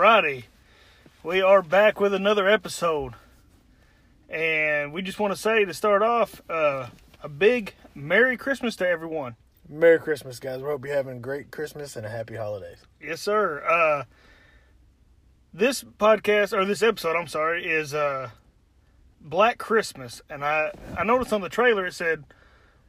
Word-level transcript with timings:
Alrighty. 0.00 0.44
We 1.22 1.42
are 1.42 1.60
back 1.60 2.00
with 2.00 2.14
another 2.14 2.48
episode. 2.48 3.12
And 4.30 4.94
we 4.94 5.02
just 5.02 5.20
want 5.20 5.34
to 5.34 5.38
say 5.38 5.66
to 5.66 5.74
start 5.74 6.00
off, 6.02 6.40
uh, 6.48 6.86
a 7.22 7.28
big 7.28 7.74
Merry 7.94 8.38
Christmas 8.38 8.76
to 8.76 8.88
everyone. 8.88 9.36
Merry 9.68 9.98
Christmas, 9.98 10.38
guys. 10.38 10.62
We 10.62 10.68
hope 10.68 10.86
you're 10.86 10.94
having 10.94 11.18
a 11.18 11.20
great 11.20 11.50
Christmas 11.50 11.96
and 11.96 12.06
a 12.06 12.08
happy 12.08 12.34
holidays. 12.34 12.78
Yes, 12.98 13.20
sir. 13.20 13.62
Uh, 13.62 14.04
this 15.52 15.82
podcast, 15.84 16.56
or 16.56 16.64
this 16.64 16.82
episode, 16.82 17.14
I'm 17.14 17.28
sorry, 17.28 17.66
is 17.66 17.92
uh, 17.92 18.30
Black 19.20 19.58
Christmas. 19.58 20.22
And 20.30 20.42
I, 20.42 20.72
I 20.96 21.04
noticed 21.04 21.34
on 21.34 21.42
the 21.42 21.50
trailer 21.50 21.84
it 21.84 21.92
said, 21.92 22.24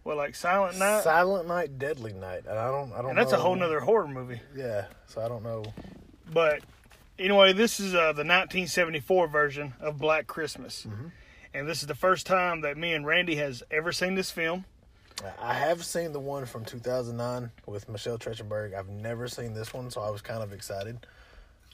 well, 0.06 0.16
like 0.16 0.34
Silent 0.34 0.80
Night. 0.80 1.04
Silent 1.04 1.46
Night, 1.46 1.78
Deadly 1.78 2.14
Night, 2.14 2.46
and 2.48 2.58
I 2.58 2.72
don't, 2.72 2.94
I 2.94 3.02
don't. 3.02 3.10
and 3.10 3.18
that's 3.18 3.34
a 3.34 3.38
whole 3.38 3.56
nother 3.56 3.82
horror 3.82 4.08
movie. 4.08 4.40
Yeah, 4.56 4.86
so 5.08 5.22
I 5.22 5.28
don't 5.28 5.44
know. 5.44 5.66
But 6.34 6.62
anyway, 7.22 7.54
this 7.54 7.80
is 7.80 7.94
uh, 7.94 8.14
the 8.14 8.24
1974 8.26 9.28
version 9.28 9.74
of 9.80 9.98
Black 9.98 10.28
Christmas. 10.28 10.88
And 11.54 11.68
this 11.68 11.82
is 11.82 11.88
the 11.88 11.96
first 11.96 12.26
time 12.26 12.62
that 12.62 12.78
me 12.78 12.94
and 12.94 13.06
Randy 13.06 13.36
has 13.36 13.64
ever 13.70 13.92
seen 13.92 14.16
this 14.16 14.32
film. 14.32 14.66
I 15.40 15.54
have 15.54 15.84
seen 15.86 16.14
the 16.14 16.20
one 16.20 16.46
from 16.46 16.66
2009 16.66 17.52
with 17.68 17.88
Michelle 17.90 18.18
Trachtenberg. 18.18 18.74
I've 18.74 18.90
never 18.90 19.28
seen 19.28 19.54
this 19.54 19.74
one, 19.74 19.92
so 19.92 20.02
I 20.02 20.10
was 20.10 20.22
kind 20.22 20.42
of 20.42 20.52
excited. 20.54 21.06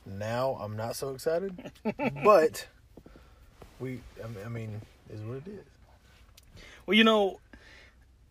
Now 0.05 0.57
I'm 0.59 0.75
not 0.75 0.95
so 0.95 1.13
excited, 1.13 1.71
but 2.23 2.67
we, 3.79 4.01
I 4.45 4.49
mean, 4.49 4.81
is 5.09 5.21
what 5.21 5.37
it 5.37 5.47
is. 5.47 5.65
Well, 6.85 6.97
you 6.97 7.03
know, 7.03 7.39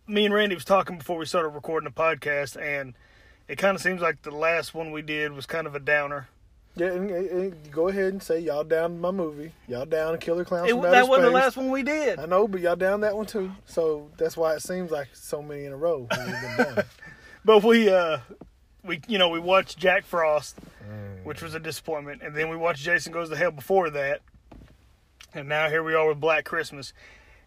me 0.07 0.25
and 0.25 0.35
Randy 0.35 0.55
was 0.55 0.65
talking 0.65 0.99
before 0.99 1.19
we 1.19 1.27
started 1.27 1.51
recording 1.51 1.89
the 1.89 1.95
podcast, 1.95 2.61
and 2.61 2.95
it 3.49 3.57
kind 3.57 3.75
of 3.75 3.83
seems 3.83 4.01
like 4.01 4.23
the 4.23 4.31
last 4.31 4.75
one 4.75 4.91
we 4.91 5.03
did 5.03 5.33
was 5.33 5.47
kind 5.47 5.67
of 5.67 5.75
a 5.75 5.81
downer. 5.81 6.29
Yeah, 6.77 6.89
and, 6.89 7.11
and- 7.11 7.73
go 7.73 7.89
ahead 7.89 8.13
and 8.13 8.23
say 8.23 8.39
y'all 8.41 8.63
down 8.65 9.01
my 9.01 9.11
movie. 9.11 9.53
Y'all 9.67 9.87
down 9.87 10.19
Killer 10.19 10.45
Clowns 10.45 10.69
It, 10.69 10.73
from 10.73 10.83
that 10.83 11.09
wasn't 11.09 11.27
the 11.27 11.31
Space. 11.31 11.35
last 11.45 11.57
one 11.57 11.71
we 11.71 11.83
did. 11.83 12.19
I 12.19 12.27
know, 12.27 12.47
but 12.47 12.61
y'all 12.61 12.77
down 12.77 13.01
that 13.01 13.17
one 13.17 13.25
too. 13.27 13.51
So 13.65 14.11
that's 14.19 14.37
why 14.37 14.55
it 14.55 14.61
seems 14.63 14.91
like 14.91 15.09
so 15.15 15.41
many 15.43 15.65
in 15.65 15.73
a 15.73 15.77
row. 15.77 16.07
But 17.45 17.63
we, 17.63 17.89
uh, 17.89 18.19
we, 18.83 19.01
you 19.07 19.19
know, 19.19 19.29
we 19.29 19.39
watched 19.39 19.79
Jack 19.79 20.05
Frost, 20.05 20.59
which 21.23 21.43
was 21.43 21.55
a 21.55 21.61
disappointment, 21.61 22.21
and 22.23 22.35
then 22.35 22.49
we 22.49 22.57
watched 22.57 22.83
Jason 22.83 23.13
Goes 23.13 23.31
to 23.31 23.37
Hell 23.37 23.53
before 23.53 23.89
that, 23.91 24.21
and 25.33 25.49
now 25.49 25.69
here 25.69 25.85
we 25.85 25.95
are 25.95 26.09
with 26.09 26.19
Black 26.21 26.45
Christmas. 26.45 26.93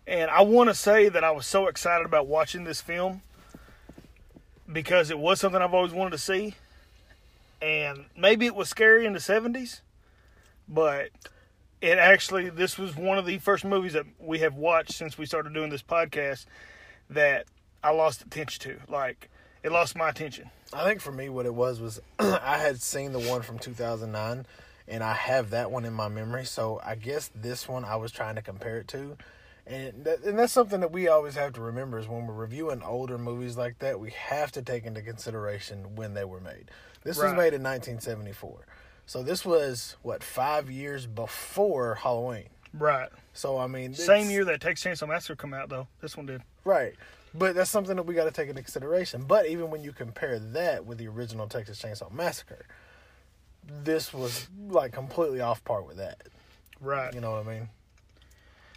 And 0.07 0.31
I 0.31 0.41
want 0.43 0.69
to 0.69 0.73
say 0.73 1.09
that 1.09 1.25
I 1.25 1.31
was 1.31 1.45
so 1.45 1.67
excited 1.67 2.05
about 2.05 2.27
watching 2.27 2.63
this 2.63 2.79
film 2.79 3.21
because 4.71 5.11
it 5.11 5.19
was 5.19 5.41
something 5.41 5.61
I've 5.61 5.73
always 5.73 5.91
wanted 5.91 6.11
to 6.11 6.17
see, 6.17 6.55
and 7.61 8.05
maybe 8.17 8.45
it 8.45 8.55
was 8.55 8.69
scary 8.69 9.05
in 9.05 9.13
the 9.13 9.19
'70s, 9.19 9.81
but 10.67 11.09
it 11.81 11.97
actually 11.97 12.49
this 12.49 12.77
was 12.77 12.95
one 12.95 13.17
of 13.17 13.25
the 13.25 13.37
first 13.37 13.63
movies 13.63 13.93
that 13.93 14.05
we 14.19 14.39
have 14.39 14.55
watched 14.55 14.93
since 14.93 15.17
we 15.17 15.25
started 15.25 15.53
doing 15.53 15.69
this 15.69 15.83
podcast 15.83 16.45
that 17.09 17.45
I 17.83 17.91
lost 17.91 18.21
attention 18.21 18.61
to. 18.63 18.91
Like 18.91 19.29
it 19.63 19.71
lost 19.71 19.95
my 19.95 20.09
attention. 20.09 20.49
I 20.71 20.83
think 20.83 21.01
for 21.01 21.11
me, 21.11 21.29
what 21.29 21.45
it 21.45 21.53
was 21.53 21.79
was 21.79 21.99
I 22.19 22.57
had 22.57 22.81
seen 22.81 23.11
the 23.11 23.19
one 23.19 23.41
from 23.41 23.59
2009, 23.59 24.45
and 24.87 25.03
I 25.03 25.13
have 25.13 25.49
that 25.49 25.71
one 25.71 25.85
in 25.85 25.93
my 25.93 26.07
memory. 26.07 26.45
So 26.45 26.79
I 26.83 26.95
guess 26.95 27.31
this 27.33 27.67
one 27.67 27.85
I 27.85 27.95
was 27.95 28.11
trying 28.11 28.35
to 28.35 28.41
compare 28.41 28.77
it 28.77 28.87
to, 28.89 29.17
and 29.65 30.03
that, 30.03 30.23
and 30.23 30.37
that's 30.37 30.53
something 30.53 30.79
that 30.81 30.91
we 30.91 31.07
always 31.07 31.35
have 31.35 31.53
to 31.53 31.61
remember 31.61 31.99
is 31.99 32.07
when 32.07 32.25
we're 32.25 32.33
reviewing 32.33 32.81
older 32.83 33.17
movies 33.17 33.57
like 33.57 33.79
that, 33.79 33.99
we 33.99 34.11
have 34.11 34.51
to 34.53 34.61
take 34.61 34.85
into 34.85 35.01
consideration 35.01 35.95
when 35.95 36.13
they 36.13 36.25
were 36.25 36.39
made. 36.41 36.71
This 37.03 37.17
was 37.17 37.31
made 37.33 37.53
in 37.53 37.63
1974, 37.63 38.65
so 39.05 39.23
this 39.23 39.45
was 39.45 39.95
what 40.01 40.23
five 40.23 40.69
years 40.69 41.05
before 41.05 41.95
Halloween. 41.95 42.49
Right. 42.73 43.09
So 43.33 43.57
I 43.57 43.67
mean, 43.67 43.93
Same 43.93 44.29
year 44.29 44.45
that 44.45 44.61
Texas 44.61 45.01
Chainsaw 45.01 45.07
Massacre 45.07 45.35
come 45.35 45.53
out 45.53 45.69
though. 45.69 45.87
This 46.01 46.15
one 46.15 46.25
did. 46.25 46.41
Right. 46.63 46.93
But 47.33 47.55
that's 47.55 47.69
something 47.69 47.95
that 47.95 48.03
we 48.03 48.15
got 48.15 48.25
to 48.25 48.31
take 48.31 48.49
into 48.49 48.61
consideration. 48.61 49.23
But 49.23 49.47
even 49.47 49.69
when 49.69 49.83
you 49.83 49.91
compare 49.91 50.39
that 50.39 50.85
with 50.85 50.97
the 50.97 51.07
original 51.07 51.47
Texas 51.47 51.81
Chainsaw 51.81 52.11
Massacre, 52.11 52.65
this 53.83 54.13
was 54.13 54.47
like 54.67 54.93
completely 54.93 55.41
off 55.41 55.63
par 55.63 55.81
with 55.81 55.97
that. 55.97 56.23
Right. 56.81 57.13
You 57.13 57.21
know 57.21 57.31
what 57.31 57.47
I 57.47 57.53
mean? 57.53 57.69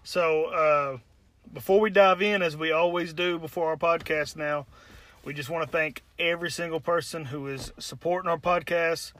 So 0.04 0.44
uh, 0.46 0.98
before 1.52 1.80
we 1.80 1.90
dive 1.90 2.22
in, 2.22 2.42
as 2.42 2.56
we 2.56 2.72
always 2.72 3.12
do 3.12 3.38
before 3.38 3.68
our 3.68 3.76
podcast 3.76 4.36
now, 4.36 4.66
we 5.24 5.32
just 5.32 5.50
want 5.50 5.64
to 5.64 5.70
thank 5.70 6.02
every 6.18 6.50
single 6.50 6.80
person 6.80 7.26
who 7.26 7.46
is 7.46 7.72
supporting 7.78 8.30
our 8.30 8.38
podcast. 8.38 9.12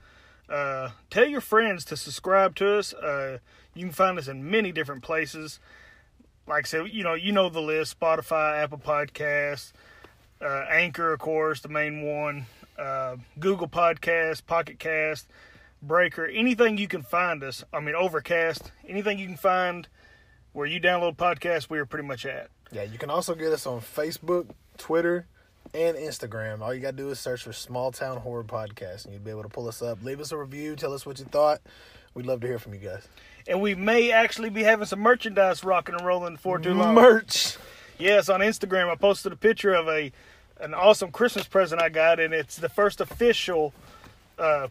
Uh, 0.49 0.91
tell 1.11 1.27
your 1.27 1.41
friends 1.41 1.85
to 1.87 1.97
subscribe 1.97 2.55
to 2.57 2.79
us. 2.79 2.93
Uh, 2.93 3.39
you 3.75 3.85
can 3.85 3.93
find 3.93 4.19
us 4.19 4.29
in 4.29 4.51
many 4.51 4.73
different 4.73 5.03
places. 5.03 5.61
Like 6.47 6.67
I 6.67 6.69
said, 6.69 6.89
you 6.91 7.05
know, 7.05 7.15
you 7.15 7.33
know 7.33 7.49
the 7.49 7.61
list: 7.61 7.99
Spotify, 7.99 8.63
Apple 8.63 8.79
Podcasts, 8.79 9.73
uh, 10.41 10.67
Anchor, 10.69 11.13
of 11.13 11.21
course, 11.21 11.61
the 11.61 11.69
main 11.69 12.03
one, 12.03 12.47
uh, 12.79 13.17
Google 13.39 13.69
Podcast, 13.69 14.45
Pocket 14.47 14.79
Cast, 14.79 15.29
Breaker, 15.81 16.27
anything 16.27 16.79
you 16.79 16.89
can 16.89 17.03
find 17.03 17.43
us. 17.45 17.65
I 17.73 17.81
mean, 17.81 17.95
Overcast, 17.95 18.73
anything 18.87 19.19
you 19.19 19.27
can 19.27 19.37
find 19.37 19.89
where 20.53 20.67
you 20.67 20.81
download 20.81 21.17
podcasts, 21.17 21.71
we 21.71 21.79
are 21.79 21.87
pretty 21.87 22.07
much 22.07 22.27
at. 22.27 22.49
Yeah, 22.73 22.83
you 22.83 22.99
can 22.99 23.11
also 23.11 23.35
get 23.35 23.53
us 23.53 23.67
on 23.67 23.81
Facebook, 23.81 24.49
Twitter, 24.79 25.27
and 25.75 25.97
Instagram. 25.97 26.61
All 26.61 26.75
you 26.75 26.81
got 26.81 26.93
to 26.93 26.97
do 26.97 27.11
is 27.11 27.19
search 27.19 27.43
for 27.43 27.53
Small 27.53 27.93
Town 27.93 28.19
Horror 28.19 28.45
Podcast, 28.45 29.05
and 29.05 29.15
you'll 29.15 29.23
be 29.23 29.31
able 29.31 29.43
to 29.43 29.49
pull 29.49 29.69
us 29.69 29.83
up. 29.83 30.03
Leave 30.03 30.21
us 30.21 30.33
a 30.33 30.37
review. 30.37 30.77
Tell 30.77 30.93
us 30.93 31.07
what 31.07 31.19
you 31.19 31.25
thought. 31.25 31.61
We'd 32.15 32.27
love 32.27 32.41
to 32.43 32.47
hear 32.47 32.59
from 32.59 32.75
you 32.75 32.81
guys. 32.81 33.09
And 33.49 33.61
we 33.61 33.75
may 33.75 34.13
actually 34.13 34.51
be 34.51 34.63
having 34.63 34.87
some 34.87 35.01
merchandise 35.01 35.65
rocking 35.65 35.95
and 35.95 36.05
rolling 36.05 36.37
for 36.37 36.59
too 36.59 36.75
long. 36.75 36.95
Merch. 36.95 37.57
Yes, 37.99 38.29
on 38.29 38.41
Instagram, 38.41 38.91
I 38.91 38.95
posted 38.97 39.33
a 39.33 39.37
picture 39.37 39.73
of 39.75 39.89
a 39.89 40.13
an 40.61 40.75
awesome 40.75 41.11
Christmas 41.11 41.47
present 41.47 41.83
I 41.83 41.89
got, 41.89 42.21
and 42.21 42.33
it's 42.33 42.57
the 42.57 42.69
first 42.69 43.01
official 43.01 43.73
uh, 44.39 44.69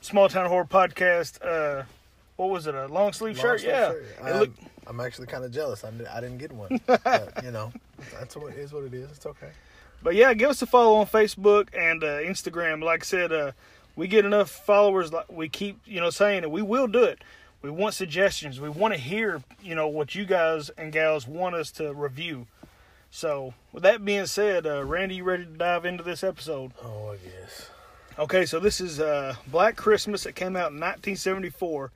Small 0.00 0.28
Town 0.28 0.48
Horror 0.48 0.64
podcast. 0.64 1.38
Uh, 1.44 1.84
what 2.36 2.50
was 2.50 2.66
it? 2.66 2.74
A 2.74 2.86
long 2.86 3.12
sleeve 3.12 3.38
shirt? 3.38 3.62
yeah. 3.62 3.90
shirt. 3.90 4.06
I'm, 4.22 4.38
look- 4.40 4.54
I'm 4.86 5.00
actually 5.00 5.26
kind 5.26 5.44
of 5.44 5.52
jealous. 5.52 5.84
I, 5.84 5.88
I 6.12 6.20
didn't 6.20 6.38
get 6.38 6.52
one. 6.52 6.80
but, 6.86 7.44
you 7.44 7.50
know, 7.50 7.72
that's 8.12 8.36
what 8.36 8.52
it 8.52 8.58
is 8.58 8.72
what 8.72 8.84
it 8.84 8.94
is. 8.94 9.10
It's 9.10 9.26
okay. 9.26 9.50
But 10.02 10.14
yeah, 10.14 10.32
give 10.34 10.50
us 10.50 10.62
a 10.62 10.66
follow 10.66 10.96
on 10.96 11.06
Facebook 11.06 11.68
and 11.76 12.02
uh, 12.04 12.18
Instagram. 12.18 12.82
Like 12.82 13.02
I 13.02 13.04
said, 13.04 13.32
uh, 13.32 13.52
we 13.96 14.06
get 14.06 14.24
enough 14.24 14.50
followers. 14.50 15.12
Like 15.12 15.30
we 15.30 15.48
keep, 15.48 15.80
you 15.84 16.00
know, 16.00 16.10
saying 16.10 16.44
it. 16.44 16.50
We 16.50 16.62
will 16.62 16.86
do 16.86 17.02
it. 17.02 17.22
We 17.60 17.70
want 17.70 17.94
suggestions. 17.94 18.60
We 18.60 18.68
want 18.68 18.94
to 18.94 19.00
hear, 19.00 19.42
you 19.60 19.74
know, 19.74 19.88
what 19.88 20.14
you 20.14 20.24
guys 20.24 20.70
and 20.70 20.92
gals 20.92 21.26
want 21.26 21.56
us 21.56 21.72
to 21.72 21.92
review. 21.92 22.46
So, 23.10 23.54
with 23.72 23.82
that 23.82 24.04
being 24.04 24.26
said, 24.26 24.66
uh, 24.66 24.84
Randy, 24.84 25.16
you 25.16 25.24
ready 25.24 25.44
to 25.44 25.50
dive 25.50 25.84
into 25.84 26.04
this 26.04 26.22
episode? 26.22 26.72
Oh, 26.84 27.12
I 27.12 27.16
guess. 27.16 27.70
Okay, 28.18 28.46
so 28.46 28.60
this 28.60 28.80
is 28.80 29.00
uh, 29.00 29.34
Black 29.46 29.76
Christmas. 29.76 30.26
It 30.26 30.34
came 30.34 30.56
out 30.56 30.72
in 30.72 30.80
1974, 30.80 31.90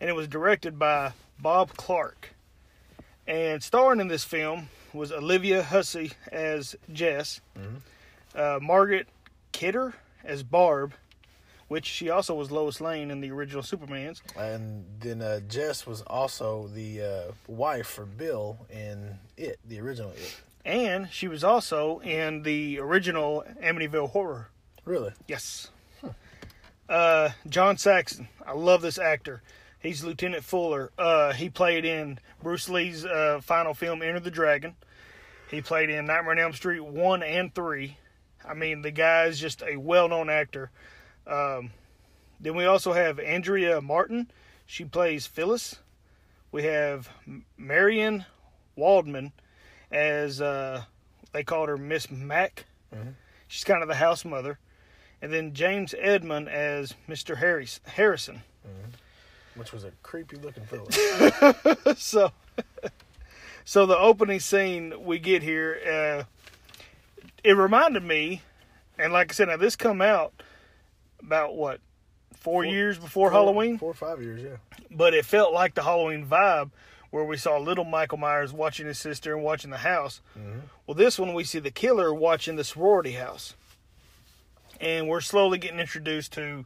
and 0.00 0.10
it 0.10 0.12
was 0.12 0.28
directed 0.28 0.78
by 0.78 1.12
Bob 1.38 1.74
Clark. 1.76 2.34
And 3.26 3.62
starring 3.62 4.00
in 4.00 4.08
this 4.08 4.24
film 4.24 4.68
was 4.92 5.12
Olivia 5.12 5.62
Hussey 5.62 6.12
as 6.30 6.76
Jess, 6.92 7.40
uh, 8.34 8.58
Margaret 8.60 9.08
Kidder 9.52 9.94
as 10.24 10.42
Barb, 10.42 10.94
which 11.68 11.86
she 11.86 12.10
also 12.10 12.34
was 12.34 12.50
Lois 12.50 12.80
Lane 12.80 13.10
in 13.10 13.20
the 13.20 13.30
original 13.30 13.62
Supermans. 13.62 14.20
And 14.36 14.84
then 15.00 15.22
uh, 15.22 15.40
Jess 15.48 15.86
was 15.86 16.02
also 16.02 16.68
the 16.68 17.02
uh, 17.02 17.32
wife 17.46 17.86
for 17.86 18.04
Bill 18.04 18.58
in 18.70 19.18
It, 19.36 19.58
the 19.66 19.80
original 19.80 20.10
It. 20.10 20.40
And 20.64 21.08
she 21.10 21.28
was 21.28 21.42
also 21.42 22.00
in 22.00 22.42
the 22.42 22.78
original 22.78 23.44
Amityville 23.62 24.10
Horror. 24.10 24.48
Really? 24.84 25.12
Yes. 25.26 25.70
Uh, 26.88 27.30
John 27.48 27.78
Saxon. 27.78 28.28
I 28.46 28.52
love 28.52 28.82
this 28.82 28.98
actor. 28.98 29.42
He's 29.82 30.04
Lieutenant 30.04 30.44
Fuller. 30.44 30.92
Uh, 30.96 31.32
he 31.32 31.50
played 31.50 31.84
in 31.84 32.20
Bruce 32.40 32.68
Lee's 32.68 33.04
uh, 33.04 33.40
final 33.42 33.74
film, 33.74 34.00
Enter 34.00 34.20
the 34.20 34.30
Dragon. 34.30 34.76
He 35.50 35.60
played 35.60 35.90
in 35.90 36.06
Nightmare 36.06 36.32
on 36.32 36.38
Elm 36.38 36.52
Street 36.52 36.80
1 36.80 37.22
and 37.22 37.52
3. 37.52 37.96
I 38.48 38.54
mean, 38.54 38.82
the 38.82 38.92
guy 38.92 39.24
is 39.24 39.40
just 39.40 39.62
a 39.62 39.76
well 39.76 40.08
known 40.08 40.30
actor. 40.30 40.70
Um, 41.26 41.70
then 42.40 42.54
we 42.54 42.64
also 42.64 42.92
have 42.92 43.18
Andrea 43.18 43.80
Martin. 43.80 44.30
She 44.66 44.84
plays 44.84 45.26
Phyllis. 45.26 45.76
We 46.52 46.62
have 46.64 47.08
Marian 47.56 48.24
Waldman 48.76 49.32
as 49.90 50.40
uh, 50.40 50.84
they 51.32 51.42
called 51.42 51.68
her 51.68 51.76
Miss 51.76 52.10
Mac. 52.10 52.66
She's 53.48 53.64
kind 53.64 53.82
of 53.82 53.88
the 53.88 53.96
house 53.96 54.24
mother. 54.24 54.58
And 55.20 55.32
then 55.32 55.54
James 55.54 55.94
Edmond 55.98 56.48
as 56.48 56.94
Mr. 57.08 57.36
Harris, 57.38 57.80
Harrison. 57.84 58.42
Which 59.54 59.72
was 59.72 59.84
a 59.84 59.90
creepy 60.02 60.36
looking 60.36 60.64
fella. 60.64 61.96
so 61.96 62.32
so 63.64 63.86
the 63.86 63.96
opening 63.96 64.40
scene 64.40 65.04
we 65.04 65.18
get 65.18 65.42
here 65.42 65.78
uh 65.86 66.24
it 67.44 67.52
reminded 67.52 68.02
me 68.02 68.42
and 68.98 69.12
like 69.12 69.30
i 69.30 69.34
said 69.34 69.48
now 69.48 69.56
this 69.56 69.76
come 69.76 70.00
out 70.00 70.32
about 71.20 71.54
what 71.54 71.80
four, 72.34 72.64
years 72.64 72.98
before 72.98 73.30
halloween 73.30 73.78
four 73.78 73.90
or 73.90 73.94
five 73.94 74.20
years, 74.20 74.42
yeah. 74.42 74.56
but 74.90 75.14
it 75.14 75.24
felt 75.24 75.52
like 75.52 75.74
the 75.74 75.82
halloween 75.82 76.26
vibe 76.26 76.70
where 77.10 77.24
we 77.24 77.36
saw 77.36 77.58
little 77.58 77.84
michael 77.84 78.18
myers 78.18 78.52
watching 78.52 78.86
his 78.86 78.98
sister 78.98 79.34
and 79.34 79.44
watching 79.44 79.70
the 79.70 79.78
house 79.78 80.20
well 80.86 80.94
this 80.96 81.18
one 81.18 81.34
we 81.34 81.44
see 81.44 81.60
the 81.60 81.70
killer 81.70 82.12
watching 82.12 82.56
the 82.56 82.64
sorority 82.64 83.12
house 83.12 83.54
and 84.80 85.06
we're 85.08 85.20
slowly 85.20 85.58
getting 85.58 85.78
introduced 85.78 86.32
to 86.32 86.64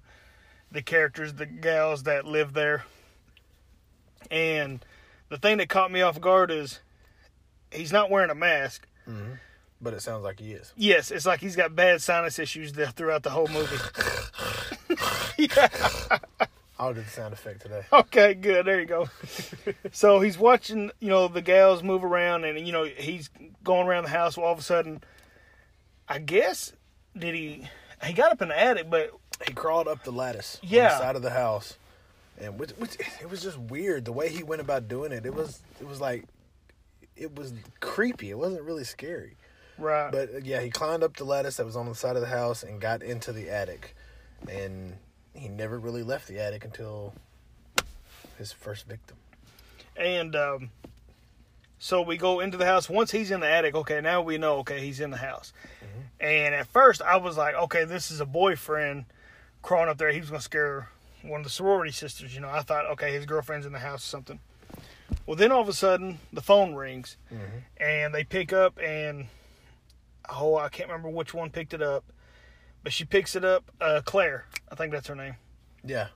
the 0.71 0.83
characters 0.83 1.35
the 1.35 1.47
gals 1.47 2.05
that 2.05 2.25
live 2.25 2.53
there 2.53 2.85
and 4.31 4.85
the 5.29 5.39
thing 5.39 5.59
that 5.59 5.69
caught 5.69 5.91
me 5.91 6.03
off 6.03 6.21
guard 6.21 6.51
is 6.51 6.81
he's 7.71 7.93
not 7.93 8.11
wearing 8.11 8.31
a 8.31 8.35
mask. 8.35 8.87
Mm-hmm. 9.09 9.35
But 9.81 9.93
it 9.93 10.01
sounds 10.01 10.25
like 10.25 10.41
he 10.41 10.53
is. 10.53 10.73
Yes, 10.77 11.11
it's 11.11 11.27
like 11.27 11.41
he's 11.41 11.57
got 11.57 11.77
bad 11.77 12.01
sinus 12.01 12.39
issues 12.39 12.73
throughout 12.73 13.23
the 13.23 13.31
whole 13.31 13.49
movie. 13.49 13.77
yeah. 15.39 15.69
I'll 16.79 16.95
do 16.95 17.03
the 17.03 17.11
sound 17.11 17.35
effect 17.35 17.63
today. 17.63 17.83
Okay, 17.93 18.35
good. 18.35 18.67
There 18.67 18.81
you 18.81 18.87
go. 18.87 19.09
so 19.93 20.21
he's 20.21 20.39
watching, 20.39 20.91
you 21.01 21.09
know, 21.09 21.29
the 21.29 21.43
gals 21.43 21.83
move 21.83 22.05
around, 22.05 22.45
and 22.45 22.67
you 22.67 22.73
know 22.73 22.85
he's 22.85 23.31
going 23.65 23.87
around 23.87 24.05
the 24.05 24.11
house. 24.11 24.37
Well, 24.37 24.47
all 24.47 24.53
of 24.53 24.59
a 24.59 24.63
sudden, 24.63 25.03
I 26.09 26.19
guess 26.19 26.73
did 27.17 27.35
he? 27.35 27.69
He 28.05 28.13
got 28.13 28.33
up 28.33 28.43
in 28.43 28.49
the 28.49 28.59
attic, 28.59 28.91
but 28.91 29.11
He 29.47 29.53
crawled 29.53 29.89
up 29.89 30.05
the 30.05 30.13
lattice 30.13 30.59
on 30.63 30.69
the 30.99 30.99
side 30.99 31.17
of 31.17 31.23
the 31.23 31.31
house, 31.31 31.77
and 32.41 32.59
which, 32.59 32.71
which 32.73 32.97
it 33.21 33.29
was 33.29 33.43
just 33.43 33.59
weird 33.59 34.05
the 34.05 34.13
way 34.13 34.29
he 34.29 34.43
went 34.43 34.61
about 34.61 34.89
doing 34.89 35.13
it. 35.13 35.27
It 35.27 35.35
was 35.35 35.61
it 35.81 35.87
was 35.87 36.01
like 36.01 36.25
it 37.17 37.35
was 37.37 37.53
creepy. 37.81 38.31
It 38.31 38.39
wasn't 38.39 38.63
really 38.63 38.85
scary. 38.85 39.37
right. 39.79 40.11
But 40.11 40.35
uh, 40.35 40.39
yeah, 40.43 40.61
he 40.61 40.71
climbed 40.71 41.03
up 41.03 41.17
the 41.17 41.25
lattice 41.25 41.57
that 41.57 41.67
was 41.67 41.77
on 41.77 41.87
the 41.87 41.95
side 41.95 42.17
of 42.17 42.23
the 42.23 42.29
house 42.29 42.63
and 42.63 42.81
got 42.81 43.03
into 43.03 43.33
the 43.33 43.51
attic, 43.51 43.95
and 44.51 44.95
he 45.35 45.49
never 45.49 45.79
really 45.79 46.03
left 46.03 46.29
the 46.29 46.39
attic 46.41 46.65
until 46.65 47.13
his 48.39 48.53
first 48.53 48.87
victim. 48.87 49.17
And 49.97 50.35
um, 50.37 50.71
so 51.79 52.03
we 52.03 52.17
go 52.17 52.41
into 52.41 52.57
the 52.57 52.67
house. 52.67 52.89
Once 52.89 53.11
he's 53.11 53.31
in 53.31 53.41
the 53.41 53.49
attic, 53.49 53.75
okay, 53.75 54.01
now 54.01 54.23
we 54.23 54.39
know, 54.39 54.59
okay, 54.59 54.81
he's 54.81 55.01
in 55.01 55.11
the 55.11 55.17
house. 55.19 55.53
And 56.19 56.55
at 56.55 56.67
first, 56.69 57.03
I 57.03 57.17
was 57.19 57.37
like, 57.37 57.55
okay, 57.55 57.85
this 57.85 58.11
is 58.11 58.21
a 58.21 58.27
boyfriend 58.27 59.05
crawling 59.67 59.89
up 59.91 59.99
there. 59.99 60.11
He 60.13 60.21
was 60.21 60.31
going 60.31 60.39
to 60.39 60.45
scare 60.45 60.89
one 61.23 61.41
of 61.41 61.45
the 61.45 61.51
sorority 61.51 61.93
sisters. 61.93 62.35
You 62.35 62.41
know, 62.41 62.49
I 62.49 62.61
thought, 62.63 62.87
okay, 62.93 63.13
his 63.13 63.27
girlfriend's 63.27 63.67
in 63.67 63.73
the 63.73 63.79
house 63.81 64.03
or 64.05 64.07
something. 64.09 64.41
Well, 65.27 65.37
then 65.37 65.53
all 65.53 65.61
of 65.61 65.69
a 65.69 65.73
sudden, 65.73 66.21
the 66.33 66.41
phone 66.41 66.75
rings, 66.75 67.17
and 67.79 68.15
they 68.15 68.25
pick 68.25 68.53
up, 68.53 68.79
and 68.79 69.27
oh, 70.31 70.57
I 70.57 70.69
can't 70.69 70.89
remember 70.89 71.09
which 71.11 71.35
one 71.35 71.51
picked 71.51 71.75
it 71.75 71.83
up, 71.83 72.05
but 72.83 72.93
she 72.93 73.05
picks 73.05 73.35
it 73.37 73.45
up. 73.45 73.71
Uh, 73.81 74.01
Claire, 74.05 74.47
I 74.71 74.75
think 74.77 74.93
that's 74.93 75.09
her 75.09 75.15
name. 75.17 75.35
Yeah. 75.85 76.09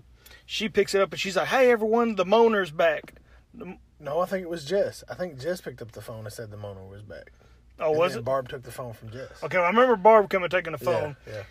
She 0.47 0.69
picks 0.69 0.95
it 0.95 1.01
up, 1.01 1.13
and 1.13 1.21
she's 1.21 1.37
like, 1.37 1.49
"Hey, 1.49 1.71
everyone, 1.71 2.17
the 2.17 2.25
moaner's 2.25 2.71
back." 2.73 3.15
No, 3.55 4.19
I 4.21 4.27
think 4.27 4.43
it 4.43 4.51
was 4.51 4.65
Jess. 4.65 5.05
I 5.09 5.15
think 5.15 5.39
Jess 5.41 5.61
picked 5.61 5.83
up 5.83 5.93
the 5.93 6.01
phone 6.01 6.25
and 6.25 6.33
said 6.33 6.51
the 6.51 6.57
moaner 6.57 6.89
was 6.89 7.03
back. 7.03 7.33
Oh, 7.79 7.91
And 7.91 7.99
was 7.99 8.17
it? 8.17 8.25
Barb 8.25 8.49
took 8.49 8.63
the 8.63 8.73
phone 8.73 8.93
from 8.93 9.11
Jess. 9.11 9.43
Okay, 9.43 9.57
well, 9.59 9.67
I 9.67 9.71
remember 9.71 9.97
Barb 9.97 10.29
coming 10.31 10.49
taking 10.51 10.73
the 10.73 10.85
Yeah, 10.85 10.91
phone, 11.01 11.17
yeah. 11.29 11.43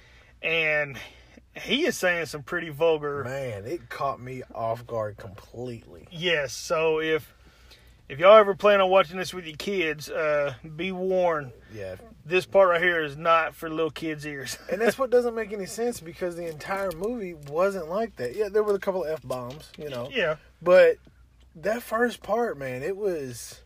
and 0.50 0.98
he 1.56 1.86
is 1.86 1.98
saying 1.98 2.28
some 2.28 2.44
pretty 2.44 2.70
vulgar. 2.70 3.24
Man, 3.24 3.66
it 3.66 3.90
caught 3.90 4.20
me 4.22 4.44
off 4.54 4.86
guard 4.88 5.18
completely. 5.18 6.08
Yes, 6.12 6.54
so 6.54 7.00
if 7.00 7.34
if 8.08 8.18
y'all 8.20 8.38
ever 8.38 8.56
plan 8.56 8.82
on 8.82 8.90
watching 8.90 9.18
this 9.18 9.34
with 9.34 9.46
your 9.46 9.56
kids, 9.58 10.10
uh, 10.10 10.54
be 10.76 10.92
warned. 10.92 11.52
Yeah. 11.74 11.96
This 12.26 12.46
part 12.46 12.70
right 12.70 12.82
here 12.82 13.04
is 13.04 13.16
not 13.18 13.56
for 13.56 13.70
little 13.70 13.92
kids' 13.92 14.26
ears. 14.26 14.58
And 14.72 14.82
that's 14.82 14.98
what 14.98 15.10
doesn't 15.12 15.36
make 15.36 15.52
any 15.54 15.66
sense 15.68 16.00
because 16.00 16.36
the 16.36 16.48
entire 16.48 16.92
movie 16.92 17.34
wasn't 17.36 17.88
like 17.90 18.16
that. 18.18 18.36
Yeah, 18.36 18.50
there 18.50 18.64
were 18.64 18.74
a 18.76 18.80
couple 18.80 19.04
of 19.04 19.12
F 19.12 19.22
bombs, 19.24 19.70
you 19.78 19.90
know. 19.90 20.10
yeah, 20.12 20.36
But 20.62 20.98
that 21.56 21.82
first 21.84 22.22
part, 22.24 22.58
man, 22.58 22.82
it 22.84 22.96
was. 22.98 23.62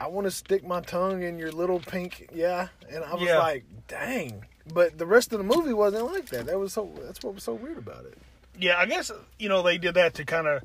I 0.00 0.08
want 0.08 0.26
to 0.26 0.30
stick 0.32 0.64
my 0.66 0.80
tongue 0.80 1.22
in 1.22 1.38
your 1.38 1.52
little 1.52 1.78
pink, 1.78 2.28
yeah, 2.34 2.68
and 2.90 3.04
I 3.04 3.14
was 3.14 3.22
Yeah. 3.22 3.38
like, 3.38 3.64
dang. 3.86 4.44
But 4.72 4.98
the 4.98 5.06
rest 5.06 5.32
of 5.32 5.38
the 5.38 5.44
movie 5.44 5.72
wasn't 5.72 6.06
like 6.06 6.26
that. 6.26 6.46
That 6.46 6.58
was 6.58 6.72
so. 6.72 6.90
That's 7.02 7.22
what 7.22 7.34
was 7.34 7.42
so 7.42 7.54
weird 7.54 7.78
about 7.78 8.04
it. 8.04 8.16
yeah. 8.58 8.78
I 8.78 8.86
guess 8.86 9.10
you 9.38 9.48
know 9.48 9.62
they 9.62 9.78
did 9.78 9.94
that 9.94 10.14
to 10.14 10.24
kind 10.24 10.46
of 10.46 10.62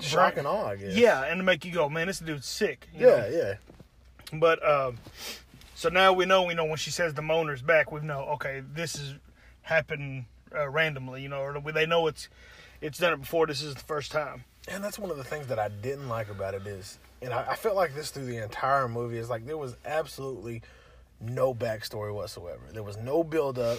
Shock 0.00 0.36
and 0.36 0.46
awe, 0.46 0.68
I 0.68 0.76
guess. 0.76 0.94
yeah, 0.94 1.24
and 1.24 1.38
to 1.38 1.44
make 1.44 1.64
you 1.64 1.72
go, 1.72 1.88
man, 1.88 2.06
this 2.06 2.18
dude's 2.18 2.46
sick. 2.46 2.88
yeah, 2.94 3.06
know? 3.06 3.28
yeah. 3.28 3.54
But 4.38 4.66
um, 4.68 4.98
so 5.74 5.88
now 5.88 6.12
we 6.12 6.26
know. 6.26 6.42
We 6.42 6.54
know 6.54 6.64
when 6.66 6.76
she 6.76 6.90
says 6.90 7.14
the 7.14 7.22
moaner's 7.22 7.62
back, 7.62 7.90
we 7.92 8.00
know. 8.00 8.20
Okay, 8.34 8.62
this 8.74 8.96
is 8.96 9.14
happening 9.62 10.26
uh, 10.54 10.68
randomly. 10.68 11.22
You 11.22 11.28
know, 11.28 11.40
or 11.40 11.72
they 11.72 11.86
know 11.86 12.06
it's 12.08 12.28
it's 12.80 12.98
done 12.98 13.14
it 13.14 13.20
before. 13.20 13.46
This 13.46 13.62
is 13.62 13.74
the 13.74 13.80
first 13.80 14.12
time. 14.12 14.44
And 14.68 14.82
that's 14.82 14.98
one 14.98 15.10
of 15.10 15.16
the 15.16 15.24
things 15.24 15.46
that 15.46 15.58
I 15.58 15.68
didn't 15.68 16.08
like 16.08 16.28
about 16.28 16.54
it 16.54 16.66
is, 16.66 16.98
and 17.22 17.32
I, 17.32 17.52
I 17.52 17.56
felt 17.56 17.76
like 17.76 17.94
this 17.94 18.10
through 18.10 18.26
the 18.26 18.42
entire 18.42 18.88
movie 18.88 19.16
is 19.16 19.30
like 19.30 19.46
there 19.46 19.56
was 19.56 19.76
absolutely 19.86 20.62
no 21.20 21.54
backstory 21.54 22.12
whatsoever. 22.14 22.60
There 22.72 22.82
was 22.82 22.96
no 22.96 23.24
build 23.24 23.58
up. 23.58 23.78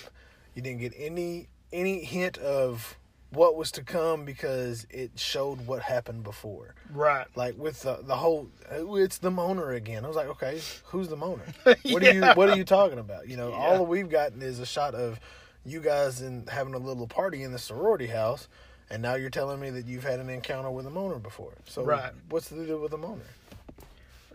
You 0.55 0.61
didn't 0.61 0.79
get 0.79 0.93
any 0.97 1.47
any 1.71 2.03
hint 2.03 2.37
of 2.37 2.97
what 3.29 3.55
was 3.57 3.71
to 3.73 3.83
come 3.83 4.23
because 4.23 4.87
it 4.89 5.11
showed 5.19 5.67
what 5.67 5.81
happened 5.81 6.23
before. 6.23 6.73
Right. 6.93 7.27
Like 7.35 7.57
with 7.57 7.81
the 7.81 7.99
the 8.01 8.15
whole, 8.15 8.47
"Oh, 8.71 8.95
it's 8.95 9.17
the 9.17 9.29
moaner 9.29 9.75
again. 9.75 10.05
I 10.05 10.07
was 10.07 10.15
like, 10.15 10.27
okay, 10.29 10.61
who's 10.85 11.09
the 11.09 11.17
moaner? 11.17 11.41
What 11.91 12.03
are 12.03 12.13
you 12.13 12.21
What 12.35 12.49
are 12.49 12.55
you 12.55 12.63
talking 12.63 12.99
about? 12.99 13.27
You 13.27 13.37
know, 13.37 13.51
all 13.51 13.71
Yeah. 13.73 13.77
that 13.79 13.83
we've 13.83 14.09
gotten 14.09 14.41
is 14.41 14.59
a 14.59 14.65
shot 14.65 14.95
of 14.95 15.19
you 15.65 15.81
guys 15.81 16.21
in 16.21 16.47
having 16.47 16.73
a 16.73 16.77
little 16.77 17.07
party 17.07 17.43
in 17.43 17.51
the 17.51 17.59
sorority 17.59 18.07
house, 18.07 18.47
and 18.89 19.01
now 19.01 19.15
you're 19.15 19.29
telling 19.29 19.59
me 19.59 19.69
that 19.71 19.85
you've 19.85 20.05
had 20.05 20.21
an 20.21 20.29
encounter 20.29 20.71
with 20.71 20.87
a 20.87 20.89
moaner 20.89 21.21
before. 21.21 21.51
So, 21.65 21.83
Right. 21.83 22.13
what's 22.29 22.47
the 22.47 22.65
deal 22.65 22.79
with 22.79 22.91
the 22.91 22.97
moaner? 22.97 23.27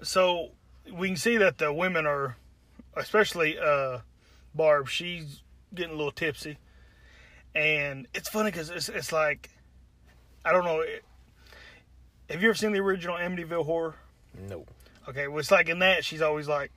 So 0.02 0.50
we 0.92 1.08
can 1.08 1.16
see 1.16 1.38
that 1.38 1.56
the 1.58 1.72
women 1.72 2.06
are, 2.06 2.36
especially 2.96 3.58
uh, 3.58 3.98
Barb. 4.54 4.88
She's 4.88 5.40
getting 5.74 5.94
a 5.94 5.96
little 5.96 6.12
tipsy, 6.12 6.58
and 7.54 8.06
it's 8.14 8.28
funny 8.28 8.50
because 8.50 8.70
it's 8.70 8.88
it's 8.88 9.12
like, 9.12 9.50
I 10.44 10.52
don't 10.52 10.64
know. 10.64 10.80
It, 10.80 11.04
have 12.30 12.42
you 12.42 12.48
ever 12.48 12.54
seen 12.56 12.72
the 12.72 12.80
original 12.80 13.16
Amityville 13.16 13.66
Horror? 13.66 13.94
No. 14.48 14.64
Okay, 15.08 15.28
well, 15.28 15.38
it's 15.40 15.50
like 15.50 15.68
in 15.68 15.80
that 15.80 16.04
she's 16.04 16.22
always 16.22 16.48
like 16.48 16.70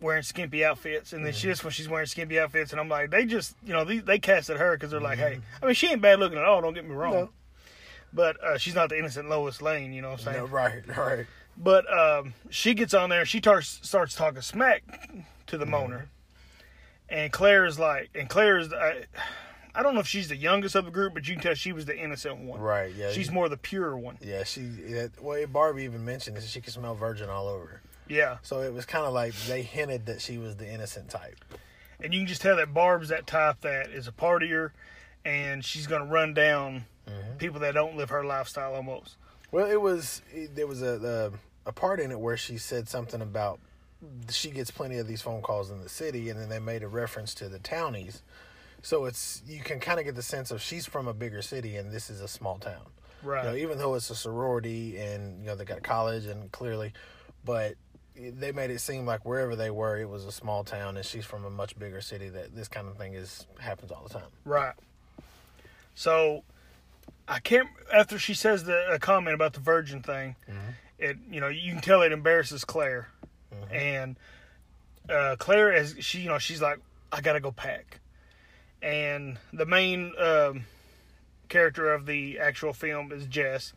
wearing 0.00 0.22
skimpy 0.22 0.64
outfits, 0.64 1.12
and 1.12 1.24
then 1.24 1.32
she 1.32 1.46
just 1.46 1.64
when 1.64 1.72
she's 1.72 1.88
wearing 1.88 2.06
skimpy 2.06 2.38
outfits, 2.38 2.72
and 2.72 2.80
I'm 2.80 2.88
like, 2.88 3.10
they 3.10 3.24
just 3.24 3.56
you 3.64 3.72
know 3.72 3.84
they, 3.84 3.98
they 3.98 4.18
casted 4.18 4.56
her 4.58 4.76
because 4.76 4.90
they're 4.90 5.00
like, 5.00 5.18
hey, 5.18 5.38
I 5.62 5.66
mean 5.66 5.74
she 5.74 5.88
ain't 5.88 6.02
bad 6.02 6.18
looking 6.18 6.38
at 6.38 6.44
all. 6.44 6.60
Don't 6.60 6.74
get 6.74 6.84
me 6.84 6.94
wrong, 6.94 7.12
No. 7.14 7.30
but 8.12 8.42
uh, 8.44 8.58
she's 8.58 8.74
not 8.74 8.88
the 8.90 8.98
innocent 8.98 9.28
Lois 9.28 9.62
Lane. 9.62 9.92
You 9.92 10.02
know 10.02 10.10
what 10.10 10.20
I'm 10.20 10.24
saying? 10.34 10.36
No, 10.38 10.46
right, 10.46 10.96
right. 10.96 11.26
But 11.58 11.84
um, 11.92 12.34
she 12.50 12.74
gets 12.74 12.92
on 12.94 13.08
there, 13.10 13.24
she 13.24 13.38
starts 13.38 13.80
starts 13.82 14.14
talking 14.14 14.42
smack 14.42 14.82
to 15.46 15.56
the 15.58 15.64
Mm-hmm. 15.64 15.74
moaner, 15.74 16.02
and 17.08 17.32
Claire 17.32 17.64
is 17.64 17.78
like, 17.78 18.10
and 18.14 18.28
Claire 18.28 18.58
is, 18.58 18.72
I, 18.72 19.04
I 19.74 19.82
don't 19.82 19.94
know 19.94 20.00
if 20.00 20.06
she's 20.08 20.28
the 20.28 20.36
youngest 20.36 20.74
of 20.74 20.84
the 20.84 20.90
group, 20.90 21.14
but 21.14 21.26
you 21.28 21.34
can 21.34 21.42
tell 21.42 21.54
she 21.54 21.72
was 21.72 21.86
the 21.86 21.96
innocent 21.98 22.38
one. 22.38 22.60
Right, 22.60 22.92
yeah. 22.94 23.10
She's 23.12 23.30
more 23.30 23.48
the 23.48 23.56
pure 23.56 23.96
one. 23.96 24.18
Yeah, 24.22 24.44
she. 24.44 24.60
Yeah, 24.86 25.06
well, 25.20 25.46
Barbie 25.46 25.84
even 25.84 26.04
mentioned 26.04 26.36
that 26.36 26.44
she 26.44 26.60
could 26.60 26.72
smell 26.72 26.94
virgin 26.94 27.28
all 27.30 27.46
over 27.48 27.66
her. 27.66 27.82
Yeah, 28.08 28.36
So 28.42 28.60
it 28.60 28.72
was 28.72 28.84
kind 28.86 29.04
of 29.04 29.12
like 29.12 29.34
they 29.48 29.62
hinted 29.62 30.06
that 30.06 30.20
she 30.20 30.38
was 30.38 30.56
the 30.56 30.70
innocent 30.72 31.08
type. 31.10 31.44
and 32.00 32.12
you 32.14 32.20
can 32.20 32.26
just 32.28 32.40
tell 32.42 32.56
that 32.56 32.72
Barb's 32.74 33.08
that 33.08 33.26
type 33.26 33.62
that 33.62 33.88
is 33.90 34.06
a 34.06 34.12
partier, 34.12 34.70
and 35.24 35.64
she's 35.64 35.86
gonna 35.86 36.04
run 36.06 36.34
down 36.34 36.84
Mm-hmm. 37.08 37.36
people 37.38 37.60
that 37.60 37.72
don't 37.72 37.96
live 37.96 38.10
her 38.10 38.24
lifestyle 38.24 38.74
almost. 38.74 39.14
Well, 39.52 39.70
it 39.70 39.80
was 39.80 40.22
it, 40.34 40.56
there 40.56 40.66
was 40.66 40.82
a, 40.82 41.32
a 41.66 41.72
part 41.72 42.00
in 42.00 42.10
it 42.10 42.18
where 42.18 42.36
she 42.36 42.56
said 42.56 42.88
something 42.88 43.20
about 43.20 43.58
she 44.30 44.50
gets 44.50 44.70
plenty 44.70 44.98
of 44.98 45.06
these 45.06 45.22
phone 45.22 45.42
calls 45.42 45.70
in 45.70 45.80
the 45.80 45.88
city, 45.88 46.28
and 46.30 46.40
then 46.40 46.48
they 46.48 46.58
made 46.58 46.82
a 46.82 46.88
reference 46.88 47.34
to 47.34 47.48
the 47.48 47.58
townies. 47.58 48.22
So 48.82 49.06
it's 49.06 49.42
you 49.46 49.60
can 49.60 49.80
kind 49.80 49.98
of 49.98 50.04
get 50.04 50.14
the 50.14 50.22
sense 50.22 50.50
of 50.50 50.62
she's 50.62 50.86
from 50.86 51.08
a 51.08 51.14
bigger 51.14 51.42
city, 51.42 51.76
and 51.76 51.90
this 51.90 52.08
is 52.08 52.20
a 52.20 52.28
small 52.28 52.58
town. 52.58 52.86
Right. 53.22 53.44
You 53.44 53.50
know, 53.50 53.56
even 53.56 53.78
though 53.78 53.94
it's 53.94 54.10
a 54.10 54.14
sorority, 54.14 54.98
and 54.98 55.40
you 55.40 55.46
know 55.46 55.56
they 55.56 55.64
got 55.64 55.78
a 55.78 55.82
college, 55.82 56.26
and 56.26 56.52
clearly, 56.52 56.92
but 57.44 57.74
they 58.14 58.52
made 58.52 58.70
it 58.70 58.80
seem 58.80 59.04
like 59.04 59.24
wherever 59.24 59.56
they 59.56 59.70
were, 59.70 59.98
it 59.98 60.08
was 60.08 60.24
a 60.24 60.32
small 60.32 60.62
town, 60.64 60.96
and 60.96 61.04
she's 61.04 61.24
from 61.24 61.44
a 61.44 61.50
much 61.50 61.78
bigger 61.78 62.00
city. 62.00 62.28
That 62.28 62.54
this 62.54 62.68
kind 62.68 62.86
of 62.86 62.96
thing 62.96 63.14
is 63.14 63.46
happens 63.58 63.90
all 63.90 64.04
the 64.06 64.14
time. 64.14 64.28
Right. 64.44 64.74
So, 65.94 66.44
I 67.26 67.40
can't. 67.40 67.68
After 67.92 68.18
she 68.18 68.34
says 68.34 68.64
the 68.64 68.92
a 68.92 68.98
comment 68.98 69.34
about 69.34 69.54
the 69.54 69.60
virgin 69.60 70.02
thing, 70.02 70.36
mm-hmm. 70.48 70.70
It 70.98 71.16
you 71.30 71.40
know 71.40 71.48
you 71.48 71.72
can 71.72 71.80
tell 71.80 72.02
it 72.02 72.12
embarrasses 72.12 72.64
Claire, 72.64 73.08
and 73.70 74.16
uh, 75.08 75.36
Claire 75.38 75.72
as 75.72 75.94
she 76.00 76.20
you 76.20 76.28
know 76.28 76.38
she's 76.38 76.62
like 76.62 76.78
I 77.12 77.20
gotta 77.20 77.40
go 77.40 77.52
pack, 77.52 78.00
and 78.82 79.38
the 79.52 79.66
main 79.66 80.12
um, 80.18 80.64
character 81.48 81.92
of 81.92 82.06
the 82.06 82.38
actual 82.38 82.72
film 82.72 83.12
is 83.12 83.26
Jess, 83.26 83.72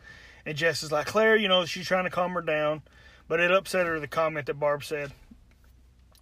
and 0.46 0.58
Jess 0.58 0.84
is 0.84 0.92
like 0.92 1.08
Claire. 1.08 1.36
You 1.36 1.48
know, 1.48 1.66
she's 1.66 1.88
trying 1.88 2.06
to 2.06 2.10
calm 2.10 2.32
her 2.34 2.42
down, 2.42 2.82
but 3.28 3.40
it 3.40 3.52
upset 3.52 3.86
her 3.86 4.00
the 4.00 4.08
comment 4.08 4.48
that 4.48 4.60
Barb 4.60 4.84
said, 4.84 5.12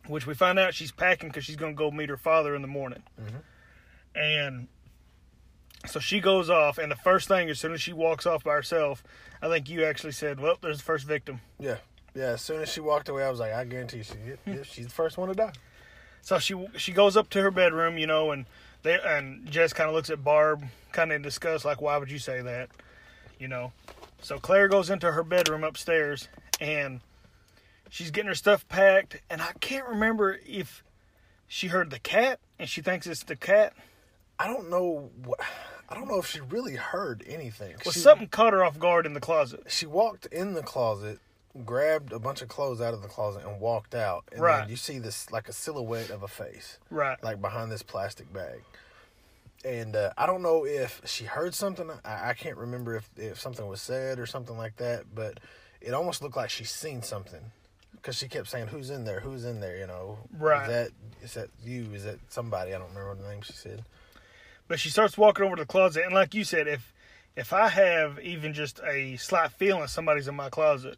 which 0.07 0.27
we 0.27 0.33
find 0.33 0.59
out 0.59 0.73
she's 0.73 0.91
packing 0.91 1.29
because 1.29 1.45
she's 1.45 1.55
to 1.55 1.73
go 1.73 1.91
meet 1.91 2.09
her 2.09 2.17
father 2.17 2.55
in 2.55 2.61
the 2.61 2.67
morning, 2.67 3.03
and. 4.15 4.67
So 5.87 5.99
she 5.99 6.19
goes 6.19 6.49
off, 6.49 6.77
and 6.77 6.91
the 6.91 6.95
first 6.95 7.27
thing, 7.27 7.49
as 7.49 7.59
soon 7.59 7.73
as 7.73 7.81
she 7.81 7.93
walks 7.93 8.25
off 8.25 8.43
by 8.43 8.53
herself, 8.53 9.03
I 9.41 9.47
think 9.47 9.69
you 9.69 9.83
actually 9.83 10.13
said, 10.13 10.39
"Well, 10.39 10.57
there's 10.61 10.77
the 10.77 10.83
first 10.83 11.05
victim." 11.05 11.41
Yeah, 11.59 11.77
yeah. 12.13 12.31
As 12.31 12.41
soon 12.41 12.61
as 12.61 12.69
she 12.69 12.79
walked 12.79 13.09
away, 13.09 13.23
I 13.23 13.29
was 13.29 13.39
like, 13.39 13.53
I 13.53 13.63
guarantee 13.65 14.03
she, 14.03 14.13
yeah, 14.27 14.35
hmm. 14.53 14.63
she's 14.63 14.85
the 14.85 14.93
first 14.93 15.17
one 15.17 15.29
to 15.29 15.35
die. 15.35 15.53
So 16.21 16.39
she 16.39 16.55
she 16.77 16.91
goes 16.91 17.15
up 17.15 17.29
to 17.31 17.41
her 17.41 17.51
bedroom, 17.51 17.97
you 17.97 18.07
know, 18.07 18.31
and 18.31 18.45
they 18.83 18.99
and 18.99 19.49
Jess 19.49 19.73
kind 19.73 19.89
of 19.89 19.95
looks 19.95 20.09
at 20.09 20.23
Barb, 20.23 20.63
kind 20.91 21.11
of 21.11 21.15
in 21.15 21.21
disgust, 21.21 21.65
like, 21.65 21.81
"Why 21.81 21.97
would 21.97 22.11
you 22.11 22.19
say 22.19 22.41
that?" 22.41 22.69
You 23.39 23.47
know. 23.47 23.71
So 24.21 24.39
Claire 24.39 24.67
goes 24.67 24.89
into 24.89 25.11
her 25.11 25.23
bedroom 25.23 25.63
upstairs, 25.63 26.27
and 26.59 27.01
she's 27.89 28.11
getting 28.11 28.29
her 28.29 28.35
stuff 28.35 28.67
packed, 28.67 29.21
and 29.29 29.41
I 29.41 29.53
can't 29.59 29.87
remember 29.87 30.39
if 30.45 30.83
she 31.47 31.67
heard 31.67 31.91
the 31.91 31.99
cat 31.99 32.39
and 32.59 32.69
she 32.69 32.81
thinks 32.81 33.07
it's 33.07 33.23
the 33.23 33.35
cat. 33.35 33.73
I 34.39 34.47
don't 34.47 34.69
know 34.69 35.09
what. 35.23 35.39
I 35.89 35.95
don't 35.95 36.07
know 36.07 36.19
if 36.19 36.27
she 36.27 36.39
really 36.41 36.75
heard 36.75 37.23
anything. 37.27 37.75
Well, 37.85 37.93
she, 37.93 37.99
something 37.99 38.27
caught 38.27 38.53
her 38.53 38.63
off 38.63 38.77
guard 38.79 39.05
in 39.05 39.13
the 39.13 39.19
closet. 39.19 39.63
She 39.67 39.85
walked 39.85 40.25
in 40.27 40.53
the 40.53 40.61
closet, 40.61 41.19
grabbed 41.65 42.11
a 42.11 42.19
bunch 42.19 42.41
of 42.41 42.49
clothes 42.49 42.81
out 42.81 42.93
of 42.93 43.01
the 43.01 43.07
closet, 43.07 43.43
and 43.45 43.59
walked 43.61 43.95
out. 43.95 44.25
And 44.31 44.41
Right. 44.41 44.59
then 44.61 44.69
you 44.69 44.75
see 44.75 44.99
this 44.99 45.31
like 45.31 45.47
a 45.47 45.53
silhouette 45.53 46.09
of 46.09 46.23
a 46.23 46.27
face, 46.27 46.77
Right. 46.89 47.21
like 47.23 47.41
behind 47.41 47.71
this 47.71 47.83
plastic 47.83 48.31
bag. 48.33 48.63
And 49.65 49.95
uh, 49.95 50.11
I 50.17 50.25
don't 50.25 50.41
know 50.43 50.65
if 50.65 51.01
she 51.05 51.25
heard 51.25 51.53
something. 51.55 51.89
I, 52.05 52.29
I 52.29 52.33
can't 52.33 52.57
remember 52.57 52.95
if, 52.95 53.09
if 53.17 53.39
something 53.39 53.65
was 53.67 53.81
said 53.81 54.19
or 54.19 54.25
something 54.25 54.57
like 54.57 54.75
that, 54.77 55.05
but 55.15 55.39
it 55.81 55.93
almost 55.93 56.21
looked 56.21 56.35
like 56.37 56.49
she's 56.49 56.69
seen 56.71 57.01
something 57.01 57.51
because 57.95 58.15
she 58.15 58.27
kept 58.27 58.47
saying, 58.49 58.67
"Who's 58.67 58.89
in 58.91 59.03
there? 59.03 59.19
Who's 59.21 59.45
in 59.45 59.59
there?" 59.59 59.77
You 59.77 59.87
know, 59.87 60.19
Right. 60.37 60.61
Is 60.63 60.67
that 60.67 60.91
is 61.23 61.33
that 61.33 61.49
you? 61.65 61.87
Is 61.93 62.03
that 62.03 62.19
somebody? 62.29 62.73
I 62.73 62.77
don't 62.77 62.89
remember 62.89 63.15
the 63.23 63.29
name 63.29 63.41
she 63.41 63.53
said. 63.53 63.83
But 64.67 64.79
she 64.79 64.89
starts 64.89 65.17
walking 65.17 65.45
over 65.45 65.55
to 65.55 65.61
the 65.63 65.67
closet, 65.67 66.03
and 66.05 66.13
like 66.13 66.33
you 66.33 66.43
said, 66.43 66.67
if 66.67 66.93
if 67.35 67.53
I 67.53 67.67
have 67.69 68.19
even 68.19 68.53
just 68.53 68.79
a 68.85 69.15
slight 69.17 69.51
feeling 69.51 69.87
somebody's 69.87 70.27
in 70.27 70.35
my 70.35 70.49
closet, 70.49 70.97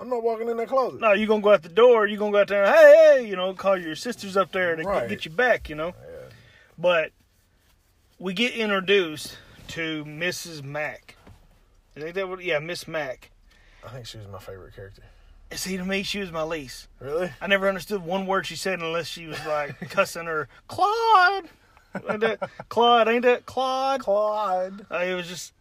I'm 0.00 0.08
not 0.08 0.22
walking 0.22 0.48
in 0.48 0.56
that 0.56 0.68
closet. 0.68 1.00
no, 1.00 1.12
you're 1.12 1.26
gonna 1.26 1.42
go 1.42 1.52
out 1.52 1.62
the 1.62 1.68
door. 1.68 2.06
You're 2.06 2.18
gonna 2.18 2.32
go 2.32 2.38
out 2.40 2.48
there. 2.48 2.64
and, 2.64 2.74
Hey, 2.74 3.16
hey, 3.22 3.28
you 3.28 3.36
know, 3.36 3.52
call 3.54 3.76
your 3.76 3.94
sisters 3.96 4.36
up 4.36 4.52
there 4.52 4.76
to 4.76 4.82
Right. 4.82 5.08
get 5.08 5.24
you 5.24 5.30
back. 5.30 5.68
You 5.68 5.74
know. 5.74 5.88
Yeah. 5.88 6.28
But 6.78 7.10
we 8.18 8.32
get 8.32 8.54
introduced 8.54 9.36
to 9.68 10.04
Mrs. 10.04 10.62
Mack. 10.62 11.16
I 11.96 12.00
think 12.00 12.14
that 12.14 12.28
would 12.28 12.40
yeah, 12.40 12.58
Miss 12.60 12.88
Mack. 12.88 13.30
I 13.84 13.88
think 13.90 14.06
she 14.06 14.16
was 14.18 14.28
my 14.28 14.38
favorite 14.38 14.74
character. 14.74 15.02
See, 15.52 15.76
to 15.76 15.84
me, 15.84 16.02
she 16.02 16.20
was 16.20 16.32
my 16.32 16.44
least. 16.44 16.88
Really? 16.98 17.30
I 17.40 17.46
never 17.46 17.68
understood 17.68 18.02
one 18.02 18.26
word 18.26 18.46
she 18.46 18.56
said 18.56 18.80
unless 18.80 19.06
she 19.06 19.26
was 19.26 19.44
like 19.44 19.78
cussing 19.90 20.24
her 20.24 20.48
Claude. 20.68 21.48
Ain't 22.08 22.20
that 22.20 22.38
Claude? 22.68 23.08
Ain't 23.08 23.22
that 23.22 23.46
Claude? 23.46 24.00
Claude. 24.00 24.86
Uh, 24.90 24.96
it 24.98 25.14
was 25.14 25.26
just, 25.28 25.52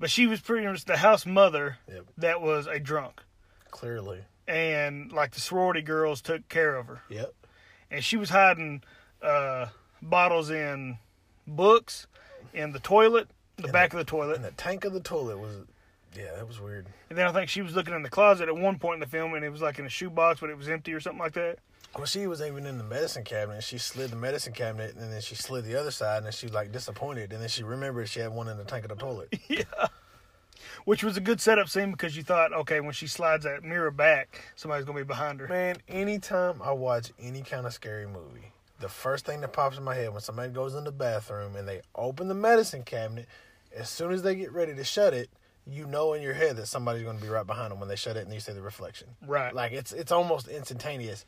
but 0.00 0.10
she 0.10 0.26
was 0.26 0.40
pretty 0.40 0.66
much 0.66 0.84
the 0.84 0.96
house 0.96 1.24
mother 1.26 1.78
Yep. 1.88 2.04
that 2.18 2.40
was 2.40 2.66
a 2.66 2.78
drunk, 2.78 3.22
Clearly. 3.70 4.20
and 4.46 5.12
like 5.12 5.32
the 5.32 5.40
sorority 5.40 5.82
girls 5.82 6.20
took 6.20 6.48
care 6.48 6.76
of 6.76 6.86
her, 6.86 7.02
Yep. 7.08 7.32
and 7.90 8.04
she 8.04 8.16
was 8.16 8.30
hiding 8.30 8.82
uh, 9.22 9.66
bottles 10.02 10.50
in 10.50 10.98
books 11.46 12.06
in 12.52 12.72
the 12.72 12.78
toilet, 12.80 13.28
the 13.56 13.68
back 13.68 13.92
of 13.92 13.98
the 13.98 14.04
toilet, 14.04 14.36
And 14.36 14.44
the 14.44 14.50
tank 14.52 14.84
of 14.84 14.92
the 14.92 15.00
toilet 15.00 15.38
was, 15.38 15.56
yeah, 16.16 16.32
that 16.36 16.46
was 16.46 16.60
weird. 16.60 16.86
and 17.10 17.18
then 17.18 17.26
I 17.26 17.32
think 17.32 17.48
she 17.50 17.62
was 17.62 17.74
looking 17.74 17.94
in 17.94 18.02
the 18.02 18.08
closet 18.10 18.48
at 18.48 18.56
one 18.56 18.78
point 18.78 18.94
in 18.94 19.00
the 19.00 19.06
film, 19.06 19.34
and 19.34 19.44
it 19.44 19.50
was 19.50 19.60
like 19.62 19.78
in 19.78 19.86
a 19.86 19.90
shoebox, 19.90 20.40
but 20.40 20.50
it 20.50 20.56
was 20.56 20.68
empty 20.68 20.92
or 20.92 21.00
something 21.00 21.18
like 21.20 21.34
that. 21.34 21.58
Well, 21.96 22.06
she 22.06 22.26
was 22.26 22.42
even 22.42 22.66
in 22.66 22.78
the 22.78 22.84
medicine 22.84 23.24
cabinet. 23.24 23.64
She 23.64 23.78
slid 23.78 24.10
the 24.10 24.16
medicine 24.16 24.52
cabinet, 24.52 24.94
and 24.94 25.12
then 25.12 25.20
she 25.20 25.34
slid 25.34 25.64
the 25.64 25.74
other 25.74 25.90
side, 25.90 26.18
and 26.18 26.26
then 26.26 26.32
she 26.32 26.46
was 26.46 26.54
like 26.54 26.70
disappointed, 26.70 27.32
and 27.32 27.42
then 27.42 27.48
she 27.48 27.62
remembered 27.62 28.08
she 28.08 28.20
had 28.20 28.32
one 28.32 28.48
in 28.48 28.56
the 28.56 28.64
tank 28.64 28.84
of 28.84 28.90
the 28.90 28.96
toilet. 28.96 29.34
yeah, 29.48 29.62
Which 30.84 31.02
was 31.02 31.16
a 31.16 31.20
good 31.20 31.40
setup 31.40 31.68
scene 31.68 31.90
because 31.90 32.16
you 32.16 32.22
thought, 32.22 32.52
okay, 32.52 32.80
when 32.80 32.92
she 32.92 33.06
slides 33.06 33.44
that 33.44 33.64
mirror 33.64 33.90
back, 33.90 34.44
somebody's 34.54 34.84
gonna 34.84 34.98
be 34.98 35.04
behind 35.04 35.40
her. 35.40 35.48
Man, 35.48 35.76
anytime 35.88 36.60
I 36.62 36.72
watch 36.72 37.10
any 37.18 37.42
kind 37.42 37.66
of 37.66 37.72
scary 37.72 38.06
movie, 38.06 38.52
the 38.80 38.88
first 38.88 39.26
thing 39.26 39.40
that 39.40 39.52
pops 39.52 39.78
in 39.78 39.82
my 39.82 39.94
head 39.94 40.12
when 40.12 40.20
somebody 40.20 40.52
goes 40.52 40.74
in 40.74 40.84
the 40.84 40.92
bathroom 40.92 41.56
and 41.56 41.66
they 41.66 41.80
open 41.94 42.28
the 42.28 42.34
medicine 42.34 42.84
cabinet, 42.84 43.26
as 43.74 43.88
soon 43.88 44.12
as 44.12 44.22
they 44.22 44.34
get 44.34 44.52
ready 44.52 44.74
to 44.74 44.84
shut 44.84 45.14
it, 45.14 45.30
you 45.66 45.86
know 45.86 46.14
in 46.14 46.22
your 46.22 46.32
head 46.32 46.56
that 46.56 46.66
somebody's 46.66 47.02
going 47.02 47.18
to 47.18 47.22
be 47.22 47.28
right 47.28 47.46
behind 47.46 47.70
them 47.70 47.78
when 47.78 47.88
they 47.88 47.96
shut 47.96 48.16
it 48.16 48.24
and 48.24 48.32
you 48.32 48.40
see 48.40 48.52
the 48.52 48.62
reflection. 48.62 49.08
Right. 49.26 49.54
Like 49.54 49.72
it's 49.72 49.92
it's 49.92 50.12
almost 50.12 50.48
instantaneous, 50.48 51.24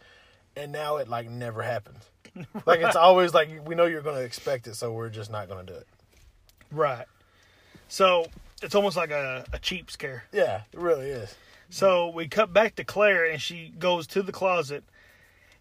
and 0.57 0.73
now 0.73 0.97
it 0.97 1.09
like 1.09 1.28
never 1.28 1.62
happens. 1.62 2.04
Like 2.64 2.80
it's 2.80 2.95
always 2.95 3.35
like 3.35 3.66
we 3.66 3.75
know 3.75 3.87
you're 3.87 4.02
going 4.02 4.14
to 4.14 4.23
expect 4.23 4.69
it, 4.69 4.76
so 4.76 4.92
we're 4.92 5.09
just 5.09 5.33
not 5.33 5.49
going 5.49 5.66
to 5.66 5.73
do 5.73 5.76
it. 5.76 5.87
Right. 6.71 7.07
So 7.88 8.26
it's 8.62 8.76
almost 8.76 8.97
like 8.97 9.11
a, 9.11 9.45
a 9.52 9.59
cheap 9.59 9.90
scare. 9.90 10.25
Yeah, 10.33 10.62
it 10.73 10.78
really 10.78 11.09
is. 11.09 11.35
So 11.71 12.11
we 12.11 12.28
cut 12.28 12.52
back 12.52 12.76
to 12.76 12.85
Claire, 12.85 13.25
and 13.25 13.40
she 13.40 13.73
goes 13.78 14.07
to 14.09 14.23
the 14.23 14.33
closet. 14.33 14.85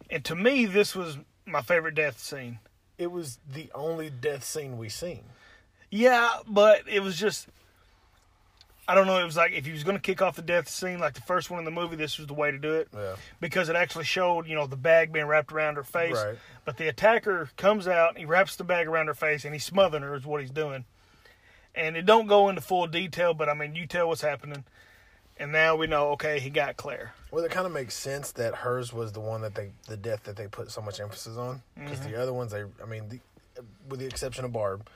And 0.10 0.24
to 0.26 0.36
me, 0.36 0.66
this 0.66 0.96
was 0.96 1.18
my 1.46 1.62
favorite 1.62 1.96
death 1.96 2.20
scene. 2.20 2.60
It 2.98 3.12
was 3.12 3.40
the 3.52 3.72
only 3.74 4.10
death 4.10 4.44
scene 4.44 4.78
we 4.78 4.90
seen. 4.90 5.24
Yeah, 5.90 6.30
but 6.48 6.82
it 6.88 7.02
was 7.02 7.18
just. 7.18 7.48
I 8.90 8.96
don't 8.96 9.06
know. 9.06 9.20
It 9.20 9.24
was 9.24 9.38
like 9.38 9.52
if 9.52 9.68
he 9.68 9.72
was 9.72 9.84
going 9.84 9.98
to 9.98 10.02
kick 10.02 10.20
off 10.20 10.36
the 10.36 10.42
death 10.42 10.68
scene, 10.68 10.98
like 10.98 11.14
the 11.14 11.22
first 11.22 11.52
one 11.52 11.60
in 11.60 11.66
the 11.66 11.70
movie, 11.70 11.96
this 11.96 12.18
was 12.18 12.26
the 12.26 12.34
way 12.34 12.50
to 12.50 12.58
do 12.58 12.74
it. 12.74 12.88
Yeah. 12.92 13.18
Because 13.40 13.70
it 13.70 13.76
actually 13.76 14.06
showed, 14.06 14.48
you 14.48 14.56
know, 14.56 14.66
the 14.66 14.76
bag 14.76 15.14
being 15.14 15.28
wrapped 15.28 15.52
around 15.52 15.76
her 15.76 15.84
face. 15.84 16.16
Right. 16.16 16.40
But 16.66 16.78
the 16.78 16.88
attacker 16.88 17.52
comes 17.56 17.88
out, 17.88 18.18
he 18.18 18.26
wraps 18.26 18.56
the 18.56 18.64
bag 18.64 18.88
around 18.88 19.06
her 19.06 19.14
face, 19.14 19.46
and 19.46 19.54
he's 19.54 19.64
smothering 19.64 20.02
her, 20.02 20.16
is 20.16 20.26
what 20.26 20.42
he's 20.42 20.50
doing. 20.50 20.86
And 21.76 21.96
it 21.96 22.08
don't 22.08 22.26
go 22.26 22.50
into 22.50 22.62
full 22.62 22.88
detail, 22.88 23.36
but 23.36 23.48
I 23.48 23.54
mean, 23.54 23.76
you 23.76 23.86
tell 23.86 24.08
what's 24.08 24.22
happening. 24.22 24.64
And 25.38 25.52
now 25.52 25.76
we 25.76 25.86
know, 25.86 26.10
okay, 26.14 26.40
he 26.40 26.50
got 26.50 26.76
Claire. 26.76 27.14
Well, 27.30 27.46
it 27.46 27.52
kind 27.52 27.68
of 27.68 27.72
makes 27.72 27.94
sense 27.94 28.32
that 28.34 28.56
hers 28.56 28.92
was 28.92 29.12
the 29.12 29.20
one 29.20 29.42
that 29.42 29.54
they, 29.54 29.70
the 29.88 29.98
death 29.98 30.24
that 30.24 30.36
they 30.36 30.48
put 30.48 30.72
so 30.72 30.82
much 30.82 31.00
emphasis 31.00 31.38
on, 31.38 31.62
because 31.76 32.00
mm-hmm. 32.00 32.12
the 32.12 32.20
other 32.20 32.34
ones, 32.34 32.52
they, 32.52 32.64
I 32.82 32.88
mean, 32.88 33.08
the, 33.08 33.20
with 33.88 34.00
the 34.00 34.08
exception 34.08 34.46
of 34.46 34.52
Barb, 34.52 34.88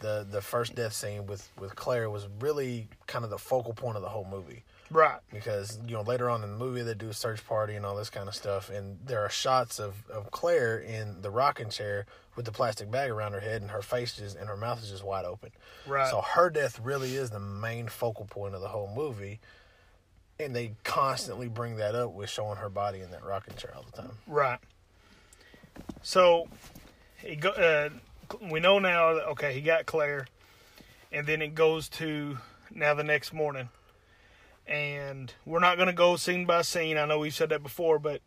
the 0.00 0.26
the 0.28 0.40
first 0.40 0.74
death 0.74 0.92
scene 0.92 1.26
with 1.26 1.48
with 1.58 1.76
Claire 1.76 2.10
was 2.10 2.26
really 2.40 2.88
kind 3.06 3.24
of 3.24 3.30
the 3.30 3.38
focal 3.38 3.72
point 3.72 3.96
of 3.96 4.02
the 4.02 4.08
whole 4.08 4.26
movie. 4.28 4.64
Right. 4.90 5.20
Because 5.32 5.78
you 5.86 5.94
know 5.94 6.02
later 6.02 6.28
on 6.28 6.42
in 6.42 6.50
the 6.50 6.56
movie 6.56 6.82
they 6.82 6.94
do 6.94 7.08
a 7.08 7.14
search 7.14 7.46
party 7.46 7.74
and 7.74 7.86
all 7.86 7.94
this 7.94 8.10
kind 8.10 8.28
of 8.28 8.34
stuff, 8.34 8.70
and 8.70 8.98
there 9.04 9.20
are 9.20 9.30
shots 9.30 9.78
of 9.78 9.94
of 10.10 10.30
Claire 10.30 10.78
in 10.78 11.22
the 11.22 11.30
rocking 11.30 11.70
chair 11.70 12.06
with 12.34 12.44
the 12.44 12.52
plastic 12.52 12.90
bag 12.90 13.10
around 13.10 13.32
her 13.32 13.40
head, 13.40 13.62
and 13.62 13.70
her 13.70 13.82
face 13.82 14.16
just 14.16 14.36
and 14.36 14.48
her 14.48 14.56
mouth 14.56 14.82
is 14.82 14.90
just 14.90 15.04
wide 15.04 15.24
open. 15.24 15.50
Right. 15.86 16.10
So 16.10 16.20
her 16.20 16.50
death 16.50 16.80
really 16.80 17.14
is 17.14 17.30
the 17.30 17.40
main 17.40 17.88
focal 17.88 18.24
point 18.24 18.54
of 18.54 18.60
the 18.60 18.68
whole 18.68 18.92
movie. 18.94 19.40
And 20.38 20.56
they 20.56 20.72
constantly 20.84 21.48
bring 21.48 21.76
that 21.76 21.94
up 21.94 22.12
with 22.12 22.30
showing 22.30 22.56
her 22.56 22.70
body 22.70 23.00
in 23.00 23.10
that 23.10 23.22
rocking 23.22 23.56
chair 23.56 23.74
all 23.76 23.84
the 23.84 23.92
time. 23.92 24.12
Right. 24.26 24.58
So, 26.02 26.48
it 27.22 27.40
go, 27.40 27.50
uh, 27.50 27.90
we 28.40 28.60
know 28.60 28.78
now 28.78 29.14
that 29.14 29.28
okay, 29.30 29.52
he 29.52 29.60
got 29.60 29.86
Claire, 29.86 30.26
and 31.12 31.26
then 31.26 31.42
it 31.42 31.54
goes 31.54 31.88
to 31.90 32.38
now 32.70 32.94
the 32.94 33.04
next 33.04 33.32
morning, 33.32 33.68
and 34.66 35.32
we're 35.44 35.60
not 35.60 35.76
going 35.76 35.88
to 35.88 35.92
go 35.92 36.16
scene 36.16 36.46
by 36.46 36.62
scene. 36.62 36.96
I 36.96 37.06
know 37.06 37.18
we've 37.18 37.34
said 37.34 37.48
that 37.50 37.62
before, 37.62 37.98
but 37.98 38.20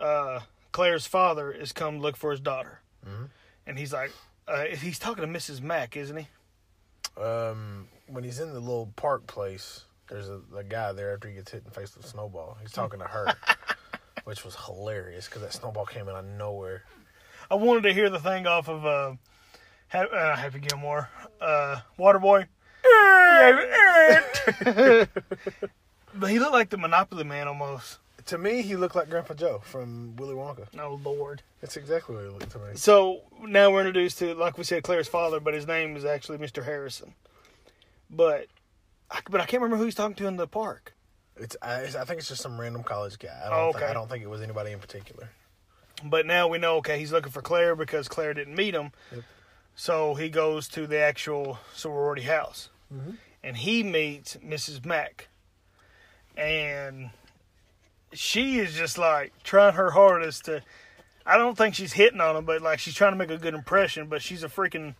uh, 0.00 0.40
Claire's 0.72 1.06
father 1.06 1.50
is 1.52 1.72
come 1.72 1.96
to 1.96 2.00
look 2.00 2.16
for 2.16 2.30
his 2.30 2.40
daughter, 2.40 2.80
and 3.66 3.78
he's 3.78 3.92
like, 3.92 4.12
uh, 4.48 4.64
he's 4.64 4.98
talking 4.98 5.22
to 5.24 5.38
Mrs. 5.38 5.60
Mack, 5.60 5.96
isn't 5.96 6.16
he? 6.16 6.28
Um, 7.20 7.88
when 8.06 8.24
he's 8.24 8.40
in 8.40 8.52
the 8.52 8.60
little 8.60 8.92
park 8.96 9.26
place, 9.26 9.84
there's 10.08 10.28
a, 10.28 10.40
a 10.56 10.64
guy 10.64 10.92
there 10.92 11.14
after 11.14 11.28
he 11.28 11.34
gets 11.34 11.50
hit 11.50 11.58
in 11.58 11.64
the 11.64 11.70
face 11.70 11.96
with 11.96 12.04
a 12.04 12.08
snowball. 12.08 12.58
He's 12.60 12.72
talking 12.72 13.00
to 13.00 13.06
her, 13.06 13.34
which 14.24 14.44
was 14.44 14.54
hilarious 14.54 15.26
because 15.26 15.42
that 15.42 15.52
snowball 15.52 15.86
came 15.86 16.08
out 16.08 16.16
of 16.16 16.24
nowhere. 16.24 16.82
I 17.50 17.54
wanted 17.54 17.84
to 17.84 17.94
hear 17.94 18.10
the 18.10 18.18
thing 18.20 18.46
off 18.46 18.68
of 18.68 18.84
uh, 18.84 19.14
uh 20.04 20.36
Happy 20.36 20.60
Gilmore, 20.60 21.08
uh, 21.40 21.80
Waterboy. 21.98 22.46
but 26.14 26.30
he 26.30 26.38
looked 26.38 26.52
like 26.52 26.70
the 26.70 26.78
Monopoly 26.78 27.24
Man 27.24 27.48
almost. 27.48 27.98
To 28.26 28.38
me, 28.38 28.62
he 28.62 28.74
looked 28.74 28.96
like 28.96 29.08
Grandpa 29.08 29.34
Joe 29.34 29.60
from 29.64 30.16
Willy 30.16 30.34
Wonka. 30.34 30.66
Oh 30.80 31.00
Lord! 31.04 31.42
That's 31.60 31.76
exactly 31.76 32.16
what 32.16 32.24
he 32.24 32.30
looked 32.30 32.50
to 32.50 32.58
me. 32.58 32.70
So 32.74 33.20
now 33.42 33.70
we're 33.70 33.80
introduced 33.80 34.18
to, 34.18 34.34
like 34.34 34.58
we 34.58 34.64
said, 34.64 34.82
Claire's 34.82 35.06
father, 35.08 35.38
but 35.38 35.54
his 35.54 35.66
name 35.66 35.96
is 35.96 36.04
actually 36.04 36.38
Mr. 36.38 36.64
Harrison. 36.64 37.14
But, 38.10 38.46
I, 39.10 39.20
but 39.30 39.40
I 39.40 39.46
can't 39.46 39.62
remember 39.62 39.78
who 39.78 39.84
he's 39.84 39.94
talking 39.94 40.16
to 40.16 40.26
in 40.26 40.36
the 40.36 40.46
park. 40.48 40.94
It's 41.36 41.56
I, 41.62 41.82
I 41.82 42.04
think 42.04 42.18
it's 42.18 42.28
just 42.28 42.42
some 42.42 42.60
random 42.60 42.82
college 42.82 43.18
guy. 43.18 43.40
I 43.44 43.50
don't 43.50 43.58
Oh, 43.58 43.72
think, 43.72 43.82
okay. 43.82 43.90
I 43.90 43.94
don't 43.94 44.08
think 44.08 44.24
it 44.24 44.30
was 44.30 44.42
anybody 44.42 44.72
in 44.72 44.78
particular. 44.80 45.30
But 46.04 46.26
now 46.26 46.48
we 46.48 46.58
know, 46.58 46.76
okay, 46.78 46.98
he's 46.98 47.12
looking 47.12 47.32
for 47.32 47.42
Claire 47.42 47.76
because 47.76 48.08
Claire 48.08 48.34
didn't 48.34 48.56
meet 48.56 48.74
him. 48.74 48.90
Yep. 49.12 49.24
So 49.76 50.14
he 50.14 50.30
goes 50.30 50.68
to 50.68 50.86
the 50.86 50.98
actual 50.98 51.58
sorority 51.74 52.22
house, 52.22 52.70
mm-hmm. 52.92 53.12
and 53.44 53.58
he 53.58 53.82
meets 53.82 54.36
Mrs. 54.36 54.86
Mack, 54.86 55.28
and 56.34 57.10
she 58.14 58.58
is 58.58 58.74
just 58.74 58.96
like 58.96 59.34
trying 59.44 59.74
her 59.74 59.90
hardest 59.90 60.46
to. 60.46 60.62
I 61.26 61.36
don't 61.36 61.58
think 61.58 61.74
she's 61.74 61.92
hitting 61.92 62.22
on 62.22 62.36
him, 62.36 62.46
but 62.46 62.62
like 62.62 62.78
she's 62.78 62.94
trying 62.94 63.12
to 63.12 63.18
make 63.18 63.30
a 63.30 63.36
good 63.36 63.52
impression. 63.52 64.06
But 64.06 64.22
she's 64.22 64.42
a 64.42 64.48
freaking 64.48 64.94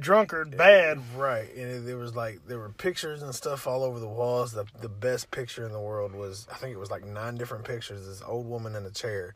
drunkard, 0.00 0.56
bad. 0.56 1.00
Right, 1.14 1.54
and 1.54 1.86
there 1.86 1.98
was 1.98 2.16
like 2.16 2.46
there 2.46 2.58
were 2.58 2.70
pictures 2.70 3.22
and 3.22 3.34
stuff 3.34 3.66
all 3.66 3.82
over 3.82 4.00
the 4.00 4.08
walls. 4.08 4.52
The 4.52 4.64
the 4.80 4.88
best 4.88 5.30
picture 5.30 5.66
in 5.66 5.72
the 5.72 5.80
world 5.80 6.14
was 6.14 6.46
I 6.50 6.54
think 6.54 6.74
it 6.74 6.78
was 6.78 6.90
like 6.90 7.04
nine 7.04 7.36
different 7.36 7.64
pictures. 7.64 8.06
This 8.06 8.22
old 8.26 8.48
woman 8.48 8.74
in 8.74 8.86
a 8.86 8.90
chair, 8.90 9.34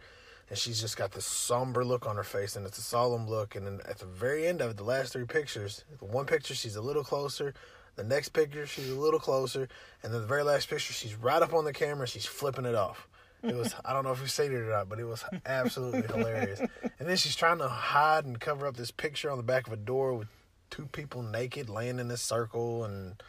and 0.53 0.59
she's 0.59 0.83
just 0.83 0.99
got 0.99 1.13
this 1.13 1.25
somber 1.25 1.83
look 1.83 2.07
on 2.07 2.17
her 2.17 2.23
face, 2.23 2.57
and 2.57 2.67
it's 2.67 2.77
a 2.77 2.83
solemn 2.83 3.27
look. 3.27 3.57
And 3.57 3.67
then 3.67 3.81
at 3.89 4.01
the 4.01 4.05
very 4.05 4.47
end 4.47 4.61
of 4.61 4.73
it, 4.73 4.77
the 4.77 4.85
last 4.85 5.15
three 5.15 5.25
pictures, 5.25 5.83
the 5.99 6.05
one 6.05 6.27
picture 6.27 6.55
she's 6.55 6.77
a 6.77 6.83
little 6.83 7.03
closer. 7.03 7.55
The 7.97 8.05
next 8.05 8.35
picture 8.35 8.67
she's 8.67 8.91
a 8.91 8.95
little 8.95 9.19
closer, 9.19 9.67
and 10.03 10.13
then 10.13 10.21
the 10.21 10.27
very 10.27 10.43
last 10.43 10.69
picture 10.69 10.93
she's 10.93 11.15
right 11.15 11.41
up 11.41 11.55
on 11.55 11.65
the 11.65 11.73
camera. 11.73 12.07
She's 12.07 12.27
flipping 12.27 12.67
it 12.67 12.75
off. 12.75 13.09
It 13.43 13.55
was 13.55 13.75
I 13.83 13.95
don't 13.95 14.05
know 14.05 14.13
if 14.13 14.21
you 14.21 14.27
seen 14.27 14.53
it 14.53 14.57
or 14.57 14.69
not, 14.69 14.91
but 14.91 14.99
it 14.99 15.05
was 15.05 15.25
absolutely 15.47 16.03
hilarious. 16.03 16.61
And 16.61 17.09
then 17.09 17.17
she's 17.17 17.35
trying 17.35 17.57
to 17.57 17.69
hide 17.69 18.27
and 18.27 18.39
cover 18.39 18.67
up 18.67 18.77
this 18.77 18.91
picture 18.91 19.31
on 19.31 19.39
the 19.39 19.43
back 19.43 19.67
of 19.67 19.73
a 19.73 19.77
door 19.77 20.13
with 20.13 20.29
two 20.69 20.85
people 20.85 21.23
naked 21.23 21.71
laying 21.71 21.99
in 21.99 22.09
this 22.09 22.21
circle, 22.21 22.85
and 22.85 23.23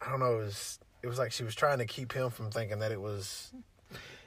I 0.00 0.10
don't 0.10 0.20
know. 0.20 0.34
It 0.34 0.44
was 0.44 0.78
it 1.02 1.08
was 1.08 1.18
like 1.18 1.32
she 1.32 1.42
was 1.42 1.56
trying 1.56 1.78
to 1.78 1.86
keep 1.86 2.12
him 2.12 2.30
from 2.30 2.52
thinking 2.52 2.78
that 2.78 2.92
it 2.92 3.00
was 3.00 3.52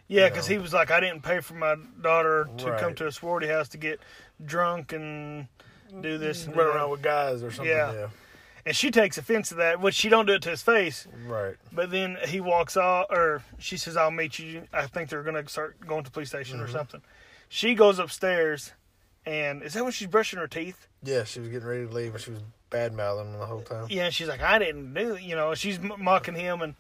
Yeah, 0.08 0.26
you 0.26 0.30
because 0.30 0.48
know. 0.50 0.56
he 0.56 0.62
was 0.62 0.74
like, 0.74 0.92
I 0.92 1.00
didn't 1.00 1.22
pay 1.24 1.40
for 1.40 1.56
my 1.56 1.76
daughter 2.02 2.48
to 2.58 2.78
come 2.80 2.94
to 2.96 3.08
a 3.08 3.12
sorority 3.12 3.48
house 3.48 3.70
to 3.70 3.78
get 3.78 4.00
drunk 4.44 4.94
and 4.94 5.48
do 6.02 6.18
this 6.18 6.46
and 6.46 6.56
run 6.56 6.68
around 6.68 6.92
with 6.92 7.02
guys 7.02 7.42
or 7.42 7.52
something. 7.52 7.74
Yeah. 7.74 7.92
Yeah, 7.94 8.08
And 8.66 8.76
she 8.76 8.92
takes 8.92 9.18
offense 9.18 9.50
to 9.50 9.56
that, 9.56 9.80
which 9.82 9.96
she 9.96 10.10
don't 10.10 10.26
do 10.26 10.34
it 10.34 10.42
to 10.44 10.50
his 10.50 10.62
face. 10.62 11.08
right. 11.26 11.56
But 11.72 11.90
then 11.92 12.18
he 12.28 12.40
walks 12.42 12.78
off, 12.78 13.08
or 13.10 13.44
she 13.58 13.78
says, 13.78 13.96
"I'll 13.98 14.12
meet 14.12 14.38
you." 14.40 14.64
I 14.74 14.88
think 14.88 15.10
they're 15.10 15.24
gonna 15.24 15.48
start 15.50 15.80
going 15.86 16.04
to 16.04 16.12
police 16.12 16.30
station 16.30 16.58
Mm-hmm. 16.58 16.66
or 16.66 16.72
something. 16.72 17.02
She 17.50 17.74
goes 17.76 17.98
upstairs, 18.00 18.74
and 19.26 19.64
is 19.64 19.74
that 19.74 19.84
when 19.84 19.92
she's 19.94 20.08
brushing 20.08 20.40
her 20.40 20.48
teeth? 20.48 20.88
Yeah, 21.04 21.24
she 21.24 21.40
was 21.40 21.50
getting 21.50 21.68
ready 21.68 21.86
to 21.88 21.92
leave, 21.94 22.14
and 22.14 22.22
she 22.24 22.32
was 22.32 22.42
bad 22.70 22.94
mouthing 22.94 23.34
him 23.34 23.40
the 23.40 23.46
whole 23.46 23.62
time. 23.62 23.86
Yeah, 23.90 24.06
and 24.06 24.14
she's 24.14 24.28
like, 24.28 24.42
"I 24.42 24.60
didn't 24.60 24.94
do," 24.94 25.16
it," 25.16 25.22
you 25.22 25.36
know. 25.36 25.54
She's 25.56 25.78
m- 25.78 25.94
mocking 26.00 26.36
him, 26.36 26.62
and 26.62 26.76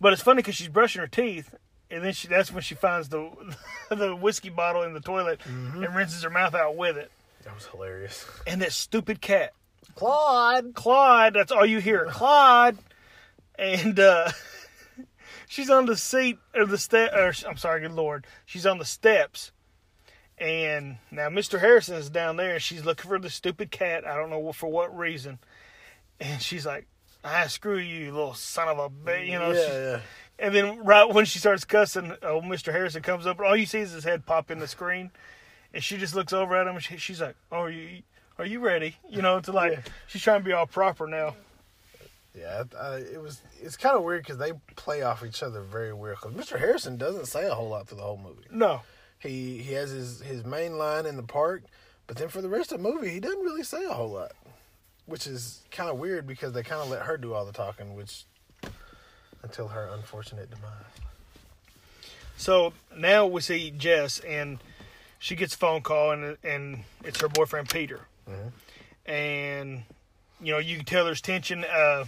but 0.00 0.12
it's 0.12 0.22
funny 0.22 0.38
because 0.42 0.56
she's 0.56 0.68
brushing 0.68 1.00
her 1.00 1.06
teeth, 1.08 1.54
and 1.90 2.02
then 2.04 2.12
she 2.12 2.28
that's 2.28 2.52
when 2.52 2.62
she 2.62 2.74
finds 2.74 3.08
the 3.08 3.30
the 3.90 4.14
whiskey 4.14 4.48
bottle 4.50 4.82
in 4.82 4.92
the 4.94 5.00
toilet 5.00 5.40
Mm-hmm. 5.40 5.82
and 5.84 5.94
rinses 5.94 6.22
her 6.22 6.30
mouth 6.30 6.54
out 6.54 6.76
with 6.76 6.96
it. 6.96 7.10
That 7.44 7.54
was 7.54 7.66
hilarious. 7.66 8.26
And 8.46 8.60
that 8.62 8.72
stupid 8.72 9.20
cat, 9.20 9.52
Claude. 9.94 10.74
Claude. 10.74 11.34
That's 11.34 11.52
all 11.52 11.64
you 11.66 11.78
hear, 11.78 12.06
Claude. 12.10 12.78
And 13.58 13.98
uh, 13.98 14.30
she's 15.48 15.70
on 15.70 15.86
the 15.86 15.96
seat 15.96 16.38
or 16.54 16.66
the 16.66 16.78
step. 16.78 17.12
Or 17.14 17.32
I'm 17.48 17.56
sorry, 17.56 17.80
good 17.80 17.92
lord, 17.92 18.26
she's 18.46 18.66
on 18.66 18.78
the 18.78 18.84
steps. 18.84 19.52
And 20.38 20.98
now 21.10 21.28
Mr. 21.28 21.58
Harrison 21.58 21.96
is 21.96 22.10
down 22.10 22.36
there, 22.36 22.52
and 22.54 22.62
she's 22.62 22.84
looking 22.84 23.08
for 23.08 23.18
the 23.18 23.28
stupid 23.30 23.72
cat. 23.72 24.06
I 24.06 24.14
don't 24.16 24.30
know 24.30 24.52
for 24.52 24.68
what 24.70 24.96
reason. 24.96 25.40
And 26.20 26.40
she's 26.40 26.64
like, 26.64 26.86
"I 27.24 27.48
screw 27.48 27.76
you, 27.78 28.04
you 28.06 28.12
little 28.12 28.34
son 28.34 28.68
of 28.68 28.78
a 28.78 28.88
bitch," 28.88 29.26
you 29.26 29.38
know. 29.38 29.50
yeah, 29.50 29.66
she- 29.66 29.72
yeah. 29.72 30.00
And 30.38 30.54
then 30.54 30.84
right 30.84 31.08
when 31.12 31.24
she 31.24 31.38
starts 31.38 31.64
cussing, 31.64 32.14
oh, 32.22 32.40
Mr. 32.40 32.72
Harrison 32.72 33.02
comes 33.02 33.26
up, 33.26 33.38
and 33.38 33.46
all 33.46 33.56
you 33.56 33.66
see 33.66 33.80
is 33.80 33.92
his 33.92 34.04
head 34.04 34.26
pop 34.26 34.50
in 34.50 34.58
the 34.58 34.68
screen, 34.68 35.10
and 35.74 35.82
she 35.82 35.96
just 35.96 36.14
looks 36.14 36.32
over 36.32 36.56
at 36.56 36.66
him, 36.66 36.74
and 36.76 36.82
she, 36.84 36.96
she's 36.96 37.20
like, 37.20 37.36
"Oh, 37.52 37.62
are 37.62 37.70
you 37.70 38.02
are 38.38 38.46
you 38.46 38.60
ready?" 38.60 38.96
You 39.08 39.22
know, 39.22 39.40
to 39.40 39.52
like 39.52 39.72
Yeah. 39.72 39.80
she's 40.06 40.22
trying 40.22 40.40
to 40.40 40.44
be 40.44 40.52
all 40.52 40.66
proper 40.66 41.06
now. 41.06 41.34
Yeah, 42.34 42.64
I, 42.80 42.96
it 42.96 43.20
was. 43.20 43.40
It's 43.60 43.76
kind 43.76 43.96
of 43.96 44.04
weird 44.04 44.22
because 44.22 44.38
they 44.38 44.52
play 44.76 45.02
off 45.02 45.24
each 45.24 45.42
other 45.42 45.62
very 45.62 45.92
weird. 45.92 46.18
Because 46.22 46.36
Mr. 46.36 46.58
Harrison 46.58 46.96
doesn't 46.96 47.26
say 47.26 47.46
a 47.48 47.54
whole 47.54 47.68
lot 47.68 47.88
through 47.88 47.96
the 47.98 48.04
whole 48.04 48.18
movie. 48.18 48.44
No, 48.50 48.82
He 49.18 49.58
he 49.58 49.72
has 49.74 49.90
his 49.90 50.20
his 50.20 50.44
main 50.44 50.78
line 50.78 51.04
in 51.06 51.16
the 51.16 51.22
park, 51.24 51.64
but 52.06 52.16
then 52.16 52.28
for 52.28 52.40
the 52.40 52.48
rest 52.48 52.70
of 52.70 52.80
the 52.80 52.88
movie, 52.88 53.08
he 53.10 53.18
doesn't 53.18 53.40
really 53.42 53.64
say 53.64 53.84
a 53.84 53.92
whole 53.92 54.10
lot, 54.10 54.32
which 55.06 55.26
is 55.26 55.62
kind 55.72 55.90
of 55.90 55.98
weird 55.98 56.26
because 56.28 56.52
they 56.52 56.62
kind 56.62 56.80
of 56.80 56.88
let 56.90 57.02
her 57.02 57.16
do 57.16 57.34
all 57.34 57.44
the 57.44 57.52
talking, 57.52 57.94
which 57.96 58.24
until 59.42 59.68
her 59.68 59.88
unfortunate 59.92 60.50
demise. 60.50 60.72
so 62.36 62.72
now 62.96 63.26
we 63.26 63.40
see 63.40 63.70
Jess, 63.70 64.18
and 64.20 64.58
she 65.18 65.34
gets 65.36 65.54
a 65.54 65.58
phone 65.58 65.82
call, 65.82 66.12
and 66.12 66.36
and 66.44 66.84
it's 67.04 67.20
her 67.20 67.28
boyfriend 67.28 67.68
Peter, 67.68 68.02
and 69.06 69.82
you 70.40 70.52
know 70.52 70.58
you 70.58 70.76
can 70.76 70.84
tell 70.84 71.04
there's 71.04 71.20
tension. 71.20 71.64
Uh, 71.64 72.04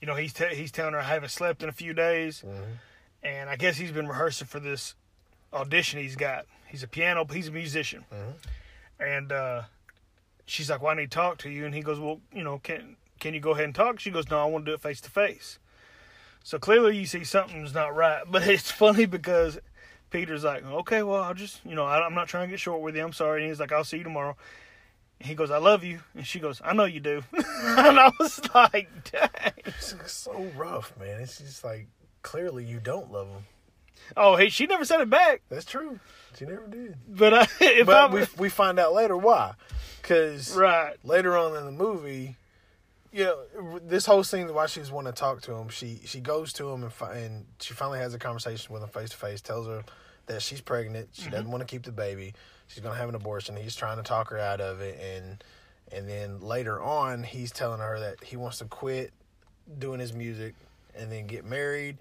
you 0.00 0.06
know 0.06 0.14
he's 0.16 0.36
he's 0.36 0.72
telling 0.72 0.94
her 0.94 1.00
I 1.00 1.04
haven't 1.04 1.30
slept 1.30 1.62
in 1.62 1.68
a 1.68 1.72
few 1.72 1.92
days, 1.94 2.42
and 3.22 3.48
I 3.50 3.56
guess 3.56 3.76
he's 3.76 3.92
been 3.92 4.08
rehearsing 4.08 4.46
for 4.48 4.60
this 4.60 4.94
audition 5.52 6.00
he's 6.00 6.16
got. 6.16 6.46
He's 6.68 6.82
a 6.82 6.88
piano, 6.88 7.26
he's 7.30 7.48
a 7.48 7.52
musician, 7.52 8.04
and 8.98 9.30
uh, 9.30 9.62
she's 10.46 10.70
like, 10.70 10.80
"Well, 10.82 10.92
I 10.92 10.94
need 10.96 11.10
to 11.10 11.14
talk 11.14 11.38
to 11.38 11.50
you," 11.50 11.66
and 11.66 11.74
he 11.74 11.82
goes, 11.82 12.00
"Well, 12.00 12.20
you 12.32 12.42
know, 12.42 12.58
can 12.58 12.96
can 13.20 13.34
you 13.34 13.40
go 13.40 13.50
ahead 13.50 13.64
and 13.66 13.74
talk?" 13.74 14.00
She 14.00 14.10
goes, 14.10 14.28
"No, 14.30 14.40
I 14.40 14.46
want 14.46 14.64
to 14.64 14.70
do 14.70 14.74
it 14.74 14.80
face 14.80 15.00
to 15.02 15.10
face." 15.10 15.58
So 16.44 16.58
clearly, 16.58 16.96
you 16.98 17.06
see 17.06 17.24
something's 17.24 17.74
not 17.74 17.94
right. 17.94 18.22
But 18.30 18.46
it's 18.46 18.70
funny 18.70 19.06
because 19.06 19.58
Peter's 20.10 20.44
like, 20.44 20.64
"Okay, 20.64 21.02
well, 21.02 21.22
I'll 21.22 21.34
just, 21.34 21.60
you 21.64 21.74
know, 21.74 21.84
I, 21.84 22.04
I'm 22.04 22.14
not 22.14 22.28
trying 22.28 22.48
to 22.48 22.50
get 22.50 22.60
short 22.60 22.80
with 22.82 22.96
you. 22.96 23.02
I'm 23.02 23.12
sorry." 23.12 23.42
And 23.42 23.50
he's 23.50 23.60
like, 23.60 23.72
"I'll 23.72 23.84
see 23.84 23.98
you 23.98 24.04
tomorrow." 24.04 24.36
And 25.20 25.28
he 25.28 25.34
goes, 25.34 25.50
"I 25.50 25.58
love 25.58 25.84
you," 25.84 26.00
and 26.14 26.26
she 26.26 26.40
goes, 26.40 26.60
"I 26.64 26.72
know 26.72 26.84
you 26.84 27.00
do." 27.00 27.22
and 27.32 27.98
I 27.98 28.10
was 28.18 28.40
like, 28.54 28.88
"Dang." 29.10 29.52
It's 29.64 29.94
so 30.12 30.50
rough, 30.56 30.92
man. 30.98 31.20
It's 31.20 31.38
just 31.38 31.64
like 31.64 31.86
clearly 32.22 32.64
you 32.64 32.80
don't 32.80 33.12
love 33.12 33.28
him. 33.28 33.44
Oh, 34.16 34.36
hey, 34.36 34.48
she 34.48 34.66
never 34.66 34.84
said 34.84 35.00
it 35.00 35.08
back. 35.10 35.42
That's 35.48 35.64
true. 35.64 36.00
She 36.36 36.44
never 36.44 36.66
did. 36.66 36.96
But 37.08 37.48
if 37.60 37.86
But 37.86 37.96
I 38.10 38.14
we 38.14 38.26
we 38.36 38.48
find 38.48 38.78
out 38.78 38.92
later 38.92 39.16
why, 39.16 39.54
because 40.00 40.54
right, 40.56 40.96
later 41.04 41.36
on 41.36 41.56
in 41.56 41.64
the 41.64 41.72
movie, 41.72 42.36
you 43.12 43.24
know, 43.24 43.78
this 43.86 44.06
whole 44.06 44.24
scene 44.24 44.52
while 44.54 44.66
she's 44.66 44.90
wanting 44.90 45.12
to 45.12 45.18
talk 45.18 45.42
to 45.42 45.54
him, 45.54 45.68
she 45.68 46.00
she 46.04 46.20
goes 46.20 46.52
to 46.54 46.70
him 46.70 46.82
and 46.82 46.92
fi- 46.92 47.14
and 47.14 47.46
she 47.60 47.74
finally 47.74 47.98
has 47.98 48.14
a 48.14 48.18
conversation 48.18 48.72
with 48.72 48.82
him 48.82 48.88
face 48.88 49.10
to 49.10 49.16
face. 49.16 49.40
Tells 49.40 49.66
her 49.66 49.84
that 50.26 50.42
she's 50.42 50.60
pregnant. 50.60 51.10
She 51.12 51.24
doesn't 51.24 51.42
mm-hmm. 51.42 51.50
want 51.52 51.60
to 51.60 51.66
keep 51.66 51.82
the 51.82 51.92
baby. 51.92 52.34
She's 52.68 52.82
gonna 52.82 52.96
have 52.96 53.08
an 53.10 53.14
abortion. 53.14 53.54
He's 53.56 53.76
trying 53.76 53.98
to 53.98 54.02
talk 54.02 54.30
her 54.30 54.38
out 54.38 54.60
of 54.60 54.80
it, 54.80 54.98
and 54.98 55.44
and 55.92 56.08
then 56.08 56.40
later 56.40 56.80
on, 56.80 57.22
he's 57.22 57.52
telling 57.52 57.80
her 57.80 58.00
that 58.00 58.24
he 58.24 58.36
wants 58.36 58.58
to 58.58 58.64
quit 58.64 59.12
doing 59.78 60.00
his 60.00 60.12
music 60.12 60.54
and 60.96 61.12
then 61.12 61.26
get 61.26 61.44
married. 61.44 61.98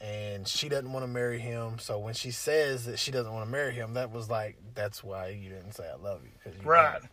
And 0.00 0.48
she 0.48 0.68
doesn't 0.68 0.90
want 0.90 1.04
to 1.04 1.08
marry 1.08 1.38
him. 1.38 1.78
So 1.78 1.98
when 1.98 2.14
she 2.14 2.30
says 2.30 2.86
that 2.86 2.98
she 2.98 3.10
doesn't 3.10 3.32
want 3.32 3.44
to 3.46 3.50
marry 3.50 3.74
him, 3.74 3.94
that 3.94 4.10
was 4.10 4.30
like, 4.30 4.56
that's 4.74 5.04
why 5.04 5.28
you 5.28 5.50
didn't 5.50 5.72
say 5.72 5.84
I 5.88 5.96
love 5.96 6.22
you. 6.24 6.30
'cause 6.42 6.54
you 6.58 6.68
right. 6.68 7.00
don't. 7.00 7.10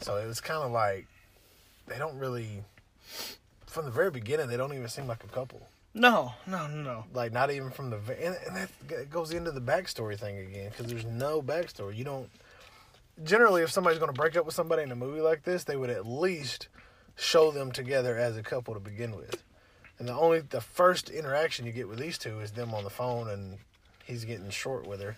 So 0.00 0.16
it 0.16 0.26
was 0.26 0.40
kind 0.40 0.62
of 0.62 0.70
like 0.70 1.06
they 1.88 1.98
don't 1.98 2.16
really, 2.18 2.62
from 3.66 3.84
the 3.84 3.90
very 3.90 4.10
beginning, 4.10 4.48
they 4.48 4.56
don't 4.56 4.72
even 4.74 4.88
seem 4.88 5.06
like 5.06 5.24
a 5.24 5.28
couple. 5.28 5.68
No, 5.94 6.34
no, 6.46 6.66
no. 6.68 7.04
Like 7.12 7.32
not 7.32 7.50
even 7.50 7.70
from 7.70 7.90
the 7.90 7.96
and, 7.96 8.36
and 8.46 8.68
that 8.88 9.10
goes 9.10 9.32
into 9.32 9.50
the 9.50 9.60
backstory 9.60 10.18
thing 10.18 10.38
again 10.38 10.70
because 10.70 10.86
there's 10.86 11.04
no 11.04 11.42
backstory. 11.42 11.96
You 11.96 12.04
don't 12.04 12.30
generally 13.24 13.62
if 13.62 13.70
somebody's 13.70 13.98
going 13.98 14.12
to 14.12 14.18
break 14.18 14.36
up 14.36 14.46
with 14.46 14.54
somebody 14.54 14.82
in 14.82 14.92
a 14.92 14.96
movie 14.96 15.20
like 15.20 15.42
this, 15.42 15.64
they 15.64 15.76
would 15.76 15.90
at 15.90 16.06
least 16.06 16.68
show 17.16 17.50
them 17.50 17.72
together 17.72 18.16
as 18.16 18.36
a 18.36 18.42
couple 18.42 18.74
to 18.74 18.80
begin 18.80 19.16
with. 19.16 19.42
And 19.98 20.08
the 20.08 20.14
only 20.14 20.40
the 20.40 20.60
first 20.60 21.10
interaction 21.10 21.66
you 21.66 21.72
get 21.72 21.88
with 21.88 21.98
these 21.98 22.18
two 22.18 22.40
is 22.40 22.52
them 22.52 22.72
on 22.72 22.84
the 22.84 22.90
phone 22.90 23.28
and 23.28 23.58
he's 24.04 24.24
getting 24.24 24.50
short 24.50 24.86
with 24.86 25.00
her. 25.00 25.16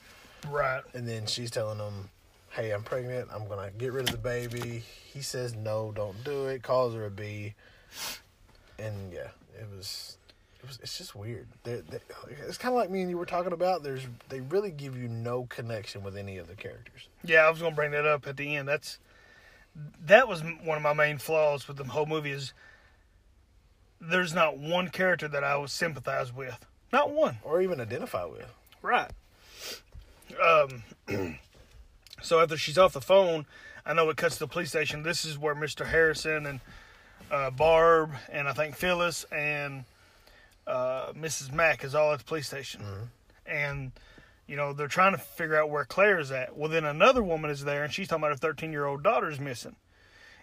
Right. 0.49 0.83
And 0.95 1.07
then 1.07 1.27
she's 1.27 1.51
telling 1.51 1.79
him, 1.79 2.09
"Hey, 2.51 2.71
I'm 2.71 2.83
pregnant. 2.83 3.29
I'm 3.31 3.47
gonna 3.47 3.71
get 3.71 3.93
rid 3.93 4.09
of 4.09 4.13
the 4.13 4.19
baby." 4.19 4.83
He 5.05 5.21
says, 5.21 5.55
"No, 5.55 5.93
don't 5.93 6.25
do 6.25 6.47
it." 6.47 6.63
Calls 6.63 6.95
her 6.95 7.07
a 7.07 7.11
B, 7.11 7.55
and 8.79 9.13
yeah, 9.13 9.29
it 9.59 9.69
was, 9.77 10.17
it 10.61 10.67
was. 10.67 10.79
It's 10.83 10.99
just 10.99 11.15
weird. 11.15 11.47
They, 11.65 11.77
they, 11.77 11.99
it's 12.47 12.59
kind 12.59 12.75
of 12.75 12.79
like 12.79 12.91
me 12.91 13.01
and 13.03 13.11
you 13.11 13.19
were 13.19 13.27
talking 13.27 13.53
about. 13.53 13.83
There's 13.83 14.07
they 14.29 14.41
really 14.41 14.71
give 14.71 14.97
you 14.97 15.09
no 15.09 15.47
connection 15.47 16.03
with 16.03 16.17
any 16.17 16.39
of 16.39 16.49
the 16.49 16.55
characters. 16.55 17.09
Yeah, 17.25 17.47
I 17.47 17.51
was 17.51 17.61
gonna 17.61 17.75
bring 17.75 17.93
that 17.93 18.07
up 18.07 18.27
at 18.27 18.37
the 18.37 18.57
end. 18.57 18.69
That's 18.69 18.99
that 20.05 20.29
was 20.29 20.43
one 20.43 20.77
of 20.77 20.83
my 20.83 20.93
main 20.93 21.19
flaws 21.19 21.67
with 21.67 21.79
the 21.79 21.85
whole 21.85 22.07
movie 22.07 22.31
is 22.31 22.53
there's 24.01 24.35
not 24.35 24.59
one 24.59 24.89
character 24.89 25.29
that 25.29 25.45
I 25.45 25.57
was 25.57 25.73
sympathize 25.73 26.33
with. 26.33 26.67
Not 26.93 27.11
one. 27.11 27.39
or 27.43 27.63
even 27.63 27.81
identify 27.81 28.25
with. 28.25 28.53
Right. 28.83 29.11
Um. 30.43 30.83
so 32.23 32.41
after 32.41 32.57
she's 32.57 32.79
off 32.79 32.93
the 32.93 33.01
phone, 33.01 33.47
I 33.87 33.95
know 33.95 34.09
it 34.11 34.17
cuts 34.17 34.37
to 34.37 34.41
the 34.41 34.49
police 34.49 34.69
station. 34.69 35.03
This 35.03 35.25
is 35.25 35.39
where 35.39 35.55
Mr. 35.55 35.87
Harrison 35.87 36.47
and 36.47 36.61
uh, 37.33 37.51
Barb 37.51 38.13
and 38.31 38.47
I 38.47 38.53
think 38.53 38.77
Phyllis 38.77 39.25
and 39.33 39.85
uh, 40.67 41.13
Mrs. 41.15 41.53
Mack 41.53 41.83
is 41.83 41.95
all 41.95 42.13
at 42.13 42.19
the 42.21 42.25
police 42.25 42.47
station, 42.47 42.83
and 43.47 43.91
you 44.47 44.55
know 44.57 44.73
they're 44.73 44.87
trying 44.87 45.13
to 45.13 45.19
figure 45.19 45.57
out 45.57 45.71
where 45.71 45.85
Claire 45.85 46.21
is 46.21 46.31
at. 46.31 46.57
Well, 46.57 46.71
then 46.71 46.85
another 46.85 47.23
woman 47.23 47.51
is 47.51 47.65
there, 47.65 47.83
and 47.83 47.93
she's 47.93 48.07
talking 48.07 48.23
about 48.23 48.33
her 48.33 48.37
13 48.37 48.71
year 48.71 48.85
old 48.87 49.03
daughter's 49.03 49.41
missing. 49.41 49.75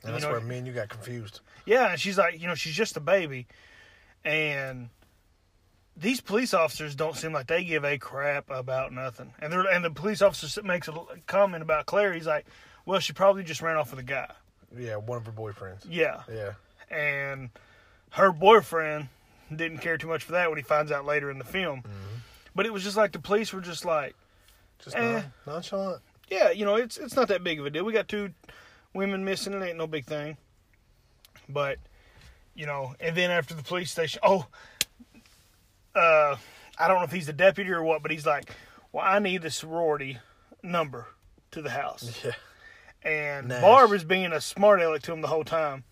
And 0.04 0.13
that's 0.13 0.23
you 0.23 0.30
know, 0.30 0.38
where 0.38 0.41
me 0.41 0.58
and 0.58 0.67
you 0.67 0.73
got 0.73 0.89
confused. 0.89 1.41
Yeah, 1.65 1.91
and 1.91 1.99
she's 1.99 2.17
like, 2.17 2.41
you 2.41 2.47
know, 2.47 2.56
she's 2.56 2.73
just 2.75 2.97
a 2.97 3.02
baby, 3.02 3.47
and 4.25 4.89
these 5.95 6.21
police 6.21 6.54
officers 6.54 6.95
don't 6.95 7.15
seem 7.15 7.34
like 7.34 7.47
they 7.47 7.63
give 7.63 7.84
a 7.84 7.97
crap 7.97 8.49
about 8.49 8.91
nothing. 8.93 9.34
And 9.39 9.52
they're 9.52 9.62
and 9.69 9.84
the 9.84 9.91
police 9.91 10.21
officer 10.21 10.63
makes 10.63 10.88
a 10.88 10.93
comment 11.28 11.62
about 11.62 11.86
Claire. 11.86 12.13
He's 12.13 12.28
like, 12.28 12.45
well, 12.86 12.99
she 12.99 13.13
probably 13.13 13.43
just 13.43 13.62
ran 13.62 13.78
off 13.78 13.91
with 13.91 13.99
a 13.99 14.04
guy. 14.04 14.32
Yeah, 14.78 14.95
one 14.95 15.17
of 15.17 15.25
her 15.25 15.32
boyfriends. 15.32 15.86
Yeah, 15.88 16.21
Yeah. 16.32 16.52
And 16.89 17.49
her 18.12 18.32
boyfriend 18.32 19.08
didn't 19.56 19.80
care 19.80 19.97
too 19.97 20.08
much 20.08 20.23
for 20.23 20.34
that 20.34 20.49
when 20.49 20.58
he 20.58 20.63
finds 20.63 20.91
out 20.91 21.06
later 21.06 21.30
in 21.32 21.38
the 21.39 21.43
film. 21.45 21.84
But 22.56 22.65
it 22.65 22.73
was 22.73 22.84
just 22.84 22.97
like 22.97 23.12
the 23.12 23.19
police 23.19 23.54
were 23.54 23.62
just 23.62 23.86
like, 23.86 24.15
Just 24.84 24.95
Eh. 24.95 25.02
non- 25.02 25.34
nonchalant. 25.45 26.02
yeah, 26.30 26.52
you 26.52 26.65
know, 26.65 26.75
it's 26.75 26.97
it's 26.97 27.15
not 27.15 27.28
that 27.30 27.43
big 27.43 27.60
of 27.60 27.65
a 27.65 27.69
deal. 27.69 27.84
We 27.86 27.93
got 27.93 28.08
two 28.08 28.32
women 28.93 29.23
missing, 29.25 29.54
it 29.54 29.63
ain't 29.63 29.78
no 29.78 29.88
big 29.88 30.06
thing. 30.06 30.38
But 31.47 31.78
you 32.56 32.65
know, 32.65 32.95
and 32.99 33.15
then 33.15 33.32
after 33.32 33.54
the 33.54 33.63
police 33.63 33.91
station, 33.91 34.19
oh, 34.23 34.47
uh, 35.95 36.36
I 36.78 36.88
don't 36.88 36.97
know 36.97 37.04
if 37.04 37.12
he's 37.12 37.28
the 37.28 37.34
deputy 37.34 37.69
or 37.71 37.84
what, 37.84 38.02
but 38.02 38.12
he's 38.12 38.25
like, 38.25 38.52
well, 38.91 39.04
I 39.06 39.19
need 39.19 39.41
the 39.41 39.52
sorority 39.52 40.17
number 40.63 41.08
to 41.52 41.62
the 41.62 41.69
house. 41.71 42.21
Yeah. 42.25 42.32
And 43.02 43.47
Nash. 43.47 43.62
Barb 43.62 43.93
is 43.93 44.04
being 44.04 44.34
a 44.34 44.41
smart 44.41 44.82
aleck 44.82 45.04
to 45.04 45.13
him 45.13 45.21
the 45.21 45.30
whole 45.30 45.45
time. 45.45 45.86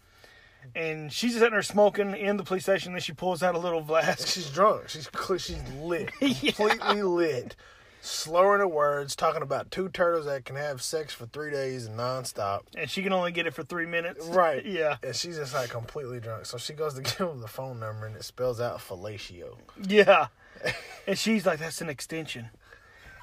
And 0.75 1.11
she's 1.11 1.33
sitting 1.33 1.51
there 1.51 1.61
smoking 1.61 2.15
in 2.15 2.37
the 2.37 2.43
police 2.43 2.63
station, 2.63 2.93
and 2.93 3.03
she 3.03 3.13
pulls 3.13 3.43
out 3.43 3.55
a 3.55 3.59
little 3.59 3.83
flask. 3.83 4.27
She's 4.33 4.49
drunk. 4.49 4.89
She's 4.89 5.09
she's 5.39 5.61
lit. 5.79 6.09
Yeah. 6.21 6.51
Completely 6.51 7.03
lit. 7.03 7.55
Slurring 8.01 8.59
her 8.59 8.67
words, 8.67 9.15
talking 9.15 9.41
about 9.41 9.69
two 9.71 9.89
turtles 9.89 10.25
that 10.27 10.45
can 10.45 10.55
have 10.55 10.81
sex 10.81 11.13
for 11.13 11.25
three 11.25 11.51
days 11.51 11.87
and 11.87 11.99
nonstop. 11.99 12.61
And 12.75 12.89
she 12.89 13.03
can 13.03 13.11
only 13.11 13.31
get 13.31 13.47
it 13.47 13.53
for 13.53 13.63
three 13.63 13.85
minutes. 13.85 14.25
Right. 14.27 14.65
Yeah. 14.77 14.97
And 15.03 15.15
she's 15.15 15.37
just 15.37 15.53
like 15.53 15.69
completely 15.71 16.19
drunk. 16.19 16.45
So 16.45 16.57
she 16.57 16.73
goes 16.73 16.93
to 16.93 17.01
give 17.01 17.17
him 17.17 17.41
the 17.41 17.47
phone 17.47 17.79
number 17.79 18.05
and 18.05 18.15
it 18.15 18.23
spells 18.23 18.61
out 18.61 18.79
fellatio. 18.79 19.57
Yeah. 19.87 20.27
And 21.05 21.17
she's 21.17 21.45
like, 21.45 21.59
that's 21.59 21.81
an 21.81 21.89
extension. 21.89 22.49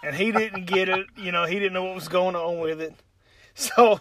And 0.03 0.15
he 0.15 0.33
didn't 0.33 0.67
get 0.67 0.89
it. 0.89 1.07
You 1.17 1.33
know, 1.33 1.47
he 1.47 1.55
didn't 1.59 1.73
know 1.73 1.85
what 1.85 1.95
was 1.95 2.09
going 2.09 2.37
on 2.37 2.61
with 2.61 2.81
it. 2.81 2.95
So, 3.55 4.01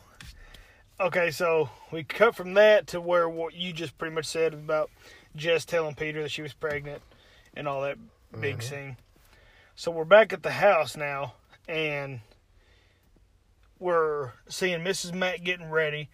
okay, 1.03 1.31
so 1.31 1.69
we 1.91 2.03
cut 2.03 2.35
from 2.35 2.53
that 2.53 2.87
to 2.87 3.01
where 3.01 3.27
what 3.27 3.53
you 3.53 3.73
just 3.73 3.97
pretty 3.97 4.15
much 4.15 4.25
said 4.25 4.53
about 4.53 4.89
Jess 5.35 5.65
telling 5.65 5.95
Peter 5.95 6.21
that 6.23 6.31
she 6.31 6.41
was 6.41 6.53
pregnant 6.53 7.01
and 7.55 7.67
all 7.67 7.81
that 7.81 7.97
big 8.39 8.59
mm-hmm. 8.59 8.61
scene. 8.61 8.97
So 9.75 9.91
we're 9.91 10.05
back 10.05 10.31
at 10.33 10.43
the 10.43 10.51
house 10.51 10.95
now, 10.95 11.33
and 11.67 12.21
we're 13.79 14.31
seeing 14.47 14.79
Mrs. 14.79 15.13
Matt 15.13 15.43
getting 15.43 15.69
ready. 15.69 16.09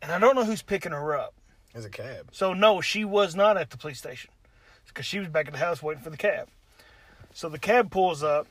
And 0.00 0.12
I 0.12 0.18
don't 0.18 0.36
know 0.36 0.44
who's 0.44 0.62
picking 0.62 0.92
her 0.92 1.16
up. 1.16 1.34
As 1.74 1.84
a 1.84 1.90
cab. 1.90 2.28
So 2.30 2.54
no, 2.54 2.80
she 2.80 3.04
was 3.04 3.34
not 3.34 3.56
at 3.56 3.70
the 3.70 3.76
police 3.76 3.98
station 3.98 4.30
because 4.86 5.06
she 5.06 5.18
was 5.18 5.28
back 5.28 5.46
at 5.46 5.52
the 5.52 5.58
house 5.58 5.82
waiting 5.82 6.04
for 6.04 6.10
the 6.10 6.16
cab. 6.16 6.48
So 7.32 7.48
the 7.48 7.58
cab 7.58 7.90
pulls 7.90 8.22
up, 8.22 8.46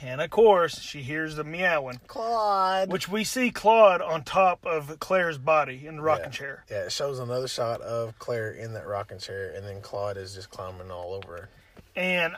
and 0.00 0.20
of 0.20 0.30
course 0.30 0.80
she 0.80 1.02
hears 1.02 1.36
the 1.36 1.44
meowing, 1.44 2.00
Claude. 2.06 2.90
which 2.90 3.08
we 3.08 3.24
see 3.24 3.50
Claude 3.50 4.02
on 4.02 4.22
top 4.22 4.64
of 4.66 4.98
Claire's 4.98 5.38
body 5.38 5.86
in 5.86 5.96
the 5.96 6.02
rocking 6.02 6.26
yeah. 6.26 6.30
chair. 6.30 6.64
Yeah, 6.70 6.84
it 6.84 6.92
shows 6.92 7.18
another 7.18 7.48
shot 7.48 7.80
of 7.80 8.18
Claire 8.18 8.52
in 8.52 8.72
that 8.74 8.86
rocking 8.86 9.18
chair, 9.18 9.52
and 9.54 9.66
then 9.66 9.80
Claude 9.80 10.16
is 10.16 10.34
just 10.34 10.50
climbing 10.50 10.90
all 10.90 11.14
over 11.14 11.36
her. 11.36 11.48
And 11.96 12.34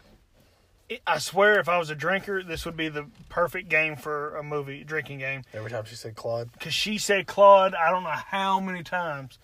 it, 0.88 1.03
I 1.07 1.19
swear, 1.19 1.59
if 1.59 1.69
I 1.69 1.79
was 1.79 1.90
a 1.90 1.95
drinker, 1.95 2.42
this 2.42 2.64
would 2.64 2.77
be 2.77 2.88
the 2.88 3.07
perfect 3.29 3.69
game 3.69 3.97
for 3.97 4.37
a 4.37 4.42
movie 4.42 4.85
drinking 4.85 5.19
game 5.19 5.42
Every 5.53 5.71
time 5.71 5.85
she 5.85 5.97
said 5.97 6.14
Claude, 6.14 6.53
because 6.53 6.75
she 6.75 6.99
said 6.99 7.27
Claude. 7.27 7.75
I 7.75 7.90
don't 7.90 8.05
know 8.05 8.11
how 8.11 8.61
many 8.61 8.83
times, 8.83 9.38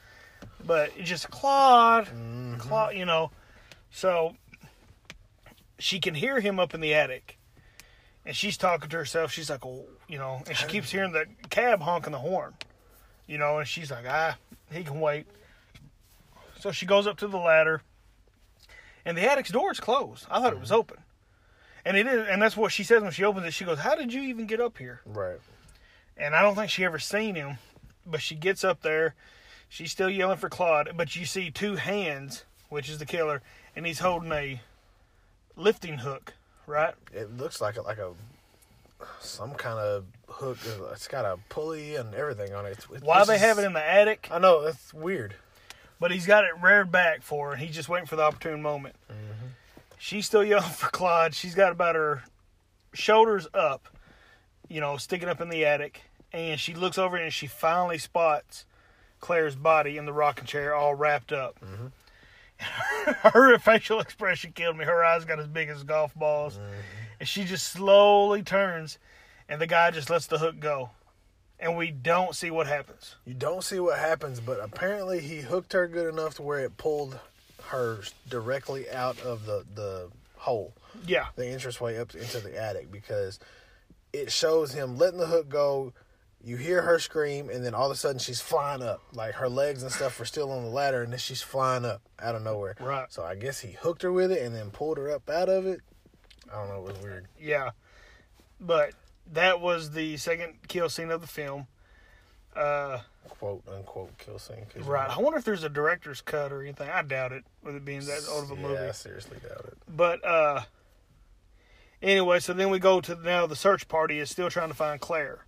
but 0.65 0.97
just 1.03 1.31
Claude, 1.31 2.07
mm-hmm. 2.07 2.57
Claude. 2.59 2.95
You 2.95 3.07
know, 3.07 3.31
so 3.91 4.37
she 5.79 5.99
can 5.99 6.15
hear 6.15 6.41
him 6.41 6.61
up 6.61 6.75
in 6.75 6.81
the 6.81 6.95
attic, 6.95 7.39
and 8.25 8.37
she's 8.37 8.57
talking 8.57 8.89
to 8.89 8.97
herself. 8.97 9.33
She's 9.33 9.51
like, 9.51 9.65
oh, 9.65 9.85
you 10.09 10.19
know, 10.19 10.43
and 10.47 10.57
she 10.57 10.67
keeps 10.67 10.91
hearing 10.91 11.13
the 11.13 11.27
cab 11.51 11.81
honking 11.81 12.13
the 12.13 12.19
horn, 12.19 12.55
you 13.27 13.39
know, 13.39 13.59
and 13.59 13.69
she's 13.69 13.91
like, 13.91 14.05
ah, 14.09 14.37
he 14.71 14.85
can 14.85 15.01
wait. 15.01 15.27
So 16.61 16.73
she 16.73 16.87
goes 16.87 17.07
up 17.07 17.19
to 17.19 17.27
the 17.27 17.39
ladder, 17.39 17.83
and 19.05 19.17
the 19.17 19.31
attic's 19.31 19.51
door 19.51 19.73
is 19.73 19.81
closed. 19.81 20.27
I 20.31 20.41
thought 20.41 20.53
it 20.53 20.61
was 20.61 20.73
open, 20.73 20.99
and 21.85 21.97
it 21.97 22.07
is, 22.07 22.29
and 22.29 22.41
that's 22.41 22.57
what 22.57 22.73
she 22.73 22.85
says 22.85 23.03
when 23.03 23.11
she 23.13 23.25
opens 23.25 23.47
it. 23.47 23.53
She 23.53 23.65
goes, 23.65 23.79
"How 23.79 23.95
did 23.97 24.13
you 24.13 24.23
even 24.23 24.47
get 24.47 24.61
up 24.61 24.79
here?" 24.79 25.01
right? 25.05 25.41
and 26.17 26.35
I 26.35 26.43
don't 26.43 26.55
think 26.55 26.71
she 26.71 26.85
ever 26.85 26.99
seen 26.99 27.35
him. 27.35 27.59
But 28.05 28.21
she 28.21 28.35
gets 28.35 28.65
up 28.65 28.83
there, 28.83 29.15
she's 29.69 29.93
still 29.93 30.11
yelling 30.11 30.39
for 30.39 30.49
Claude. 30.49 30.91
But 30.97 31.15
you 31.15 31.25
see 31.25 31.51
two 31.51 31.77
hands, 31.77 32.45
which 32.69 32.89
is 32.89 32.99
the 32.99 33.07
killer, 33.07 33.43
and 33.77 33.87
he's 33.87 34.01
holding 34.01 34.33
a 34.33 34.61
lifting 35.57 35.99
hook, 35.99 36.35
right? 36.67 36.95
It 37.13 37.37
looks 37.37 37.61
like 37.61 37.77
a, 37.77 37.83
like 37.83 37.99
a 37.99 38.13
some 39.21 39.55
kind 39.55 39.79
of 39.79 40.05
hook. 40.29 40.59
It's 40.93 41.09
got 41.09 41.25
a 41.25 41.39
pulley 41.49 41.97
and 41.97 42.15
everything 42.15 42.55
on 42.55 42.67
it. 42.67 42.73
It's, 42.93 43.03
Why 43.03 43.25
they 43.25 43.35
is- 43.37 43.41
have 43.41 43.59
it 43.59 43.65
in 43.65 43.73
the 43.73 43.85
attic? 43.85 44.29
I 44.31 44.39
know 44.39 44.63
that's 44.63 44.93
weird. 44.95 45.35
But 46.01 46.11
he's 46.11 46.27
got 46.27 46.45
it 46.45 46.51
reared 46.61 46.91
back 46.91 47.23
for 47.23 47.49
her, 47.49 47.53
and 47.53 47.63
he's 47.63 47.75
just 47.75 47.89
waiting 47.89 48.07
for 48.09 48.17
the 48.17 48.23
opportune 48.23 48.61
moment. 48.61 48.97
Mm-hmm. 49.11 49.47
She's 49.99 50.27
still 50.27 50.43
yelling 50.45 50.71
for 50.71 50.89
Claude. 50.91 51.35
She's 51.35 51.55
got 51.55 51.71
about 51.73 51.95
her 51.95 52.25
shoulders 52.93 53.47
up, 53.55 53.89
you 54.69 54.81
know, 54.81 54.97
sticking 54.97 55.29
up 55.29 55.41
in 55.41 55.49
the 55.49 55.65
attic, 55.65 56.03
and 56.33 56.59
she 56.59 56.75
looks 56.75 56.99
over 56.99 57.17
and 57.17 57.33
she 57.33 57.47
finally 57.47 57.99
spots 57.99 58.65
Claire's 59.21 59.55
body 59.55 59.97
in 59.97 60.05
the 60.07 60.13
rocking 60.13 60.45
chair, 60.47 60.75
all 60.75 60.95
wrapped 60.97 61.33
up. 61.33 61.59
Mm-hmm. 61.65 61.87
her 63.23 63.59
facial 63.59 64.01
expression 64.01 64.53
killed 64.53 64.77
me. 64.77 64.85
Her 64.85 65.05
eyes 65.05 65.25
got 65.25 65.39
as 65.39 65.47
big 65.47 65.69
as 65.69 65.83
golf 65.83 66.15
balls, 66.15 66.55
mm-hmm. 66.55 66.73
and 67.21 67.29
she 67.29 67.45
just 67.45 67.69
slowly 67.69 68.43
turns, 68.43 68.99
and 69.49 69.61
the 69.61 69.67
guy 69.67 69.91
just 69.91 70.11
lets 70.11 70.27
the 70.27 70.39
hook 70.39 70.61
go, 70.61 70.91
and 71.59 71.77
we 71.77 71.91
don't 71.91 72.35
see 72.35 72.51
what 72.51 72.67
happens. 72.67 73.17
You 73.25 73.35
don't 73.35 73.63
see 73.63 73.81
what 73.81 73.99
happens, 73.99 74.41
but 74.41 74.61
apparently 74.61 75.21
he 75.21 75.41
hooked 75.41 75.73
her 75.73 75.87
good 75.89 76.13
enough 76.13 76.35
to 76.37 76.43
where 76.43 76.61
it 76.61 76.77
pulled 76.77 77.19
her 77.69 78.01
directly 78.29 78.91
out 78.91 79.21
of 79.21 79.47
the 79.47 79.65
the 79.75 80.11
hole, 80.37 80.75
Yeah, 81.07 81.27
the 81.37 81.47
entrance 81.47 81.81
way 81.81 81.99
up 81.99 82.15
into 82.15 82.41
the 82.41 82.61
attic, 82.61 82.91
because 82.91 83.39
it 84.13 84.33
shows 84.33 84.73
him 84.73 84.99
letting 84.99 85.21
the 85.21 85.27
hook 85.27 85.49
go. 85.49 85.93
You 86.45 86.57
hear 86.57 86.83
her 86.83 86.99
scream, 86.99 87.51
and 87.51 87.65
then 87.65 87.75
all 87.75 87.87
of 87.87 87.93
a 87.93 87.97
sudden 87.97 88.19
she's 88.19 88.41
flying 88.41 88.83
up. 88.83 89.01
Like 89.15 89.35
her 89.35 89.49
legs 89.49 89.83
and 89.83 89.93
stuff 89.93 90.21
are 90.21 90.25
still 90.25 90.51
on 90.51 90.65
the 90.65 90.71
ladder, 90.71 91.03
and 91.03 91.13
then 91.13 91.19
she's 91.19 91.43
flying 91.43 91.85
up 91.85 92.03
out 92.21 92.35
of 92.35 92.43
nowhere. 92.43 92.75
Right. 92.81 93.13
So 93.13 93.23
I 93.23 93.37
guess 93.37 93.61
he 93.61 93.73
hooked 93.73 94.03
her 94.03 94.13
with 94.13 94.33
it 94.33 94.43
and 94.43 94.55
then 94.55 94.71
pulled 94.71 94.99
her 94.99 95.11
up 95.11 95.31
out 95.31 95.49
of 95.49 95.67
it. 95.67 95.81
I 96.53 96.57
don't 96.57 96.69
know. 96.69 96.87
It 96.87 96.95
was 96.95 97.03
weird. 97.03 97.27
Yeah. 97.39 97.71
But 98.61 98.95
that 99.33 99.61
was 99.61 99.93
the 99.93 100.17
second 100.17 100.55
kill 100.69 100.89
scene 100.89 101.11
of 101.11 101.21
the 101.21 101.27
film. 101.27 101.67
Uh, 102.55 102.99
Quote 103.29 103.63
unquote 103.73 104.17
kill 104.19 104.39
scene 104.39 104.67
right. 104.85 105.09
I 105.09 105.21
wonder 105.21 105.39
if 105.39 105.45
there's 105.45 105.65
a 105.65 105.69
director's 105.69 106.21
cut 106.21 106.53
or 106.53 106.63
anything. 106.63 106.89
I 106.91 107.03
doubt 107.03 107.33
it, 107.33 107.45
with 107.63 107.77
it 107.77 107.85
being 107.85 108.01
that 108.01 108.27
old 108.31 108.45
of 108.45 108.51
a 108.51 108.55
yeah, 108.55 108.69
movie. 108.69 108.79
I 108.79 108.93
seriously 108.93 109.39
doubt 109.43 109.65
it. 109.67 109.79
But 109.89 110.25
uh, 110.25 110.63
anyway, 112.03 112.41
so 112.41 112.53
then 112.53 112.71
we 112.71 112.79
go 112.79 113.01
to 113.01 113.15
now 113.17 113.47
the 113.47 113.57
search 113.57 113.89
party 113.89 114.19
is 114.19 114.29
still 114.31 114.51
trying 114.51 114.69
to 114.69 114.75
find 114.75 115.01
Claire, 115.01 115.45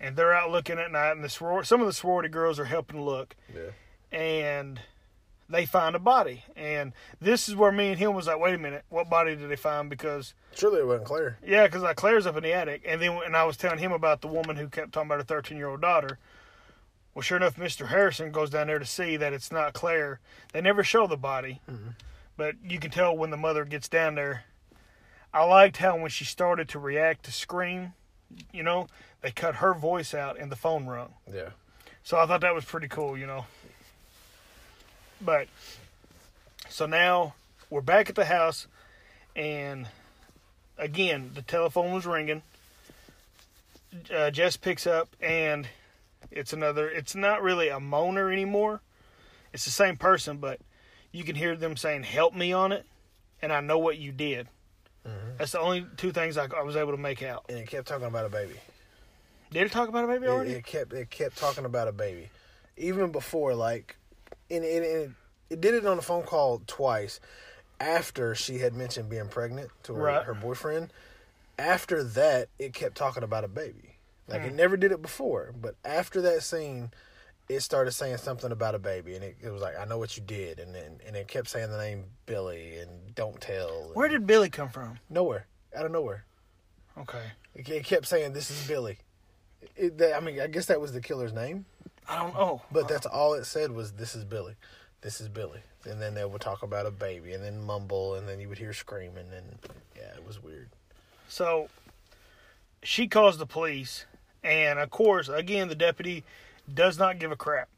and 0.00 0.16
they're 0.16 0.34
out 0.34 0.50
looking 0.50 0.78
at 0.78 0.90
night, 0.90 1.12
and 1.12 1.24
the 1.24 1.28
soror- 1.28 1.66
some 1.66 1.80
of 1.80 1.86
the 1.86 1.92
sorority 1.92 2.28
girls 2.28 2.58
are 2.58 2.66
helping 2.66 3.00
look, 3.02 3.34
Yeah. 3.54 3.70
and 4.16 4.80
they 5.50 5.64
find 5.64 5.96
a 5.96 5.98
body, 5.98 6.44
and 6.56 6.92
this 7.20 7.48
is 7.48 7.56
where 7.56 7.72
me 7.72 7.88
and 7.88 7.98
him 7.98 8.14
was 8.14 8.26
like, 8.26 8.38
wait 8.38 8.54
a 8.54 8.58
minute, 8.58 8.84
what 8.90 9.08
body 9.08 9.34
did 9.34 9.48
they 9.48 9.56
find? 9.56 9.88
Because 9.88 10.34
Surely 10.54 10.80
it 10.80 10.86
wasn't 10.86 11.06
Claire. 11.06 11.38
Yeah, 11.44 11.66
because 11.66 11.82
like 11.82 11.96
Claire's 11.96 12.26
up 12.26 12.36
in 12.36 12.42
the 12.42 12.52
attic, 12.52 12.82
and 12.84 13.00
then 13.00 13.18
and 13.24 13.36
I 13.36 13.44
was 13.44 13.56
telling 13.56 13.78
him 13.78 13.92
about 13.92 14.20
the 14.20 14.28
woman 14.28 14.56
who 14.56 14.68
kept 14.68 14.92
talking 14.92 15.08
about 15.08 15.18
her 15.18 15.24
thirteen 15.24 15.56
year 15.56 15.68
old 15.68 15.80
daughter. 15.80 16.18
Well, 17.14 17.22
sure 17.22 17.38
enough, 17.38 17.56
Mister 17.56 17.86
Harrison 17.86 18.30
goes 18.30 18.50
down 18.50 18.66
there 18.66 18.78
to 18.78 18.84
see 18.84 19.16
that 19.16 19.32
it's 19.32 19.50
not 19.50 19.72
Claire. 19.72 20.20
They 20.52 20.60
never 20.60 20.84
show 20.84 21.06
the 21.06 21.16
body, 21.16 21.60
mm-hmm. 21.68 21.90
but 22.36 22.56
you 22.62 22.78
can 22.78 22.90
tell 22.90 23.16
when 23.16 23.30
the 23.30 23.36
mother 23.36 23.64
gets 23.64 23.88
down 23.88 24.14
there. 24.14 24.44
I 25.32 25.44
liked 25.44 25.78
how 25.78 25.96
when 25.98 26.10
she 26.10 26.24
started 26.24 26.68
to 26.70 26.78
react 26.78 27.24
to 27.24 27.32
scream, 27.32 27.94
you 28.52 28.62
know, 28.62 28.86
they 29.22 29.30
cut 29.30 29.56
her 29.56 29.74
voice 29.74 30.14
out 30.14 30.38
and 30.38 30.50
the 30.50 30.56
phone 30.56 30.86
rung. 30.86 31.14
Yeah. 31.32 31.50
So 32.02 32.18
I 32.18 32.26
thought 32.26 32.40
that 32.40 32.54
was 32.54 32.64
pretty 32.64 32.88
cool, 32.88 33.18
you 33.18 33.26
know. 33.26 33.46
But 35.20 35.48
so 36.68 36.86
now 36.86 37.34
we're 37.70 37.80
back 37.80 38.08
at 38.08 38.14
the 38.14 38.24
house, 38.24 38.66
and 39.34 39.88
again 40.76 41.32
the 41.34 41.42
telephone 41.42 41.92
was 41.92 42.06
ringing. 42.06 42.42
Uh, 44.14 44.30
Jess 44.30 44.56
picks 44.56 44.86
up, 44.86 45.08
and 45.20 45.66
it's 46.30 46.52
another. 46.52 46.88
It's 46.88 47.14
not 47.14 47.42
really 47.42 47.68
a 47.68 47.78
moaner 47.78 48.32
anymore. 48.32 48.80
It's 49.52 49.64
the 49.64 49.70
same 49.70 49.96
person, 49.96 50.36
but 50.36 50.60
you 51.10 51.24
can 51.24 51.34
hear 51.34 51.56
them 51.56 51.76
saying 51.76 52.04
"Help 52.04 52.34
me" 52.34 52.52
on 52.52 52.70
it, 52.70 52.86
and 53.42 53.52
I 53.52 53.60
know 53.60 53.78
what 53.78 53.98
you 53.98 54.12
did. 54.12 54.46
That's 55.38 55.52
the 55.52 55.60
only 55.60 55.86
two 55.96 56.12
things 56.12 56.36
I, 56.36 56.48
I 56.54 56.62
was 56.62 56.76
able 56.76 56.92
to 56.92 56.98
make 56.98 57.22
out. 57.22 57.46
And 57.48 57.58
it 57.58 57.66
kept 57.66 57.88
talking 57.88 58.06
about 58.06 58.26
a 58.26 58.28
baby. 58.28 58.54
Did 59.50 59.62
it 59.66 59.72
talk 59.72 59.88
about 59.88 60.04
a 60.04 60.08
baby 60.08 60.26
It, 60.26 60.28
already? 60.28 60.50
it 60.52 60.64
kept 60.66 60.92
it 60.92 61.10
kept 61.10 61.36
talking 61.38 61.64
about 61.64 61.88
a 61.88 61.92
baby, 61.92 62.30
even 62.76 63.12
before 63.12 63.54
like, 63.54 63.96
and, 64.50 64.64
and, 64.64 64.84
and 64.84 65.02
it, 65.02 65.10
it 65.50 65.60
did 65.60 65.74
it 65.74 65.86
on 65.86 65.96
the 65.96 66.02
phone 66.02 66.22
call 66.22 66.62
twice, 66.66 67.18
after 67.80 68.34
she 68.34 68.58
had 68.58 68.74
mentioned 68.74 69.08
being 69.08 69.28
pregnant 69.28 69.70
to 69.84 69.94
her, 69.94 70.02
Right. 70.02 70.22
her 70.24 70.34
boyfriend. 70.34 70.92
After 71.58 72.04
that, 72.04 72.48
it 72.58 72.72
kept 72.74 72.96
talking 72.96 73.22
about 73.22 73.44
a 73.44 73.48
baby. 73.48 73.96
Like 74.28 74.42
Hmm. 74.42 74.48
it 74.48 74.54
never 74.54 74.76
did 74.76 74.92
it 74.92 75.00
before, 75.00 75.54
but 75.58 75.74
after 75.84 76.20
that 76.22 76.42
scene, 76.42 76.90
it 77.48 77.60
started 77.60 77.92
saying 77.92 78.18
something 78.18 78.52
about 78.52 78.74
a 78.74 78.78
baby, 78.78 79.14
and 79.14 79.24
it, 79.24 79.36
it 79.42 79.48
was 79.48 79.62
like, 79.62 79.78
"I 79.78 79.86
know 79.86 79.96
what 79.96 80.16
you 80.18 80.22
did," 80.22 80.58
and 80.60 80.74
then 80.74 81.00
and 81.06 81.16
it 81.16 81.28
kept 81.28 81.48
saying 81.48 81.70
the 81.70 81.78
name 81.78 82.04
Billy 82.26 82.76
and 82.78 83.14
"Don't 83.14 83.40
tell." 83.40 83.84
and- 83.86 83.94
Where 83.94 84.08
did 84.08 84.26
Billy 84.26 84.50
come 84.50 84.68
from? 84.68 84.98
nowhere 85.08 85.46
out 85.74 85.86
of 85.86 85.92
nowhere? 85.92 86.26
Okay. 86.98 87.22
It, 87.54 87.66
it 87.70 87.84
kept 87.86 88.04
saying, 88.06 88.34
"This 88.34 88.50
is 88.50 88.68
Billy." 88.68 88.98
It, 89.76 89.98
that, 89.98 90.16
I 90.16 90.20
mean, 90.20 90.40
I 90.40 90.46
guess 90.46 90.66
that 90.66 90.80
was 90.80 90.92
the 90.92 91.00
killer's 91.00 91.32
name. 91.32 91.64
I 92.08 92.22
don't 92.22 92.34
know. 92.34 92.62
But 92.72 92.88
that's 92.88 93.06
all 93.06 93.34
it 93.34 93.44
said 93.44 93.70
was 93.70 93.92
this 93.92 94.14
is 94.14 94.24
Billy. 94.24 94.54
This 95.00 95.20
is 95.20 95.28
Billy. 95.28 95.60
And 95.84 96.00
then 96.00 96.14
they 96.14 96.24
would 96.24 96.40
talk 96.40 96.62
about 96.62 96.86
a 96.86 96.90
baby 96.90 97.32
and 97.32 97.42
then 97.42 97.62
mumble 97.62 98.14
and 98.14 98.28
then 98.28 98.40
you 98.40 98.48
would 98.48 98.58
hear 98.58 98.72
screaming 98.72 99.26
and 99.36 99.58
yeah, 99.96 100.14
it 100.16 100.26
was 100.26 100.42
weird. 100.42 100.68
So 101.28 101.68
she 102.82 103.06
calls 103.06 103.38
the 103.38 103.46
police, 103.46 104.06
and 104.42 104.78
of 104.78 104.90
course, 104.90 105.28
again, 105.28 105.68
the 105.68 105.74
deputy 105.74 106.24
does 106.72 106.98
not 106.98 107.18
give 107.18 107.32
a 107.32 107.36
crap. 107.36 107.68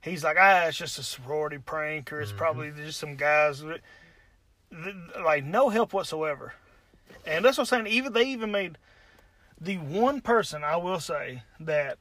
He's 0.00 0.22
like, 0.22 0.36
ah, 0.38 0.66
it's 0.66 0.78
just 0.78 0.98
a 0.98 1.02
sorority 1.02 1.58
prank, 1.58 2.12
or 2.12 2.20
it's 2.20 2.32
probably 2.32 2.70
just 2.70 3.00
some 3.00 3.16
guys. 3.16 3.64
Like, 4.72 5.44
no 5.44 5.68
help 5.68 5.92
whatsoever. 5.92 6.54
And 7.26 7.44
that's 7.44 7.58
what 7.58 7.72
I'm 7.72 7.84
saying. 7.84 7.94
Even 7.94 8.12
they 8.12 8.24
even 8.24 8.52
made 8.52 8.78
the 9.60 9.76
one 9.76 10.20
person 10.20 10.62
I 10.64 10.76
will 10.76 11.00
say 11.00 11.42
that 11.60 11.98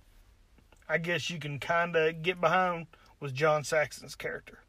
I 0.90 0.98
guess 0.98 1.30
you 1.30 1.40
can 1.40 1.60
kind 1.60 1.96
of 1.96 2.22
get 2.22 2.40
behind 2.42 2.88
was 3.20 3.32
John 3.32 3.64
Saxon's 3.64 4.16
character 4.16 4.60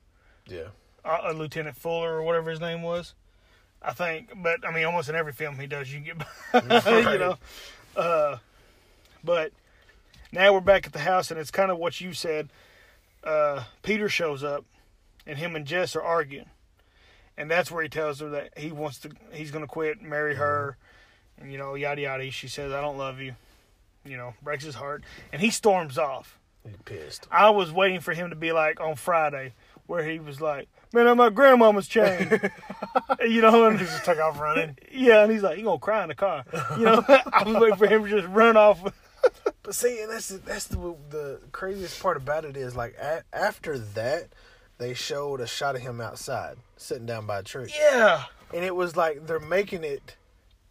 Yeah. 0.49 0.69
uh, 1.05 1.29
uh, 1.29 1.33
Lieutenant 1.33 1.77
Fuller 1.77 2.15
or 2.15 2.23
whatever 2.23 2.51
his 2.51 2.61
name 2.61 2.83
was. 2.83 3.15
I 3.83 3.93
think, 3.93 4.33
but 4.43 4.67
I 4.67 4.73
mean, 4.73 4.85
almost 4.85 5.09
in 5.09 5.15
every 5.15 5.33
film 5.33 5.59
he 5.59 5.67
does, 5.67 5.93
you 5.93 6.01
can 6.01 6.19
get, 6.53 6.85
you 7.13 7.19
know. 7.19 7.37
Uh, 7.95 8.39
but 9.23 9.53
now 10.33 10.53
we're 10.53 10.61
back 10.61 10.87
at 10.87 10.93
the 10.93 10.99
house, 11.01 11.31
and 11.31 11.39
it's 11.39 11.51
kind 11.51 11.71
of 11.71 11.79
what 11.79 12.01
you 12.01 12.13
said. 12.13 12.49
Uh, 13.23 13.65
Peter 13.83 14.09
shows 14.09 14.43
up, 14.43 14.65
and 15.27 15.39
him 15.39 15.55
and 15.55 15.67
Jess 15.67 15.95
are 15.95 16.03
arguing, 16.03 16.47
and 17.37 17.51
that's 17.51 17.71
where 17.71 17.83
he 17.83 17.89
tells 17.89 18.21
her 18.21 18.31
that 18.31 18.57
he 18.59 18.73
wants 18.73 18.99
to, 19.01 19.11
he's 19.33 19.51
going 19.51 19.63
to 19.65 19.69
quit, 19.69 20.01
marry 20.03 20.35
her, 20.37 20.79
and 21.41 21.51
you 21.53 21.59
know, 21.59 21.75
yada 21.75 22.01
yada. 22.03 22.31
She 22.31 22.49
says, 22.49 22.73
"I 22.73 22.81
don't 22.81 22.99
love 22.99 23.21
you," 23.21 23.35
you 24.05 24.17
know, 24.17 24.35
breaks 24.43 24.65
his 24.65 24.75
heart, 24.75 25.05
and 25.33 25.41
he 25.41 25.51
storms 25.51 25.99
off. 25.99 26.39
You 26.65 26.75
pissed. 26.85 27.27
I 27.31 27.51
was 27.51 27.71
waiting 27.73 28.01
for 28.01 28.13
him 28.15 28.31
to 28.31 28.37
be 28.37 28.53
like 28.53 28.81
on 28.81 28.97
Friday, 28.97 29.55
where 29.87 30.05
he 30.05 30.19
was 30.19 30.41
like, 30.41 30.69
"Man, 30.93 31.07
I'm 31.07 31.17
my 31.17 31.31
grandmama's 31.31 31.87
chain," 31.89 32.29
you 33.21 33.41
know, 33.41 33.67
and 33.69 33.79
He 33.79 33.87
just 33.87 34.05
took 34.05 34.19
off 34.19 34.41
running. 34.41 34.77
yeah, 34.93 35.23
and 35.23 35.31
he's 35.33 35.43
like, 35.43 35.59
"You 35.59 35.65
gonna 35.65 35.79
cry 35.79 36.03
in 36.03 36.09
the 36.09 36.15
car?" 36.15 36.45
You 36.77 36.85
know, 36.85 37.05
I 37.09 37.43
was 37.45 37.57
waiting 37.57 37.77
for 37.77 37.87
him 37.87 38.05
to 38.05 38.11
just 38.11 38.29
run 38.29 38.57
off. 38.57 38.81
But 39.63 39.75
see, 39.75 40.01
and 40.01 40.11
that's 40.11 40.29
the, 40.29 40.39
that's 40.39 40.67
the 40.67 40.97
the 41.11 41.41
craziest 41.53 42.01
part 42.01 42.17
about 42.17 42.45
it 42.45 42.57
is 42.57 42.77
like 42.77 42.95
a, 42.99 43.23
after 43.33 43.79
that, 43.79 44.29
they 44.79 44.95
showed 44.95 45.41
a 45.41 45.47
shot 45.47 45.75
of 45.75 45.83
him 45.83 46.01
outside 46.01 46.57
sitting 46.77 47.07
down 47.07 47.27
by 47.27 47.41
a 47.41 47.43
tree, 47.43 47.73
Yeah, 47.77 48.25
and 48.55 48.65
it 48.65 48.77
was 48.77 48.97
like 48.97 49.27
they're 49.27 49.41
making 49.41 49.83
it 49.85 50.17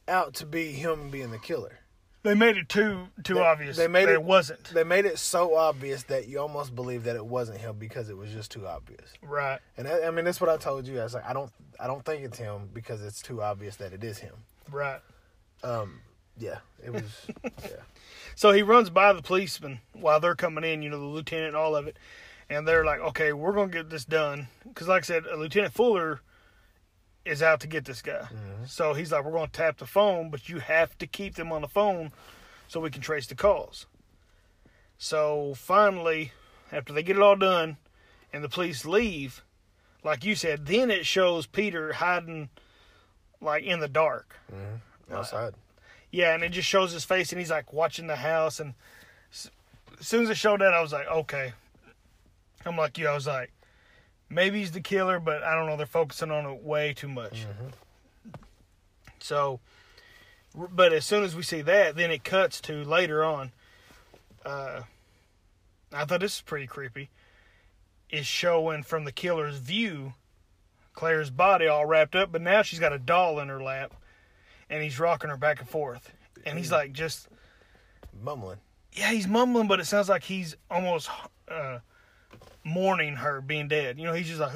out 0.08 0.34
to 0.36 0.46
be 0.46 0.72
him 0.72 1.10
being 1.10 1.32
the 1.32 1.40
killer. 1.40 1.80
they 2.24 2.34
made 2.34 2.58
it 2.58 2.68
too 2.70 3.08
too 3.24 3.36
They- 3.36 3.40
obvious. 3.42 3.78
they 3.78 3.88
made 3.88 4.10
it- 4.10 4.14
it 4.14 4.24
wasn't 4.24 4.64
They 4.74 4.84
made 4.84 5.06
it 5.06 5.20
so 5.20 5.56
obvious 5.56 6.04
that 6.04 6.28
you 6.28 6.40
almost 6.40 6.74
believe 6.76 7.04
that 7.04 7.16
it 7.16 7.26
wasn't 7.26 7.60
him 7.60 7.78
because 7.78 8.10
it 8.10 8.18
was 8.18 8.32
just 8.32 8.50
too 8.52 8.66
obvious. 8.68 9.14
right. 9.22 9.60
And 9.78 9.88
I, 9.88 10.06
I 10.08 10.12
mean, 10.12 10.26
that's 10.26 10.42
what 10.42 10.50
I 10.50 10.58
told 10.58 10.88
you. 10.88 11.00
I 11.00 11.04
was 11.04 11.14
like, 11.14 11.26
I 11.30 11.34
don't, 11.34 11.52
I 11.80 11.86
don't 11.88 12.04
think 12.04 12.24
it's 12.24 12.38
him 12.40 12.70
because 12.74 13.04
it's 13.04 13.22
too 13.22 13.42
obvious 13.44 13.76
that 13.78 13.94
it 13.94 14.04
is 14.04 14.18
him. 14.20 14.34
Right. 14.72 15.02
Um, 15.64 16.02
yeah, 16.38 16.60
it 16.84 16.92
was. 16.92 17.28
yeah, 17.44 17.82
So 18.36 18.52
he 18.52 18.62
runs 18.64 18.90
by 18.90 19.14
the 19.14 19.22
policeman 19.22 19.82
while 19.94 20.20
they're 20.20 20.36
coming 20.36 20.64
in, 20.64 20.82
you 20.82 20.90
know, 20.90 21.00
the 21.00 21.06
lieutenant 21.06 21.50
and 21.50 21.56
all 21.58 21.76
of 21.76 21.88
it. 21.88 21.98
And 22.50 22.68
they're 22.68 22.86
like, 22.86 23.00
okay, 23.00 23.34
we're 23.34 23.54
to 23.56 23.68
get 23.68 23.90
this 23.90 24.06
done. 24.06 24.48
Because, 24.68 24.88
like 24.88 25.04
I 25.04 25.06
said, 25.06 25.24
Lieutenant 25.36 25.74
Fuller 25.74 26.22
is 27.26 27.42
out 27.42 27.60
to 27.62 27.68
get 27.68 27.86
this 27.86 28.02
guy. 28.02 28.22
Mm-hmm. 28.22 28.66
So 28.68 28.94
he's 28.94 29.12
like, 29.12 29.26
we're 29.26 29.32
going 29.32 29.50
to 29.50 29.52
tap 29.52 29.78
the 29.78 29.86
phone, 29.86 30.30
but 30.30 30.48
you 30.48 30.60
have 30.60 30.98
to 31.00 31.08
keep 31.08 31.36
them 31.36 31.52
on 31.52 31.62
the 31.62 31.68
phone 31.68 32.12
so 32.68 32.80
we 32.80 32.92
can 32.92 33.02
trace 33.02 33.28
the 33.28 33.36
calls. 33.36 33.88
So 34.98 35.54
finally, 35.58 36.32
after 36.72 36.94
they 36.94 37.04
get 37.04 37.18
it 37.18 37.22
all 37.22 37.36
done 37.36 37.78
and 38.32 38.44
the 38.44 38.50
police 38.50 38.86
leave, 38.86 39.44
like 40.04 40.24
you 40.24 40.36
said, 40.36 40.68
then 40.68 40.92
it 40.92 41.06
shows 41.06 41.48
Peter 41.48 41.94
hiding 41.94 42.50
like 43.42 43.64
in 43.64 43.80
the 43.80 43.88
dark. 43.88 44.36
Mm-hmm. 44.52 45.14
Uh, 45.14 45.18
outside. 45.18 45.54
Yeah, 46.12 46.34
and 46.34 46.44
it 46.44 46.50
just 46.50 46.68
shows 46.68 46.94
his 46.94 47.04
face, 47.04 47.32
and 47.32 47.40
he's 47.40 47.52
like 47.52 47.74
watching 47.74 48.08
the 48.08 48.16
house. 48.16 48.60
And 48.60 48.74
as 49.32 49.52
soon 50.00 50.24
as 50.24 50.30
it 50.30 50.38
showed 50.38 50.62
that, 50.62 50.74
I 50.74 50.82
was 50.82 50.94
like, 50.94 51.08
okay. 51.08 51.54
I'm 52.66 52.78
like 52.78 52.98
you. 52.98 53.08
I 53.08 53.14
was 53.14 53.28
like, 53.28 53.52
maybe 54.30 54.60
he's 54.60 54.72
the 54.72 54.82
killer, 54.82 55.20
but 55.20 55.44
I 55.44 55.54
don't 55.56 55.68
know. 55.68 55.78
They're 55.78 55.86
focusing 55.86 56.32
on 56.32 56.46
it 56.46 56.64
way 56.64 56.94
too 56.94 57.08
much. 57.08 57.46
So, 59.20 59.60
but 60.56 60.94
as 60.94 61.06
soon 61.06 61.24
as 61.24 61.36
we 61.36 61.44
see 61.44 61.62
that, 61.62 61.96
then 61.96 62.12
it 62.12 62.24
cuts 62.24 62.62
to 62.62 62.84
later 62.84 63.24
on. 63.24 63.52
Uh, 64.46 64.82
I 65.92 66.06
thought 66.06 66.20
this 66.20 66.36
is 66.36 66.42
pretty 66.42 66.68
creepy. 66.68 67.10
Is 68.10 68.28
showing 68.28 68.84
from 68.84 69.04
the 69.06 69.12
killer's 69.12 69.58
view, 69.58 70.14
Claire's 70.94 71.32
body 71.32 71.68
all 71.68 71.86
wrapped 71.86 72.16
up, 72.16 72.32
but 72.32 72.42
now 72.42 72.62
she's 72.62 72.80
got 72.80 72.94
a 72.94 73.00
doll 73.00 73.40
in 73.40 73.48
her 73.50 73.62
lap 73.62 73.94
and 74.70 74.84
he's 74.84 75.00
rocking 75.00 75.30
her 75.30 75.38
back 75.38 75.60
and 75.60 75.68
forth. 75.68 76.12
And 76.46 76.58
he's 76.58 76.72
like, 76.72 76.94
just 76.94 77.28
Mumbling. 78.24 78.60
yeah, 78.94 79.12
he's 79.12 79.28
mumbling, 79.28 79.68
but 79.68 79.80
it 79.80 79.86
sounds 79.86 80.08
like 80.08 80.24
he's 80.24 80.56
almost 80.70 81.10
uh, 81.50 81.80
mourning 82.66 83.16
her 83.16 83.40
being 83.40 83.70
dead. 83.70 83.98
You 83.98 84.06
know, 84.06 84.14
he's 84.14 84.28
just 84.28 84.40
like, 84.42 84.56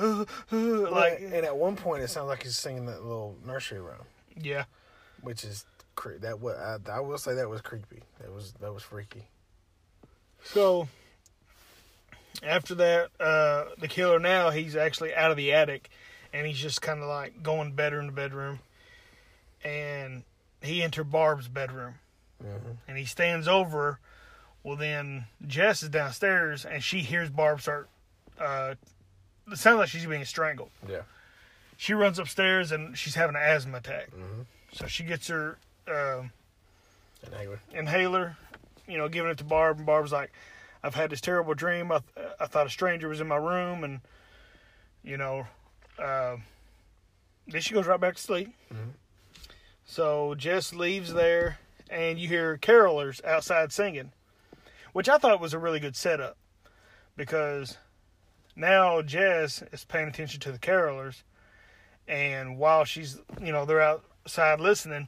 like 0.52 0.92
Like, 0.92 1.22
and 1.22 1.46
at 1.46 1.56
one 1.56 1.78
point, 1.78 2.04
it 2.04 2.10
sounds 2.10 2.28
like 2.28 2.44
he's 2.44 2.58
singing 2.58 2.88
that 2.88 3.04
little 3.04 3.38
nursery 3.46 3.80
rhyme, 3.80 4.00
yeah. 4.36 4.66
which 5.22 5.46
is 5.46 5.66
cre- 5.96 6.18
that. 6.22 6.42
What 6.42 6.58
I, 6.58 6.78
I 6.92 7.00
will 7.00 7.18
say 7.18 7.36
that 7.36 7.48
was 7.48 7.62
creepy. 7.62 8.02
That 8.20 8.34
was 8.34 8.54
that 8.60 8.74
was 8.74 8.84
freaky. 8.84 9.28
So 10.44 10.88
after 12.42 12.76
that, 12.76 13.10
uh, 13.20 13.66
the 13.78 13.88
killer 13.88 14.20
now 14.20 14.50
he's 14.50 14.76
actually 14.76 15.14
out 15.14 15.32
of 15.32 15.38
the 15.38 15.54
attic, 15.54 15.90
and 16.34 16.48
he's 16.48 16.60
just 16.60 16.82
kind 16.82 17.02
of 17.02 17.08
like 17.08 17.44
going 17.44 17.74
bedroom 17.74 18.08
to 18.08 18.12
bedroom, 18.12 18.60
and 19.64 20.24
he 20.62 20.82
entered 20.82 21.12
Barb's 21.12 21.48
bedroom, 21.48 21.96
and 22.88 22.98
he 22.98 23.06
stands 23.06 23.48
over. 23.48 24.00
Well, 24.64 24.76
then 24.76 25.26
Jess 25.48 25.84
is 25.84 25.90
downstairs, 25.90 26.66
and 26.66 26.84
she 26.84 27.00
hears 27.00 27.30
Barb 27.30 27.62
start. 27.62 27.88
Uh, 28.40 28.76
it 29.52 29.58
sounds 29.58 29.80
like 29.80 29.90
she's 29.90 30.06
being 30.06 30.26
strangled. 30.26 30.70
Yeah. 30.88 31.02
She 31.78 31.94
runs 31.94 32.20
upstairs, 32.20 32.72
and 32.72 32.98
she's 32.98 33.16
having 33.16 33.36
an 33.36 33.42
asthma 33.42 33.78
attack. 33.78 34.10
So 34.74 34.86
she 34.88 35.04
gets 35.04 35.28
her. 35.28 35.58
um 35.88 36.32
Hayward. 37.38 37.60
inhaler, 37.74 38.38
you 38.88 38.98
know, 38.98 39.10
giving 39.10 39.30
it 39.30 39.38
to 39.40 39.44
Barb, 39.44 39.78
and 39.78 39.86
Barb's 39.86 40.12
like, 40.14 40.32
"I've 40.84 40.96
had 40.96 41.10
this 41.10 41.20
terrible 41.20 41.54
dream. 41.54 41.92
I, 41.92 42.00
I 42.40 42.46
thought 42.48 42.66
a 42.66 42.70
stranger 42.70 43.10
was 43.10 43.20
in 43.20 43.28
my 43.28 43.36
room, 43.36 43.84
and 43.84 44.00
you 45.04 45.18
know, 45.18 45.46
uh, 46.02 46.38
then 47.48 47.60
she 47.62 47.74
goes 47.74 47.86
right 47.88 48.00
back 48.00 48.16
to 48.16 48.22
sleep. 48.22 48.54
So 49.86 50.36
Jess 50.36 50.74
leaves 50.74 51.14
there, 51.14 51.58
and 51.90 52.20
you 52.20 52.28
hear 52.28 52.58
carolers 52.58 53.24
outside 53.26 53.74
singing, 53.74 54.12
which 54.94 55.10
I 55.10 55.18
thought 55.18 55.42
was 55.42 55.54
a 55.54 55.60
really 55.60 55.80
good 55.80 55.96
setup 55.96 56.38
because 57.18 57.78
now 58.60 59.02
Jess 59.02 59.64
is 59.72 59.86
paying 59.86 60.08
attention 60.08 60.40
to 60.42 60.52
the 60.52 60.60
carolers, 60.60 61.24
and 62.08 62.58
while 62.58 62.84
she's, 62.86 63.20
you 63.42 63.52
know, 63.52 63.66
they're 63.66 63.82
outside 63.82 64.60
listening 64.60 65.08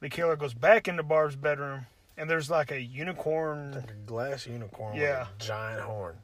the 0.00 0.08
killer 0.08 0.34
goes 0.34 0.54
back 0.54 0.88
into 0.88 1.02
Barb's 1.02 1.36
bedroom, 1.36 1.86
and 2.16 2.28
there's 2.28 2.50
like 2.50 2.70
a 2.70 2.80
unicorn. 2.80 3.72
Like 3.72 3.90
a 3.90 3.94
glass 4.06 4.46
unicorn 4.46 4.96
Yeah. 4.96 5.20
with 5.20 5.28
a 5.28 5.44
giant 5.44 5.82
horn. 5.82 6.16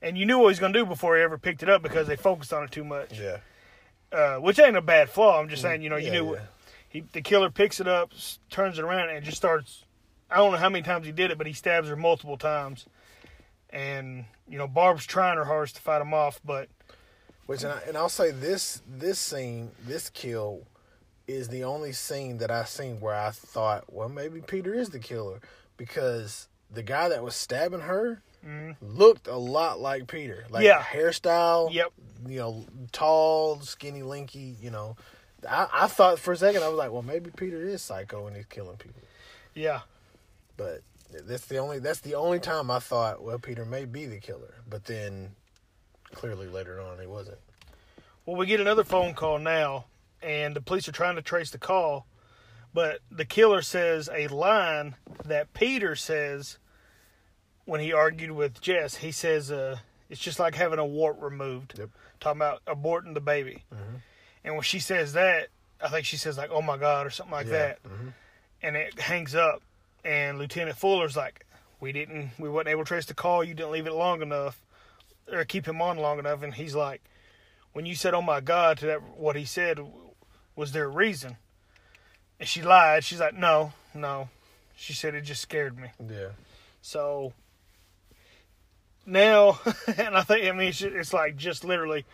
And 0.00 0.16
you 0.16 0.26
knew 0.26 0.38
what 0.38 0.44
he 0.44 0.50
was 0.50 0.60
going 0.60 0.72
to 0.72 0.78
do 0.78 0.86
before 0.86 1.16
he 1.16 1.22
ever 1.22 1.36
picked 1.38 1.62
it 1.62 1.68
up 1.68 1.82
because 1.82 2.06
they 2.06 2.14
focused 2.16 2.52
on 2.52 2.62
it 2.64 2.70
too 2.70 2.84
much. 2.84 3.18
Yeah. 3.18 3.38
Uh, 4.12 4.36
which 4.36 4.58
ain't 4.60 4.76
a 4.76 4.80
bad 4.80 5.08
flaw. 5.10 5.40
I'm 5.40 5.48
just 5.48 5.60
saying, 5.62 5.82
you 5.82 5.90
know, 5.90 5.96
you 5.96 6.06
Yeah, 6.06 6.12
knew 6.12 6.34
yeah. 6.34 6.40
he 6.88 7.00
the 7.12 7.20
killer 7.20 7.50
picks 7.50 7.80
it 7.80 7.88
up, 7.88 8.12
turns 8.48 8.78
it 8.78 8.84
around, 8.84 9.08
and 9.10 9.24
just 9.24 9.38
starts. 9.38 9.84
I 10.30 10.36
don't 10.36 10.52
know 10.52 10.58
how 10.58 10.68
many 10.68 10.82
times 10.84 11.06
he 11.06 11.12
did 11.12 11.30
it, 11.32 11.38
but 11.38 11.46
he 11.48 11.52
stabs 11.52 11.88
her 11.88 11.96
multiple 11.96 12.36
times. 12.38 12.86
And 13.74 14.24
you 14.48 14.56
know, 14.56 14.68
Barb's 14.68 15.04
trying 15.04 15.36
her 15.36 15.44
hardest 15.44 15.76
to 15.76 15.82
fight 15.82 16.00
him 16.00 16.14
off, 16.14 16.40
but 16.44 16.68
Which 17.46 17.62
and, 17.64 17.72
I, 17.72 17.80
and 17.88 17.96
I'll 17.96 18.08
say 18.08 18.30
this 18.30 18.80
this 18.88 19.18
scene 19.18 19.72
this 19.86 20.08
kill 20.08 20.62
is 21.26 21.48
the 21.48 21.64
only 21.64 21.92
scene 21.92 22.38
that 22.38 22.50
I've 22.50 22.68
seen 22.68 23.00
where 23.00 23.14
I 23.14 23.30
thought 23.30 23.92
well 23.92 24.08
maybe 24.08 24.40
Peter 24.40 24.72
is 24.74 24.90
the 24.90 24.98
killer 24.98 25.40
because 25.76 26.48
the 26.70 26.82
guy 26.82 27.08
that 27.08 27.22
was 27.24 27.34
stabbing 27.34 27.80
her 27.80 28.22
mm-hmm. 28.46 28.72
looked 28.80 29.26
a 29.26 29.36
lot 29.36 29.80
like 29.80 30.06
Peter. 30.06 30.44
Like 30.50 30.64
Yeah. 30.64 30.80
hairstyle. 30.82 31.72
Yep. 31.72 31.92
You 32.26 32.38
know, 32.38 32.66
tall, 32.92 33.60
skinny, 33.60 34.02
lanky. 34.02 34.56
You 34.60 34.70
know, 34.70 34.96
I, 35.48 35.68
I 35.72 35.86
thought 35.88 36.18
for 36.18 36.32
a 36.32 36.36
second 36.36 36.62
I 36.62 36.68
was 36.68 36.78
like, 36.78 36.92
well, 36.92 37.02
maybe 37.02 37.30
Peter 37.34 37.62
is 37.62 37.82
psycho 37.82 38.26
and 38.26 38.36
he's 38.36 38.46
killing 38.46 38.76
people. 38.76 39.02
Yeah. 39.54 39.80
But 40.56 40.82
that's 41.24 41.46
the 41.46 41.58
only 41.58 41.78
that's 41.78 42.00
the 42.00 42.14
only 42.14 42.40
time 42.40 42.70
I 42.70 42.78
thought, 42.78 43.22
well, 43.22 43.38
Peter 43.38 43.64
may 43.64 43.84
be 43.84 44.06
the 44.06 44.18
killer. 44.20 44.54
But 44.68 44.84
then 44.84 45.34
clearly 46.12 46.46
later 46.48 46.80
on 46.80 46.98
he 47.00 47.06
wasn't. 47.06 47.38
Well, 48.26 48.36
we 48.36 48.46
get 48.46 48.60
another 48.60 48.84
phone 48.84 49.14
call 49.14 49.38
now, 49.38 49.84
and 50.22 50.56
the 50.56 50.60
police 50.60 50.88
are 50.88 50.92
trying 50.92 51.16
to 51.16 51.22
trace 51.22 51.50
the 51.50 51.58
call, 51.58 52.06
but 52.72 53.00
the 53.10 53.24
killer 53.26 53.60
says 53.62 54.08
a 54.12 54.28
line 54.28 54.94
that 55.24 55.52
Peter 55.52 55.94
says 55.94 56.58
when 57.66 57.80
he 57.80 57.92
argued 57.92 58.30
with 58.30 58.60
Jess. 58.60 58.96
He 58.96 59.12
says, 59.12 59.50
uh, 59.52 59.76
"It's 60.08 60.20
just 60.20 60.38
like 60.38 60.54
having 60.54 60.78
a 60.78 60.86
wart 60.86 61.16
removed." 61.20 61.74
Yep. 61.78 61.90
Talking 62.20 62.38
about 62.38 62.64
aborting 62.64 63.12
the 63.14 63.20
baby, 63.20 63.64
and 64.42 64.54
when 64.54 64.62
she 64.62 64.78
says 64.78 65.12
that, 65.12 65.48
I 65.82 65.88
think 65.88 66.06
she 66.06 66.16
says 66.16 66.38
like, 66.38 66.50
"Oh 66.50 66.62
my 66.62 66.78
God" 66.78 67.06
or 67.06 67.10
something 67.10 67.32
like 67.34 67.46
Yeah. 67.46 67.52
that, 67.52 67.78
and 68.62 68.76
it 68.76 68.98
hangs 68.98 69.34
up. 69.34 69.62
And 70.04 70.38
Lieutenant 70.38 70.76
Fuller's 70.76 71.16
like, 71.16 71.46
"We 71.80 71.92
didn't, 71.92 72.30
we 72.38 72.48
wasn't 72.48 72.68
able 72.68 72.84
to 72.84 72.88
trace 72.88 73.06
the 73.06 73.14
call. 73.14 73.42
You 73.42 73.54
didn't 73.54 73.72
leave 73.72 73.86
it 73.86 73.92
long 73.92 74.22
enough, 74.22 74.60
or 75.32 75.44
keep 75.44 75.66
him 75.66 75.80
on 75.80 75.98
long 75.98 76.18
enough." 76.18 76.42
And 76.42 76.54
he's 76.54 76.74
like 76.74 77.02
when 77.72 77.86
you 77.86 77.94
said 77.94 78.14
"Oh 78.14 78.22
my 78.22 78.40
God" 78.40 78.78
to 78.78 78.86
that, 78.86 79.02
what 79.16 79.36
he 79.36 79.44
said, 79.44 79.78
was 80.56 80.72
there 80.72 80.84
a 80.84 80.88
reason? 80.88 81.36
And 82.40 82.48
she 82.48 82.62
lied. 82.62 83.04
She's 83.04 83.20
like, 83.20 83.34
"No, 83.34 83.72
no." 83.94 84.28
She 84.76 84.92
said 84.92 85.14
it 85.14 85.22
just 85.22 85.42
scared 85.42 85.78
me. 85.78 85.88
Yeah. 86.08 86.30
So 86.82 87.32
now, 89.06 89.60
and 89.96 90.16
I 90.16 90.22
think 90.22 90.46
I 90.46 90.52
mean 90.52 90.68
it's, 90.68 90.82
it's 90.82 91.12
like 91.12 91.36
just 91.36 91.64
literally 91.64 92.04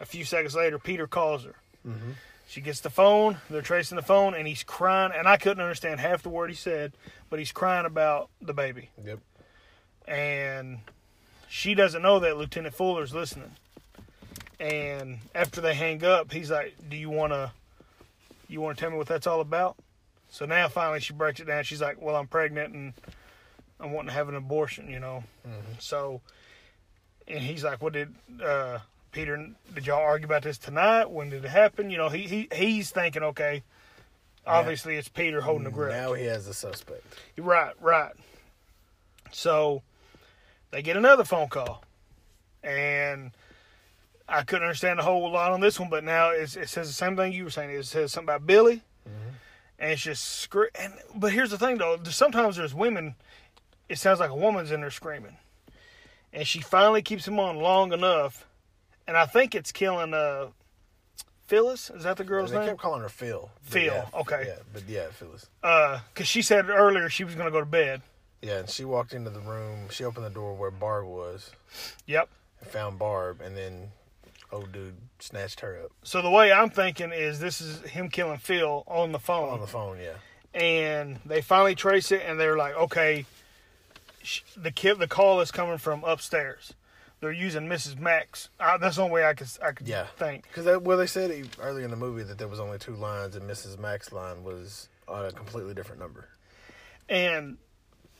a 0.00 0.06
few 0.06 0.24
seconds 0.24 0.54
later, 0.54 0.78
Peter 0.78 1.06
calls 1.06 1.44
her. 1.44 1.54
Mm-hmm. 1.86 2.12
She 2.48 2.60
gets 2.60 2.80
the 2.80 2.90
phone. 2.90 3.38
They're 3.50 3.60
tracing 3.60 3.96
the 3.96 4.02
phone, 4.02 4.34
and 4.34 4.46
he's 4.46 4.62
crying. 4.62 5.12
And 5.16 5.26
I 5.26 5.36
couldn't 5.36 5.62
understand 5.62 6.00
half 6.00 6.22
the 6.22 6.28
word 6.28 6.48
he 6.48 6.56
said, 6.56 6.92
but 7.28 7.38
he's 7.38 7.52
crying 7.52 7.86
about 7.86 8.30
the 8.40 8.54
baby. 8.54 8.90
Yep. 9.04 9.18
And 10.06 10.78
she 11.48 11.74
doesn't 11.74 12.02
know 12.02 12.20
that 12.20 12.36
Lieutenant 12.36 12.74
Fuller's 12.74 13.12
listening. 13.12 13.52
And 14.60 15.18
after 15.34 15.60
they 15.60 15.74
hang 15.74 16.04
up, 16.04 16.32
he's 16.32 16.50
like, 16.50 16.76
"Do 16.88 16.96
you 16.96 17.10
want 17.10 17.32
to? 17.32 17.52
You 18.48 18.60
want 18.60 18.78
to 18.78 18.80
tell 18.80 18.90
me 18.90 18.96
what 18.96 19.08
that's 19.08 19.26
all 19.26 19.40
about?" 19.40 19.76
So 20.30 20.46
now 20.46 20.68
finally 20.68 21.00
she 21.00 21.12
breaks 21.12 21.40
it 21.40 21.46
down. 21.46 21.64
She's 21.64 21.82
like, 21.82 22.00
"Well, 22.00 22.16
I'm 22.16 22.26
pregnant 22.26 22.74
and 22.74 22.92
I'm 23.80 23.92
wanting 23.92 24.08
to 24.08 24.14
have 24.14 24.28
an 24.28 24.36
abortion," 24.36 24.88
you 24.88 25.00
know. 25.00 25.24
So, 25.78 26.20
and 27.28 27.40
he's 27.40 27.64
like, 27.64 27.82
"What 27.82 27.92
did 27.92 28.14
uh, 28.42 28.78
Peter? 29.16 29.48
Did 29.74 29.86
y'all 29.86 30.02
argue 30.02 30.26
about 30.26 30.42
this 30.42 30.58
tonight? 30.58 31.10
When 31.10 31.30
did 31.30 31.44
it 31.44 31.48
happen?" 31.48 31.90
You 31.90 31.96
know, 31.96 32.10
he 32.10 32.22
he 32.22 32.48
he's 32.54 32.90
thinking, 32.90 33.22
okay, 33.22 33.62
obviously 34.46 34.96
it's 34.96 35.08
Peter 35.08 35.40
holding 35.40 35.64
the 35.64 35.70
grudge. 35.70 35.92
Now 35.92 36.12
he 36.12 36.26
has 36.26 36.46
a 36.46 36.54
suspect. 36.54 37.02
Right, 37.38 37.72
right. 37.80 38.12
So 39.32 39.82
they 40.70 40.82
get 40.82 40.96
another 40.96 41.24
phone 41.24 41.48
call, 41.48 41.82
and 42.62 43.30
I 44.28 44.42
couldn't 44.42 44.64
understand 44.64 45.00
a 45.00 45.02
whole 45.02 45.30
lot 45.30 45.52
on 45.52 45.60
this 45.60 45.80
one, 45.80 45.88
but 45.88 46.04
now 46.04 46.30
it's, 46.30 46.56
it 46.56 46.68
says 46.68 46.88
the 46.88 46.92
same 46.92 47.16
thing 47.16 47.32
you 47.32 47.44
were 47.44 47.50
saying. 47.50 47.70
It 47.70 47.86
says 47.86 48.12
something 48.12 48.28
about 48.28 48.46
Billy, 48.46 48.82
mm-hmm. 49.08 49.34
and 49.78 49.92
it's 49.92 50.02
just 50.02 50.24
scre- 50.24 50.74
and 50.78 50.92
But 51.14 51.32
here's 51.32 51.50
the 51.50 51.58
thing, 51.58 51.78
though. 51.78 51.98
Sometimes 52.04 52.56
there's 52.56 52.74
women. 52.74 53.14
It 53.88 53.98
sounds 53.98 54.20
like 54.20 54.30
a 54.30 54.36
woman's 54.36 54.72
in 54.72 54.80
there 54.82 54.90
screaming, 54.90 55.36
and 56.32 56.46
she 56.46 56.60
finally 56.60 57.02
keeps 57.02 57.26
him 57.26 57.40
on 57.40 57.56
long 57.56 57.92
enough, 57.92 58.46
and 59.06 59.16
I 59.16 59.26
think 59.26 59.54
it's 59.54 59.72
killing 59.72 60.14
uh, 60.14 60.48
Phyllis. 61.46 61.90
Is 61.90 62.04
that 62.04 62.16
the 62.16 62.24
girl's 62.24 62.50
they 62.50 62.56
name? 62.56 62.66
They 62.66 62.70
kept 62.72 62.80
calling 62.80 63.02
her 63.02 63.08
Phil. 63.08 63.50
Phil, 63.62 63.84
yeah, 63.84 64.06
okay. 64.14 64.44
Yeah, 64.46 64.62
but 64.72 64.82
yeah, 64.88 65.06
Phyllis. 65.10 65.46
Uh, 65.62 66.00
because 66.12 66.26
she 66.28 66.42
said 66.42 66.68
earlier 66.68 67.08
she 67.08 67.24
was 67.24 67.34
going 67.34 67.46
to 67.46 67.52
go 67.52 67.60
to 67.60 67.66
bed. 67.66 68.02
Yeah, 68.42 68.58
and 68.58 68.68
she 68.70 68.84
walked 68.84 69.12
into 69.14 69.30
the 69.30 69.40
room. 69.40 69.88
She 69.90 70.04
opened 70.04 70.26
the 70.26 70.30
door 70.30 70.54
where 70.54 70.70
Barb 70.70 71.06
was 71.06 71.50
Yep. 72.06 72.28
and 72.60 72.68
found 72.68 72.98
Barb, 72.98 73.40
and 73.40 73.56
then 73.56 73.88
old 74.52 74.72
dude 74.72 74.94
snatched 75.18 75.58
her 75.60 75.76
up 75.82 75.90
So 76.04 76.22
the 76.22 76.30
way 76.30 76.52
I'm 76.52 76.70
thinking 76.70 77.10
is 77.10 77.40
this 77.40 77.60
is 77.60 77.80
him 77.80 78.08
killing 78.10 78.38
Phil 78.38 78.84
on 78.86 79.12
the 79.12 79.18
phone, 79.18 79.48
on 79.48 79.60
the 79.60 79.66
phone. 79.66 79.98
Yeah, 79.98 80.14
and 80.60 81.18
they 81.24 81.40
finally 81.40 81.74
trace 81.74 82.12
it, 82.12 82.22
and 82.26 82.38
they're 82.38 82.56
like, 82.56 82.76
okay, 82.76 83.24
the 84.56 84.70
kid, 84.70 84.98
the 84.98 85.08
call 85.08 85.40
is 85.40 85.50
coming 85.50 85.78
from 85.78 86.04
upstairs. 86.04 86.74
They're 87.20 87.32
using 87.32 87.66
Mrs. 87.66 87.98
Mac's. 87.98 88.50
Uh, 88.60 88.76
that's 88.78 88.96
the 88.96 89.02
only 89.02 89.14
way 89.14 89.24
I 89.26 89.32
could 89.34 89.48
I 89.62 89.72
could 89.72 89.88
Yeah. 89.88 90.06
think. 90.16 90.44
because 90.44 90.80
well, 90.82 90.98
they 90.98 91.06
said 91.06 91.30
e- 91.30 91.48
earlier 91.60 91.84
in 91.84 91.90
the 91.90 91.96
movie 91.96 92.22
that 92.22 92.36
there 92.38 92.48
was 92.48 92.60
only 92.60 92.78
two 92.78 92.94
lines, 92.94 93.34
and 93.36 93.48
Mrs. 93.48 93.78
Mack's 93.78 94.12
line 94.12 94.44
was 94.44 94.88
on 95.08 95.24
a 95.24 95.32
completely 95.32 95.72
different 95.74 96.00
number. 96.00 96.28
And 97.08 97.56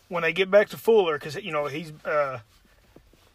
when 0.08 0.22
they 0.22 0.32
get 0.32 0.50
back 0.50 0.68
to 0.70 0.76
Fuller, 0.78 1.18
because 1.18 1.34
you 1.36 1.52
know 1.52 1.66
he's 1.66 1.92
uh, 2.04 2.40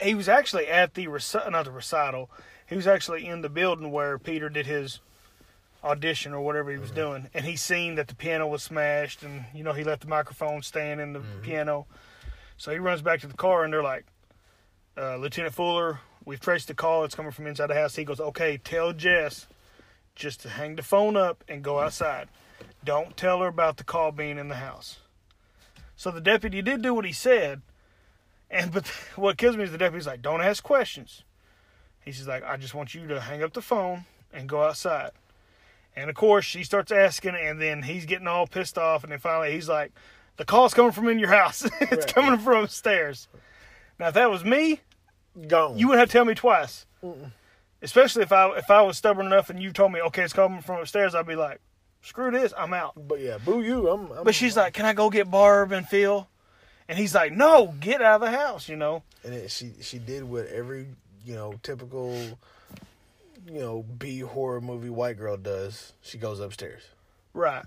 he 0.02 0.16
was 0.16 0.28
actually 0.28 0.68
at 0.68 0.96
the 0.96 1.08
reci- 1.08 1.52
not 1.52 1.66
the 1.66 1.72
recital. 1.72 2.30
He 2.68 2.76
was 2.76 2.88
actually 2.88 3.28
in 3.28 3.42
the 3.42 3.50
building 3.50 3.92
where 3.92 4.18
Peter 4.18 4.50
did 4.50 4.66
his 4.66 5.00
audition 5.84 6.34
or 6.34 6.42
whatever 6.42 6.72
he 6.72 6.78
was 6.78 6.92
doing, 6.92 7.28
and 7.34 7.44
he 7.46 7.56
seen 7.56 7.96
that 7.96 8.08
the 8.08 8.16
piano 8.16 8.48
was 8.48 8.64
smashed, 8.64 9.22
and 9.24 9.46
you 9.54 9.64
know 9.64 9.74
he 9.74 9.84
left 9.84 10.02
the 10.02 10.08
microphone 10.08 10.62
stand 10.64 11.00
in 11.02 11.14
the 11.14 11.22
piano. 11.44 11.86
So 12.58 12.72
he 12.72 12.78
runs 12.80 13.02
back 13.02 13.20
to 13.22 13.28
the 13.28 13.34
car, 13.36 13.64
and 13.64 13.74
they're 13.74 13.84
like, 13.84 14.06
uh, 15.02 15.16
"Lieutenant 15.18 15.54
Fuller, 15.54 16.00
we've 16.26 16.40
traced 16.40 16.68
the 16.68 16.74
call. 16.74 17.04
It's 17.04 17.16
coming 17.16 17.32
from 17.32 17.48
inside 17.48 17.68
the 17.68 17.74
house." 17.76 17.96
He 17.96 18.04
goes, 18.04 18.20
"Okay, 18.20 18.58
tell 18.58 18.94
Jess 18.94 19.48
just 20.16 20.42
to 20.42 20.50
hang 20.50 20.76
the 20.76 20.84
phone 20.84 21.18
up 21.18 21.44
and 21.48 21.64
go 21.64 21.80
outside. 21.80 22.28
Don't 22.84 23.16
tell 23.18 23.40
her 23.42 23.48
about 23.48 23.78
the 23.78 23.84
call 23.84 24.12
being 24.12 24.38
in 24.38 24.48
the 24.48 24.56
house." 24.56 25.00
So 25.96 26.12
the 26.12 26.22
deputy 26.22 26.62
did 26.62 26.82
do 26.82 26.94
what 26.94 27.06
he 27.06 27.14
said, 27.14 27.62
and 28.50 28.72
but 28.72 28.88
what 29.16 29.38
kills 29.38 29.58
me 29.58 29.64
is 29.64 29.72
the 29.72 29.78
deputy's 29.78 30.08
like, 30.08 30.22
"Don't 30.22 30.42
ask 30.42 30.64
questions." 30.64 31.24
He's 32.04 32.28
like, 32.28 32.44
"I 32.44 32.58
just 32.58 32.74
want 32.74 32.94
you 32.96 33.08
to 33.08 33.22
hang 33.22 33.44
up 33.44 33.54
the 33.54 33.62
phone 33.62 34.06
and 34.34 34.48
go 34.50 34.64
outside." 34.64 35.12
And 35.96 36.10
of 36.10 36.16
course, 36.16 36.46
she 36.46 36.64
starts 36.64 36.92
asking, 36.92 37.36
and 37.36 37.60
then 37.62 37.84
he's 37.84 38.06
getting 38.06 38.28
all 38.28 38.48
pissed 38.48 38.78
off, 38.78 39.04
and 39.04 39.12
then 39.12 39.20
finally 39.20 39.52
he's 39.52 39.68
like, 39.70 39.92
"The 40.38 40.46
call's 40.46 40.74
coming 40.74 40.92
from 40.94 41.10
in 41.10 41.20
your 41.20 41.30
house. 41.30 41.64
it's 41.82 42.06
Right. 42.06 42.14
coming 42.16 42.40
from 42.40 42.64
upstairs." 42.64 43.28
Now, 44.00 44.08
if 44.08 44.14
that 44.16 44.32
was 44.32 44.44
me, 44.44 44.80
Gone. 45.48 45.78
you 45.78 45.88
wouldn't 45.88 46.00
have 46.02 46.10
to 46.10 46.14
tell 46.14 46.26
me 46.26 46.34
twice. 46.36 46.86
Especially 47.82 48.22
if 48.24 48.32
I 48.32 48.50
if 48.58 48.70
I 48.70 48.82
was 48.82 48.98
stubborn 48.98 49.26
enough 49.26 49.50
and 49.50 49.62
you 49.62 49.72
told 49.72 49.92
me, 49.92 50.02
"Okay, 50.02 50.24
it's 50.24 50.34
coming 50.34 50.62
from 50.62 50.80
upstairs," 50.82 51.16
I'd 51.16 51.26
be 51.26 51.36
like, 51.36 51.60
"Screw 52.02 52.30
this, 52.32 52.54
I'm 52.58 52.74
out." 52.74 52.94
but 53.08 53.20
yeah, 53.20 53.38
boo 53.38 53.62
you. 53.62 53.90
I'm. 53.90 54.12
I'm 54.12 54.24
But 54.24 54.36
she's 54.36 54.56
like, 54.56 54.74
"Can 54.74 54.86
I 54.86 54.94
go 54.94 55.10
get 55.10 55.32
Barb 55.32 55.72
and 55.72 55.88
Phil?" 55.88 56.28
And 56.88 56.98
he's 56.98 57.16
like, 57.16 57.32
"No, 57.32 57.74
get 57.80 58.02
out 58.02 58.22
of 58.22 58.32
the 58.32 58.38
house," 58.38 58.68
you 58.70 58.76
know. 58.76 59.04
and 59.24 59.34
it, 59.34 59.50
she 59.52 59.72
she 59.82 59.98
did 59.98 60.24
what 60.26 60.48
every 60.48 60.88
you 61.26 61.34
know 61.34 61.54
typical 61.64 62.14
you 63.48 63.60
know 63.60 63.84
B 63.98 64.20
horror 64.20 64.62
movie 64.62 64.90
white 64.90 65.18
girl 65.18 65.38
does. 65.38 65.94
She 66.02 66.18
goes 66.18 66.40
upstairs 66.40 66.84
Right. 67.34 67.66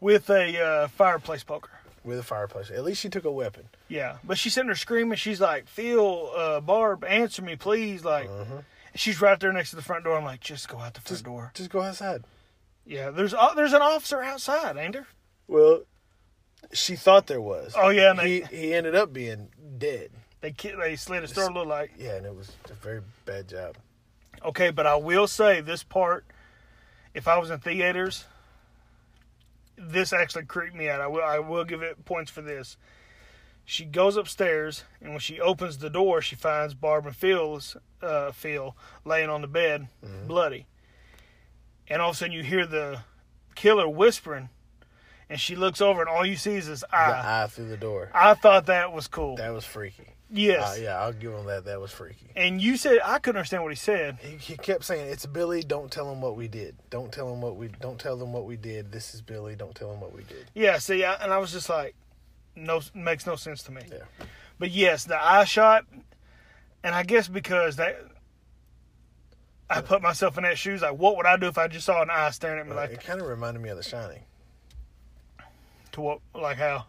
With 0.00 0.28
a 0.30 0.60
uh, 0.62 0.88
fireplace 0.88 1.44
poker. 1.44 1.70
With 2.04 2.18
a 2.18 2.22
fireplace. 2.22 2.70
At 2.70 2.84
least 2.84 3.00
she 3.00 3.08
took 3.08 3.24
a 3.24 3.32
weapon. 3.32 3.68
Yeah, 3.88 4.16
but 4.22 4.38
she's 4.38 4.54
sitting 4.54 4.68
there 4.68 4.74
screaming. 4.76 5.16
She's 5.16 5.40
like, 5.40 5.66
"Phil, 5.66 6.30
uh, 6.36 6.60
Barb, 6.60 7.04
answer 7.04 7.42
me, 7.42 7.56
please!" 7.56 8.04
Like, 8.04 8.28
she's 8.94 9.20
right 9.20 9.38
there 9.40 9.52
next 9.52 9.70
to 9.70 9.76
the 9.76 9.82
front 9.82 10.04
door. 10.04 10.16
I'm 10.16 10.24
like, 10.24 10.40
"Just 10.40 10.68
go 10.68 10.78
out 10.78 10.94
the 10.94 11.00
front 11.00 11.08
Just 11.08 11.24
door." 11.24 11.50
Just 11.54 11.70
go 11.70 11.82
outside. 11.82 12.24
Yeah, 12.86 13.10
there's 13.10 13.32
uh, 13.34 13.54
there's 13.54 13.72
an 13.72 13.82
officer 13.82 14.22
outside, 14.22 14.76
ain't 14.76 14.92
there? 14.92 15.06
Well, 15.48 15.82
she 16.72 16.96
thought 16.96 17.26
there 17.26 17.40
was. 17.40 17.74
Oh, 17.76 17.88
yeah, 17.88 18.14
he 18.22 18.42
he 18.42 18.74
ended 18.74 18.94
up 18.94 19.12
being 19.12 19.48
dead. 19.78 20.10
They 20.40 20.50
they 20.50 20.96
slit 20.96 21.22
his 21.22 21.32
throat. 21.32 21.52
Look 21.54 21.66
like 21.66 21.92
Yeah, 21.98 22.16
and 22.16 22.26
it 22.26 22.34
was 22.34 22.52
a 22.70 22.74
very 22.74 23.00
bad 23.24 23.48
job. 23.48 23.76
okay, 24.44 24.70
but 24.70 24.86
I 24.86 24.96
will 24.96 25.26
say 25.26 25.60
this 25.62 25.82
part. 25.82 26.26
If 27.14 27.28
I 27.28 27.38
was 27.38 27.50
in 27.50 27.60
theaters, 27.60 28.24
this 29.76 30.12
actually 30.12 30.44
creeped 30.44 30.74
me 30.76 30.88
out. 30.88 31.00
I 31.00 31.06
will 31.06 31.22
I 31.22 31.38
will 31.38 31.64
give 31.64 31.82
it 31.82 32.04
points 32.04 32.30
for 32.30 32.42
this. 32.42 32.76
She 33.66 33.84
goes 33.86 34.16
upstairs, 34.16 34.84
and 35.00 35.10
when 35.10 35.20
she 35.20 35.40
opens 35.40 35.78
the 35.78 35.88
door, 35.88 36.20
she 36.20 36.36
finds 36.36 36.74
Barb 36.74 37.06
and 37.06 37.16
Phil's 37.16 37.76
uh, 38.02 38.30
Phil 38.32 38.76
laying 39.06 39.30
on 39.30 39.40
the 39.40 39.46
bed, 39.46 39.88
bloody. 40.26 40.66
And 41.88 42.02
all 42.02 42.10
of 42.10 42.16
a 42.16 42.18
sudden, 42.18 42.32
you 42.34 42.42
hear 42.42 42.66
the 42.66 43.00
killer 43.54 43.88
whispering, 43.88 44.50
and 45.30 45.40
she 45.40 45.56
looks 45.56 45.80
over, 45.80 46.00
and 46.02 46.10
all 46.10 46.26
you 46.26 46.36
see 46.36 46.56
is 46.56 46.66
his 46.66 46.80
The 46.80 46.94
eye. 46.94 47.42
eye 47.44 47.46
through 47.46 47.68
the 47.68 47.76
door. 47.78 48.10
I 48.14 48.34
thought 48.34 48.66
that 48.66 48.92
was 48.92 49.08
cool. 49.08 49.36
That 49.36 49.54
was 49.54 49.64
freaky. 49.64 50.08
Yes. 50.34 50.78
Uh, 50.78 50.80
yeah, 50.82 51.00
I'll 51.00 51.12
give 51.12 51.32
him 51.32 51.46
that. 51.46 51.64
That 51.64 51.80
was 51.80 51.90
freaky. 51.90 52.28
And 52.36 52.60
you 52.60 52.76
said 52.76 52.98
I 53.04 53.18
couldn't 53.18 53.38
understand 53.38 53.62
what 53.62 53.72
he 53.72 53.76
said. 53.76 54.18
He, 54.20 54.36
he 54.36 54.56
kept 54.56 54.84
saying, 54.84 55.08
"It's 55.08 55.26
Billy. 55.26 55.62
Don't 55.62 55.90
tell 55.90 56.10
him 56.10 56.20
what 56.20 56.36
we 56.36 56.48
did. 56.48 56.76
Don't 56.90 57.12
tell 57.12 57.32
him 57.32 57.40
what 57.40 57.56
we. 57.56 57.68
Don't 57.80 57.98
tell 57.98 58.16
them 58.16 58.32
what 58.32 58.44
we 58.44 58.56
did. 58.56 58.92
This 58.92 59.14
is 59.14 59.22
Billy. 59.22 59.56
Don't 59.56 59.74
tell 59.74 59.92
him 59.92 60.00
what 60.00 60.14
we 60.14 60.24
did." 60.24 60.50
Yeah. 60.54 60.78
See, 60.78 61.04
I, 61.04 61.14
and 61.14 61.32
I 61.32 61.38
was 61.38 61.52
just 61.52 61.68
like, 61.68 61.94
no 62.56 62.80
makes 62.94 63.26
no 63.26 63.36
sense 63.36 63.62
to 63.64 63.72
me. 63.72 63.82
Yeah. 63.90 63.98
But 64.58 64.70
yes, 64.70 65.04
the 65.04 65.22
eye 65.22 65.44
shot, 65.44 65.84
and 66.82 66.94
I 66.94 67.02
guess 67.02 67.28
because 67.28 67.76
that 67.76 68.00
I 69.68 69.80
put 69.80 70.02
myself 70.02 70.36
in 70.36 70.44
that 70.44 70.58
shoes, 70.58 70.82
like 70.82 70.96
what 70.98 71.16
would 71.16 71.26
I 71.26 71.36
do 71.36 71.46
if 71.46 71.58
I 71.58 71.68
just 71.68 71.86
saw 71.86 72.02
an 72.02 72.10
eye 72.10 72.30
staring 72.30 72.60
at 72.60 72.68
me 72.68 72.74
like 72.74 72.90
it 72.90 73.02
kind 73.02 73.20
of 73.20 73.26
reminded 73.26 73.62
me 73.62 73.70
of 73.70 73.76
The 73.76 73.82
Shining. 73.82 74.20
To 75.94 76.00
what 76.00 76.20
like 76.34 76.58
how? 76.58 76.86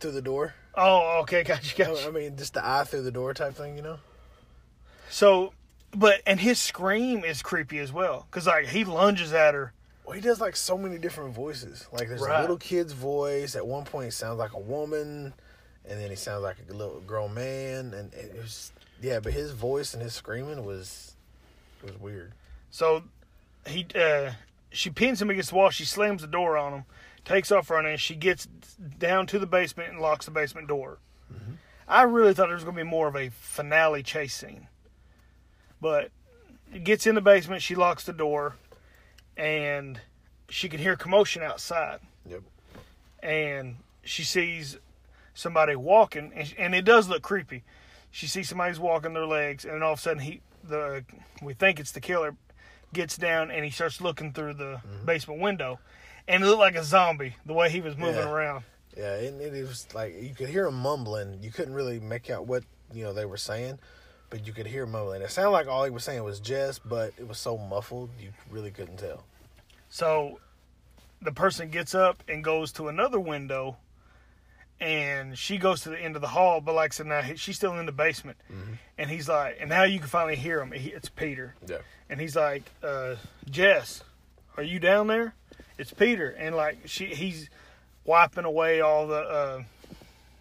Through 0.00 0.12
the 0.12 0.22
door. 0.22 0.54
Oh, 0.74 1.20
okay, 1.22 1.42
gotcha, 1.44 1.82
I 1.84 1.86
gotcha. 1.88 2.08
I 2.08 2.10
mean, 2.10 2.36
just 2.36 2.54
the 2.54 2.66
eye 2.66 2.84
through 2.84 3.02
the 3.02 3.10
door 3.10 3.34
type 3.34 3.54
thing, 3.54 3.76
you 3.76 3.82
know? 3.82 3.98
So, 5.10 5.52
but 5.94 6.22
and 6.26 6.40
his 6.40 6.58
scream 6.58 7.24
is 7.24 7.42
creepy 7.42 7.78
as 7.78 7.92
well, 7.92 8.26
cause 8.30 8.46
like 8.46 8.66
he 8.66 8.84
lunges 8.84 9.32
at 9.32 9.54
her. 9.54 9.72
Well, 10.04 10.14
he 10.14 10.20
does 10.22 10.40
like 10.40 10.56
so 10.56 10.76
many 10.78 10.98
different 10.98 11.34
voices. 11.34 11.86
Like 11.92 12.08
there's 12.08 12.20
Right. 12.22 12.38
a 12.38 12.40
little 12.40 12.56
kid's 12.56 12.92
voice. 12.92 13.54
At 13.54 13.66
one 13.66 13.84
point, 13.84 14.06
he 14.06 14.10
sounds 14.10 14.38
like 14.38 14.52
a 14.54 14.58
woman, 14.58 15.32
and 15.84 16.00
then 16.00 16.10
he 16.10 16.16
sounds 16.16 16.42
like 16.42 16.56
a 16.68 16.72
little 16.72 17.00
grown 17.00 17.34
man. 17.34 17.92
And 17.94 18.12
it 18.14 18.34
was 18.36 18.72
yeah, 19.00 19.20
but 19.20 19.32
his 19.32 19.52
voice 19.52 19.94
and 19.94 20.02
his 20.02 20.14
screaming 20.14 20.64
was 20.64 21.14
was 21.84 21.98
weird. 22.00 22.32
So 22.70 23.04
he 23.66 23.86
uh 23.94 24.32
she 24.70 24.88
pins 24.90 25.20
him 25.20 25.28
against 25.30 25.50
the 25.50 25.56
wall. 25.56 25.70
She 25.70 25.84
slams 25.84 26.22
the 26.22 26.28
door 26.28 26.56
on 26.56 26.72
him, 26.72 26.84
takes 27.24 27.52
off 27.52 27.70
running. 27.70 27.96
She 27.96 28.14
gets 28.14 28.46
down 28.98 29.26
to 29.28 29.38
the 29.38 29.46
basement 29.46 29.90
and 29.90 30.00
locks 30.00 30.24
the 30.24 30.30
basement 30.30 30.68
door. 30.68 30.98
Mm-hmm. 31.32 31.52
I 31.88 32.02
really 32.02 32.34
thought 32.34 32.46
there 32.46 32.54
was 32.54 32.64
going 32.64 32.76
to 32.76 32.84
be 32.84 32.88
more 32.88 33.08
of 33.08 33.16
a 33.16 33.30
finale 33.30 34.02
chase 34.02 34.34
scene, 34.34 34.68
but 35.80 36.10
it 36.72 36.84
gets 36.84 37.06
in 37.06 37.14
the 37.14 37.20
basement. 37.20 37.62
She 37.62 37.74
locks 37.74 38.04
the 38.04 38.12
door, 38.12 38.56
and 39.36 40.00
she 40.48 40.68
can 40.68 40.80
hear 40.80 40.96
commotion 40.96 41.42
outside. 41.42 42.00
Yep. 42.28 42.42
and 43.20 43.76
she 44.04 44.22
sees 44.22 44.78
somebody 45.34 45.74
walking, 45.74 46.32
and, 46.34 46.54
and 46.56 46.74
it 46.74 46.84
does 46.84 47.08
look 47.08 47.22
creepy. 47.22 47.64
She 48.12 48.26
sees 48.26 48.48
somebody's 48.48 48.78
walking 48.78 49.12
their 49.12 49.26
legs, 49.26 49.64
and 49.64 49.74
then 49.74 49.82
all 49.82 49.94
of 49.94 49.98
a 49.98 50.02
sudden 50.02 50.22
he 50.22 50.40
the 50.64 51.04
we 51.42 51.54
think 51.54 51.80
it's 51.80 51.92
the 51.92 52.00
killer 52.00 52.36
gets 52.92 53.16
down 53.16 53.50
and 53.50 53.64
he 53.64 53.70
starts 53.70 54.00
looking 54.00 54.32
through 54.32 54.54
the 54.54 54.80
mm-hmm. 54.86 55.06
basement 55.06 55.40
window, 55.40 55.78
and 56.28 56.42
it 56.42 56.46
looked 56.46 56.58
like 56.60 56.76
a 56.76 56.84
zombie 56.84 57.36
the 57.46 57.52
way 57.52 57.70
he 57.70 57.80
was 57.80 57.96
moving 57.96 58.16
Yeah. 58.16 58.30
around. 58.30 58.64
Yeah, 58.96 59.14
and 59.16 59.40
it 59.40 59.66
was 59.66 59.86
like 59.94 60.20
you 60.20 60.34
could 60.34 60.48
hear 60.48 60.66
him 60.66 60.74
mumbling. 60.74 61.38
You 61.42 61.50
couldn't 61.50 61.74
really 61.74 61.98
make 62.00 62.28
out 62.30 62.46
what 62.46 62.64
you 62.92 63.02
know 63.04 63.12
they 63.14 63.24
were 63.24 63.38
saying, 63.38 63.78
but 64.28 64.46
you 64.46 64.52
could 64.52 64.66
hear 64.66 64.82
him 64.84 64.92
mumbling. 64.92 65.22
It 65.22 65.30
sounded 65.30 65.50
like 65.50 65.66
all 65.66 65.84
he 65.84 65.90
was 65.90 66.04
saying 66.04 66.22
was 66.24 66.40
Jess, 66.40 66.78
but 66.78 67.12
it 67.18 67.26
was 67.26 67.38
so 67.38 67.56
muffled 67.56 68.10
you 68.20 68.30
really 68.50 68.70
couldn't 68.70 68.98
tell. 68.98 69.24
So 69.88 70.40
the 71.22 71.32
person 71.32 71.70
gets 71.70 71.94
up 71.94 72.22
and 72.28 72.44
goes 72.44 72.72
to 72.72 72.88
another 72.88 73.18
window, 73.20 73.76
and 74.80 75.38
she 75.38 75.56
goes 75.58 75.82
to 75.82 75.90
the 75.90 75.98
end 75.98 76.16
of 76.16 76.22
the 76.22 76.28
hall. 76.28 76.60
But 76.60 76.74
like 76.74 76.92
I 76.92 76.94
said, 76.94 77.06
now 77.06 77.22
she's 77.36 77.56
still 77.56 77.78
in 77.78 77.86
the 77.86 77.92
basement, 77.92 78.36
and 78.98 79.08
he's 79.10 79.28
like, 79.28 79.56
and 79.60 79.70
now 79.70 79.84
you 79.84 79.98
can 80.00 80.08
finally 80.08 80.36
hear 80.36 80.60
him. 80.60 80.72
It's 80.74 81.08
Peter. 81.08 81.54
Yeah. 81.66 81.78
and 82.10 82.20
he's 82.20 82.36
like, 82.36 82.64
uh, 82.82 83.16
"Jess, 83.48 84.02
are 84.58 84.62
you 84.62 84.78
down 84.78 85.06
there?" 85.06 85.34
It's 85.82 85.92
Peter, 85.92 86.30
and 86.30 86.56
like 86.56 86.78
she, 86.86 87.06
he's 87.06 87.50
wiping 88.04 88.44
away 88.44 88.80
all 88.80 89.06
the 89.06 89.20
uh, 89.20 89.62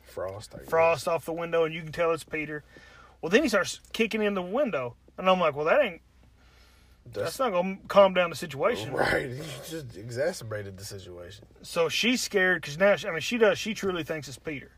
Frost. 0.03 0.53
I 0.55 0.59
guess. 0.59 0.69
frost 0.69 1.07
off 1.07 1.25
the 1.25 1.33
window, 1.33 1.65
and 1.65 1.73
you 1.73 1.81
can 1.81 1.91
tell 1.91 2.11
it's 2.11 2.23
Peter. 2.23 2.63
Well, 3.21 3.29
then 3.29 3.43
he 3.43 3.49
starts 3.49 3.79
kicking 3.93 4.21
in 4.21 4.33
the 4.33 4.41
window, 4.41 4.95
and 5.17 5.29
I'm 5.29 5.39
like, 5.39 5.55
"Well, 5.55 5.65
that 5.65 5.81
ain't 5.81 6.01
that's 7.05 7.37
That's, 7.37 7.39
not 7.39 7.51
gonna 7.51 7.77
calm 7.87 8.13
down 8.13 8.29
the 8.29 8.35
situation." 8.35 8.93
right. 8.93 9.29
He 9.31 9.69
just 9.69 9.97
exacerbated 9.97 10.77
the 10.77 10.85
situation. 10.85 11.45
So 11.61 11.89
she's 11.89 12.21
scared 12.21 12.61
because 12.61 12.77
now, 12.77 12.95
she, 12.95 13.07
I 13.07 13.11
mean, 13.11 13.21
she 13.21 13.37
does. 13.37 13.57
She 13.57 13.73
truly 13.73 14.03
thinks 14.03 14.27
it's 14.27 14.37
Peter 14.37 14.71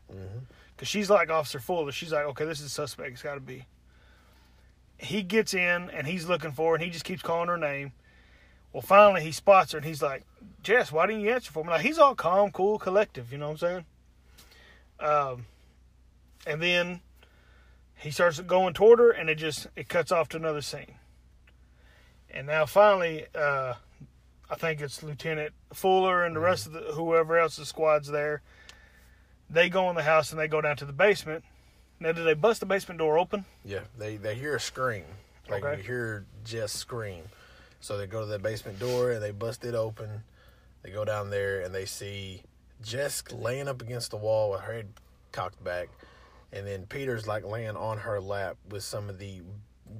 because 0.74 0.88
she's 0.88 1.10
like 1.10 1.30
Officer 1.30 1.60
Fuller. 1.60 1.92
She's 1.92 2.12
like, 2.12 2.24
"Okay, 2.26 2.44
this 2.44 2.60
is 2.60 2.66
a 2.66 2.70
suspect. 2.70 3.12
It's 3.12 3.22
got 3.22 3.34
to 3.34 3.40
be." 3.40 3.66
He 4.96 5.22
gets 5.22 5.52
in 5.52 5.90
and 5.90 6.06
he's 6.06 6.26
looking 6.28 6.52
for 6.52 6.70
her, 6.70 6.74
and 6.76 6.84
he 6.84 6.90
just 6.90 7.04
keeps 7.04 7.20
calling 7.22 7.48
her 7.48 7.58
name. 7.58 7.92
Well, 8.74 8.82
finally 8.82 9.22
he 9.22 9.30
spots 9.32 9.70
her, 9.72 9.78
and 9.78 9.86
he's 9.86 10.02
like, 10.02 10.24
"Jess, 10.62 10.90
why 10.92 11.06
didn't 11.06 11.22
you 11.22 11.30
answer 11.32 11.52
for 11.52 11.62
me?" 11.64 11.70
Like 11.70 11.82
he's 11.82 11.98
all 11.98 12.14
calm, 12.16 12.50
cool, 12.50 12.78
collective. 12.78 13.30
You 13.32 13.38
know 13.38 13.50
what 13.52 13.62
I'm 13.62 13.84
saying? 15.00 15.08
Um, 15.08 15.46
and 16.46 16.60
then 16.60 17.00
he 17.96 18.10
starts 18.10 18.40
going 18.40 18.74
toward 18.74 18.98
her, 18.98 19.10
and 19.12 19.30
it 19.30 19.36
just 19.36 19.68
it 19.76 19.88
cuts 19.88 20.10
off 20.10 20.28
to 20.30 20.36
another 20.36 20.60
scene. 20.60 20.96
And 22.28 22.48
now 22.48 22.66
finally, 22.66 23.26
uh, 23.32 23.74
I 24.50 24.54
think 24.56 24.80
it's 24.80 25.04
Lieutenant 25.04 25.52
Fuller 25.72 26.24
and 26.24 26.34
the 26.34 26.40
rest 26.40 26.66
of 26.66 26.72
the 26.72 26.80
whoever 26.94 27.38
else 27.38 27.54
the 27.56 27.64
squad's 27.64 28.08
there. 28.08 28.42
They 29.48 29.68
go 29.68 29.88
in 29.88 29.94
the 29.94 30.02
house 30.02 30.32
and 30.32 30.40
they 30.40 30.48
go 30.48 30.60
down 30.60 30.76
to 30.78 30.84
the 30.84 30.92
basement. 30.92 31.44
Now, 32.00 32.10
do 32.10 32.24
they 32.24 32.34
bust 32.34 32.58
the 32.58 32.66
basement 32.66 32.98
door 32.98 33.18
open? 33.20 33.44
Yeah, 33.64 33.80
they 33.96 34.16
they 34.16 34.34
hear 34.34 34.56
a 34.56 34.60
scream, 34.60 35.04
like 35.48 35.62
Okay. 35.62 35.76
you 35.80 35.86
hear 35.86 36.26
Jess 36.44 36.72
scream. 36.72 37.22
So 37.84 37.98
they 37.98 38.06
go 38.06 38.20
to 38.20 38.26
the 38.26 38.38
basement 38.38 38.78
door 38.78 39.10
and 39.10 39.22
they 39.22 39.30
bust 39.30 39.62
it 39.62 39.74
open. 39.74 40.22
They 40.82 40.90
go 40.90 41.04
down 41.04 41.28
there 41.28 41.60
and 41.60 41.74
they 41.74 41.84
see 41.84 42.40
Jess 42.80 43.22
laying 43.30 43.68
up 43.68 43.82
against 43.82 44.10
the 44.10 44.16
wall 44.16 44.52
with 44.52 44.62
her 44.62 44.72
head 44.72 44.88
cocked 45.32 45.62
back, 45.62 45.90
and 46.50 46.66
then 46.66 46.86
Peter's 46.86 47.26
like 47.26 47.44
laying 47.44 47.76
on 47.76 47.98
her 47.98 48.22
lap 48.22 48.56
with 48.70 48.82
some 48.84 49.10
of 49.10 49.18
the 49.18 49.42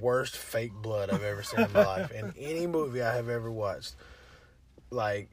worst 0.01 0.35
fake 0.35 0.73
blood 0.73 1.11
I've 1.11 1.25
ever 1.25 1.43
seen 1.43 1.61
in 1.61 1.73
my 1.75 1.85
life 1.85 2.11
in 2.11 2.33
any 2.39 2.67
movie 2.67 3.03
I 3.03 3.15
have 3.15 3.29
ever 3.29 3.53
watched. 3.53 3.97
Like 4.89 5.29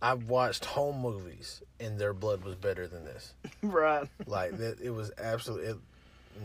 I've 0.00 0.28
watched 0.28 0.66
home 0.66 1.00
movies 1.00 1.62
and 1.80 1.98
their 1.98 2.14
blood 2.14 2.44
was 2.44 2.54
better 2.54 2.86
than 2.86 3.04
this. 3.04 3.34
right. 3.62 4.06
Like 4.24 4.56
that, 4.58 4.80
it 4.80 4.90
was 4.90 5.10
absolutely 5.18 5.70
it, 5.70 5.76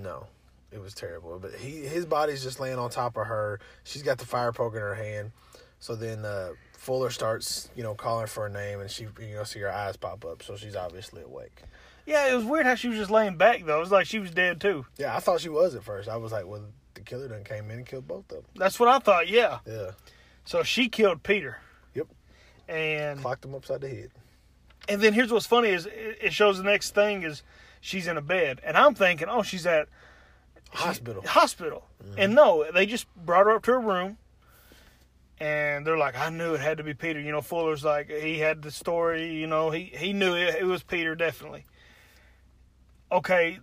no, 0.02 0.26
it 0.72 0.80
was 0.80 0.94
terrible. 0.94 1.38
But 1.40 1.56
he 1.56 1.82
his 1.86 2.06
body's 2.06 2.44
just 2.44 2.60
laying 2.60 2.78
on 2.80 2.90
top 2.90 3.18
of 3.18 3.28
her. 3.28 3.60
She's 3.84 4.04
got 4.04 4.18
the 4.18 4.26
fire 4.26 4.52
poke 4.52 4.74
in 4.76 4.82
her 4.82 4.96
hand. 4.96 5.32
So 5.80 5.96
then 5.96 6.24
uh, 6.26 6.50
Fuller 6.78 7.10
starts, 7.10 7.70
you 7.76 7.82
know, 7.84 7.96
calling 7.96 8.28
for 8.28 8.44
her 8.44 8.50
name, 8.50 8.80
and 8.82 8.90
she, 8.92 9.08
you 9.20 9.34
know, 9.36 9.44
see 9.44 9.60
her 9.60 9.72
eyes 9.72 9.98
pop 9.98 10.24
up. 10.26 10.44
So 10.44 10.56
she's 10.56 10.76
obviously 10.76 11.24
awake. 11.24 11.64
Yeah, 12.06 12.32
it 12.32 12.36
was 12.36 12.46
weird 12.46 12.66
how 12.66 12.76
she 12.76 12.88
was 12.88 12.98
just 12.98 13.12
laying 13.12 13.38
back 13.38 13.64
though. 13.66 13.78
It 13.78 13.82
was 13.82 13.92
like 13.92 14.06
she 14.08 14.20
was 14.20 14.32
dead 14.32 14.60
too. 14.62 14.86
Yeah, 14.98 15.16
I 15.16 15.20
thought 15.20 15.42
she 15.42 15.50
was 15.50 15.76
at 15.76 15.84
first. 15.84 16.08
I 16.10 16.18
was 16.18 16.32
like, 16.32 16.46
well, 16.48 16.64
the 16.94 17.02
killer 17.02 17.28
done 17.28 17.44
came 17.44 17.66
in 17.72 17.78
and 17.78 17.86
killed 17.86 18.08
both 18.08 18.26
of 18.32 18.38
them. 18.38 18.46
That's 18.56 18.80
what 18.80 18.90
I 18.90 19.00
thought. 19.00 19.28
Yeah. 19.28 19.60
Yeah, 19.68 19.92
So 20.46 20.64
she 20.64 20.88
killed 20.90 21.24
Peter. 21.24 21.58
Yep. 21.96 22.08
And 22.68 23.20
clocked 23.22 23.46
him 23.46 23.56
upside 23.56 23.82
the 23.82 23.90
head. 23.90 24.12
and 24.90 25.02
then 25.02 25.14
here's 25.14 25.32
what's 25.32 25.46
funny 25.46 25.70
is 25.70 25.86
it 25.86 26.18
it 26.22 26.34
shows 26.34 26.58
the 26.58 26.64
next 26.64 26.94
thing 26.96 27.24
is 27.24 27.44
she's 27.82 28.08
in 28.08 28.18
a 28.18 28.22
bed, 28.22 28.62
and 28.64 28.76
I'm 28.78 28.94
thinking, 28.96 29.28
oh, 29.30 29.42
she's 29.44 29.66
at 29.66 29.88
Hospital. 30.74 31.24
hospital. 31.26 31.88
And 32.18 32.34
no, 32.34 32.66
they 32.74 32.86
just 32.86 33.06
brought 33.16 33.46
her 33.46 33.52
up 33.52 33.64
to 33.64 33.72
her 33.72 33.80
room. 33.80 34.18
And 35.40 35.86
they're 35.86 35.98
like, 35.98 36.16
I 36.18 36.30
knew 36.30 36.54
it 36.54 36.62
had 36.62 36.78
to 36.78 36.84
be 36.84 36.94
Peter. 36.94 37.20
You 37.20 37.32
know, 37.32 37.42
Fuller's 37.42 37.84
like, 37.84 38.10
he 38.10 38.38
had 38.40 38.62
the 38.62 38.70
story, 38.72 39.34
you 39.34 39.48
know, 39.48 39.72
he, 39.72 39.86
he 39.86 40.14
knew 40.14 40.36
it, 40.36 40.56
it 40.60 40.66
was 40.66 40.84
Peter, 40.84 41.16
definitely. 41.16 41.66
Okay, 43.12 43.60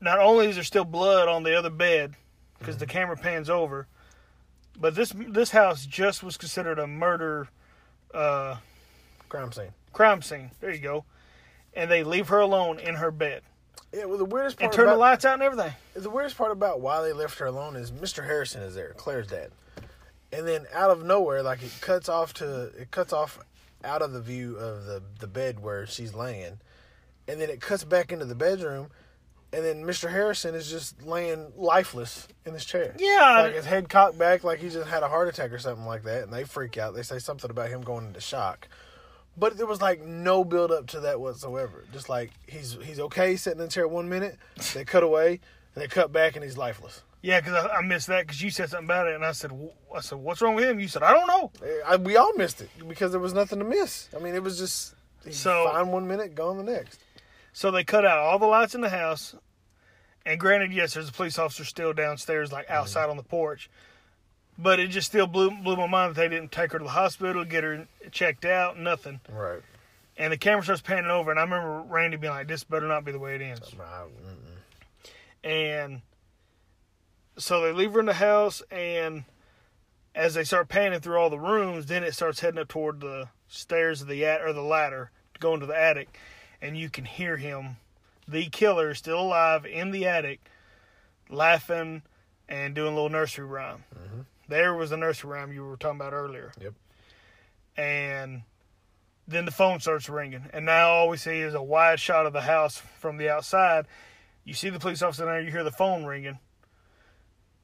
not 0.00 0.18
only 0.18 0.48
is 0.48 0.54
there 0.56 0.64
still 0.64 0.84
blood 0.84 1.28
on 1.28 1.42
the 1.42 1.54
other 1.56 1.70
bed, 1.70 2.14
because 2.58 2.78
the 2.78 2.86
camera 2.86 3.16
pans 3.16 3.50
over, 3.50 3.86
but 4.80 4.94
this 4.94 5.12
this 5.28 5.50
house 5.50 5.84
just 5.84 6.22
was 6.22 6.36
considered 6.36 6.78
a 6.78 6.86
murder 6.86 7.48
uh, 8.14 8.56
Crime 9.28 9.52
scene. 9.52 9.72
crime 9.92 10.22
scene. 10.22 10.50
There 10.60 10.72
you 10.72 10.78
go. 10.80 11.04
And 11.74 11.90
they 11.90 12.04
leave 12.04 12.28
her 12.28 12.40
alone 12.40 12.78
in 12.78 12.94
her 12.96 13.10
bed 13.10 13.42
Yeah, 13.92 14.06
well, 14.06 14.18
the 14.18 14.24
weirdest 14.24 14.58
part 14.58 14.64
and 14.66 14.72
turn 14.72 14.86
about, 14.86 14.94
the 14.94 15.00
lights 15.00 15.24
out 15.24 15.34
and 15.34 15.42
everything. 15.42 15.72
The 15.94 16.08
weirdest 16.08 16.36
part 16.38 16.50
about 16.50 16.80
why 16.80 17.02
they 17.02 17.12
left 17.12 17.38
her 17.38 17.46
alone 17.46 17.76
is 17.76 17.92
Mr. 17.92 18.24
Harrison 18.24 18.62
is 18.62 18.74
there, 18.74 18.94
Clare's 18.96 19.26
dad, 19.26 19.50
and 20.32 20.48
then 20.48 20.66
out 20.72 20.90
of 20.90 21.04
nowhere, 21.04 21.42
like 21.42 21.62
it 21.62 21.72
cuts 21.80 22.08
off 22.08 22.32
to 22.34 22.64
it 22.78 22.90
cuts 22.90 23.12
off 23.12 23.38
out 23.84 24.00
of 24.00 24.12
the 24.12 24.20
view 24.20 24.56
of 24.56 24.86
the 24.86 25.02
the 25.20 25.26
bed 25.26 25.60
where 25.60 25.86
she's 25.86 26.14
laying, 26.14 26.58
and 27.28 27.40
then 27.40 27.50
it 27.50 27.60
cuts 27.60 27.84
back 27.84 28.12
into 28.12 28.24
the 28.24 28.34
bedroom, 28.34 28.88
and 29.52 29.62
then 29.62 29.84
Mr. 29.84 30.10
Harrison 30.10 30.54
is 30.54 30.70
just 30.70 31.02
laying 31.02 31.52
lifeless 31.54 32.28
in 32.46 32.54
his 32.54 32.64
chair. 32.64 32.94
Yeah, 32.98 33.42
like 33.42 33.54
his 33.54 33.66
head 33.66 33.90
cocked 33.90 34.16
back, 34.16 34.42
like 34.42 34.60
he 34.60 34.70
just 34.70 34.88
had 34.88 35.02
a 35.02 35.08
heart 35.08 35.28
attack 35.28 35.52
or 35.52 35.58
something 35.58 35.84
like 35.84 36.04
that, 36.04 36.22
and 36.22 36.32
they 36.32 36.44
freak 36.44 36.78
out. 36.78 36.94
They 36.94 37.02
say 37.02 37.18
something 37.18 37.50
about 37.50 37.68
him 37.68 37.82
going 37.82 38.06
into 38.06 38.20
shock. 38.20 38.68
But 39.36 39.56
there 39.56 39.66
was 39.66 39.80
like 39.80 40.04
no 40.04 40.44
build 40.44 40.70
up 40.70 40.86
to 40.88 41.00
that 41.00 41.20
whatsoever. 41.20 41.84
Just 41.92 42.08
like 42.08 42.30
he's 42.46 42.76
he's 42.84 43.00
okay 43.00 43.36
sitting 43.36 43.60
in 43.60 43.66
the 43.66 43.70
chair 43.72 43.88
one 43.88 44.08
minute, 44.08 44.36
they 44.74 44.84
cut 44.84 45.02
away, 45.02 45.40
and 45.74 45.82
they 45.82 45.88
cut 45.88 46.12
back, 46.12 46.36
and 46.36 46.44
he's 46.44 46.58
lifeless. 46.58 47.02
Yeah, 47.22 47.40
because 47.40 47.66
I, 47.66 47.76
I 47.76 47.82
missed 47.82 48.08
that 48.08 48.26
because 48.26 48.42
you 48.42 48.50
said 48.50 48.68
something 48.68 48.86
about 48.86 49.06
it, 49.06 49.14
and 49.14 49.24
I 49.24 49.30
said, 49.32 49.52
"Wh- 49.52 49.96
I 49.96 50.00
said, 50.00 50.18
what's 50.18 50.42
wrong 50.42 50.56
with 50.56 50.64
him? 50.64 50.80
You 50.80 50.88
said, 50.88 51.04
I 51.04 51.12
don't 51.12 51.28
know. 51.28 51.52
Eh, 51.64 51.80
I, 51.86 51.96
we 51.96 52.16
all 52.16 52.34
missed 52.34 52.60
it 52.60 52.68
because 52.88 53.12
there 53.12 53.20
was 53.20 53.32
nothing 53.32 53.60
to 53.60 53.64
miss. 53.64 54.08
I 54.14 54.18
mean, 54.18 54.34
it 54.34 54.42
was 54.42 54.58
just 54.58 54.94
So- 55.30 55.70
fine 55.72 55.88
one 55.88 56.08
minute, 56.08 56.34
gone 56.34 56.56
the 56.58 56.64
next. 56.64 56.98
So 57.52 57.70
they 57.70 57.84
cut 57.84 58.04
out 58.04 58.18
all 58.18 58.38
the 58.40 58.46
lights 58.46 58.74
in 58.74 58.80
the 58.80 58.88
house, 58.88 59.36
and 60.26 60.40
granted, 60.40 60.72
yes, 60.72 60.94
there's 60.94 61.08
a 61.08 61.12
police 61.12 61.38
officer 61.38 61.64
still 61.64 61.92
downstairs, 61.92 62.50
like 62.50 62.66
mm-hmm. 62.66 62.74
outside 62.74 63.08
on 63.08 63.16
the 63.16 63.22
porch, 63.22 63.70
but 64.58 64.78
it 64.80 64.88
just 64.88 65.08
still 65.08 65.26
blew 65.26 65.50
blew 65.50 65.76
my 65.76 65.86
mind 65.86 66.14
that 66.14 66.20
they 66.20 66.28
didn't 66.28 66.52
take 66.52 66.72
her 66.72 66.78
to 66.78 66.84
the 66.84 66.90
hospital, 66.90 67.44
get 67.44 67.64
her 67.64 67.86
checked 68.10 68.44
out, 68.44 68.78
nothing. 68.78 69.20
Right. 69.30 69.62
and 70.16 70.32
the 70.32 70.36
camera 70.36 70.62
starts 70.62 70.82
panning 70.82 71.10
over, 71.10 71.30
and 71.30 71.40
I 71.40 71.42
remember 71.42 71.82
Randy 71.82 72.16
being 72.18 72.32
like, 72.32 72.48
"This 72.48 72.64
better 72.64 72.86
not 72.86 73.04
be 73.04 73.12
the 73.12 73.18
way 73.18 73.34
it 73.34 73.42
ends." 73.42 73.72
Mm-mm. 73.72 75.08
And 75.42 76.02
so 77.38 77.62
they 77.62 77.72
leave 77.72 77.92
her 77.94 78.00
in 78.00 78.06
the 78.06 78.12
house, 78.14 78.62
and 78.70 79.24
as 80.14 80.34
they 80.34 80.44
start 80.44 80.68
panning 80.68 81.00
through 81.00 81.16
all 81.16 81.30
the 81.30 81.38
rooms, 81.38 81.86
then 81.86 82.04
it 82.04 82.14
starts 82.14 82.40
heading 82.40 82.60
up 82.60 82.68
toward 82.68 83.00
the 83.00 83.28
stairs 83.48 84.02
of 84.02 84.08
the 84.08 84.24
at 84.26 84.42
or 84.42 84.52
the 84.52 84.62
ladder 84.62 85.10
to 85.34 85.40
go 85.40 85.54
into 85.54 85.64
the 85.66 85.76
attic, 85.76 86.18
and 86.60 86.76
you 86.76 86.90
can 86.90 87.06
hear 87.06 87.38
him, 87.38 87.78
the 88.28 88.48
killer, 88.50 88.94
still 88.94 89.20
alive 89.20 89.64
in 89.64 89.90
the 89.90 90.06
attic, 90.06 90.40
laughing 91.30 92.02
and 92.48 92.74
doing 92.74 92.92
a 92.92 92.94
little 92.94 93.08
nursery 93.08 93.46
rhyme. 93.46 93.84
There 94.52 94.74
was 94.74 94.90
the 94.90 94.98
nursery 94.98 95.30
rhyme 95.30 95.50
you 95.50 95.64
were 95.64 95.78
talking 95.78 95.98
about 95.98 96.12
earlier. 96.12 96.52
Yep. 96.60 96.74
And 97.74 98.42
then 99.26 99.46
the 99.46 99.50
phone 99.50 99.80
starts 99.80 100.10
ringing, 100.10 100.44
and 100.52 100.66
now 100.66 100.90
all 100.90 101.08
we 101.08 101.16
see 101.16 101.40
is 101.40 101.54
a 101.54 101.62
wide 101.62 101.98
shot 101.98 102.26
of 102.26 102.34
the 102.34 102.42
house 102.42 102.76
from 103.00 103.16
the 103.16 103.30
outside. 103.30 103.86
You 104.44 104.52
see 104.52 104.68
the 104.68 104.78
police 104.78 105.00
officer 105.00 105.24
there, 105.24 105.40
you 105.40 105.50
hear 105.50 105.64
the 105.64 105.70
phone 105.70 106.04
ringing, 106.04 106.38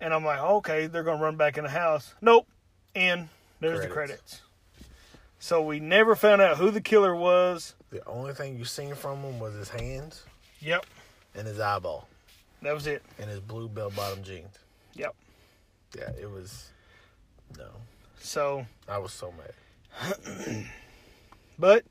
and 0.01 0.15
I'm 0.15 0.25
like, 0.25 0.41
okay, 0.41 0.87
they're 0.87 1.03
gonna 1.03 1.23
run 1.23 1.37
back 1.37 1.59
in 1.59 1.65
the 1.65 1.71
house. 1.71 2.15
Nope, 2.23 2.47
and 2.95 3.29
there's 3.61 3.83
the 3.83 3.89
Credits. 3.89 4.21
credits. 4.23 4.41
So 5.41 5.61
we 5.61 5.81
never 5.81 6.17
found 6.17 6.41
out 6.41 6.57
who 6.57 6.71
the 6.71 6.81
killer 6.81 7.15
was. 7.15 7.75
The 7.91 8.03
only 8.09 8.33
thing 8.33 8.57
you 8.57 8.65
seen 8.65 8.95
from 8.95 9.19
him 9.21 9.39
was 9.39 9.53
his 9.55 9.69
hands 9.69 10.25
Yep, 10.61 10.87
and 11.35 11.47
his 11.47 11.61
eyeball 11.61 12.09
that 12.63 12.73
was 12.73 12.87
it. 12.87 13.03
and 13.19 13.29
his 13.29 13.41
blue 13.41 13.69
bell 13.69 13.91
bottom 13.91 14.23
jeans. 14.23 14.57
Yep. 14.95 15.15
Yeah, 15.97 16.11
it 16.21 16.31
was. 16.31 16.71
No, 17.57 17.69
So, 18.19 18.67
I 18.89 18.99
was 18.99 19.13
so 19.13 19.33
mad. 19.33 20.67
but 21.59 21.85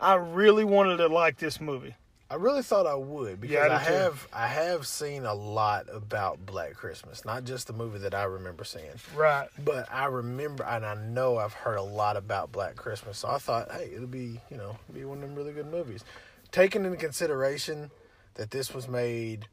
I 0.00 0.14
really 0.14 0.64
wanted 0.64 0.98
to 0.98 1.06
like 1.08 1.38
this 1.38 1.60
movie. 1.60 1.94
I 2.30 2.34
really 2.34 2.62
thought 2.62 2.86
I 2.86 2.94
would 2.94 3.40
because 3.40 3.54
Yeah, 3.54 3.62
I 3.62 3.68
do 3.68 3.74
I, 3.74 3.84
too. 3.84 3.92
have 3.94 4.28
I 4.34 4.46
have 4.48 4.86
seen 4.86 5.24
a 5.24 5.32
lot 5.32 5.86
about 5.90 6.44
Black 6.44 6.74
Christmas, 6.74 7.24
not 7.24 7.44
just 7.44 7.68
the 7.68 7.72
movie 7.72 8.00
that 8.00 8.14
I 8.14 8.24
remember 8.24 8.64
seeing, 8.64 8.90
Right. 9.16 9.48
but 9.64 9.88
I 9.90 10.04
remember 10.06 10.62
and 10.64 10.84
I 10.84 10.94
know 10.94 11.38
I've 11.38 11.54
heard 11.54 11.76
a 11.78 11.82
lot 11.82 12.18
about 12.18 12.52
Black 12.52 12.76
Christmas. 12.76 13.16
So 13.18 13.28
I 13.28 13.38
thought, 13.38 13.72
hey, 13.72 13.90
it'll 13.94 14.06
be 14.06 14.40
you 14.50 14.58
know 14.58 14.76
be 14.92 15.06
one 15.06 15.18
of 15.18 15.22
them 15.22 15.34
really 15.36 15.52
good 15.54 15.70
movies. 15.70 16.04
Taking 16.52 16.84
into 16.84 16.98
consideration 16.98 17.90
that 18.34 18.50
this 18.50 18.74
was 18.74 18.86
made 18.88 19.48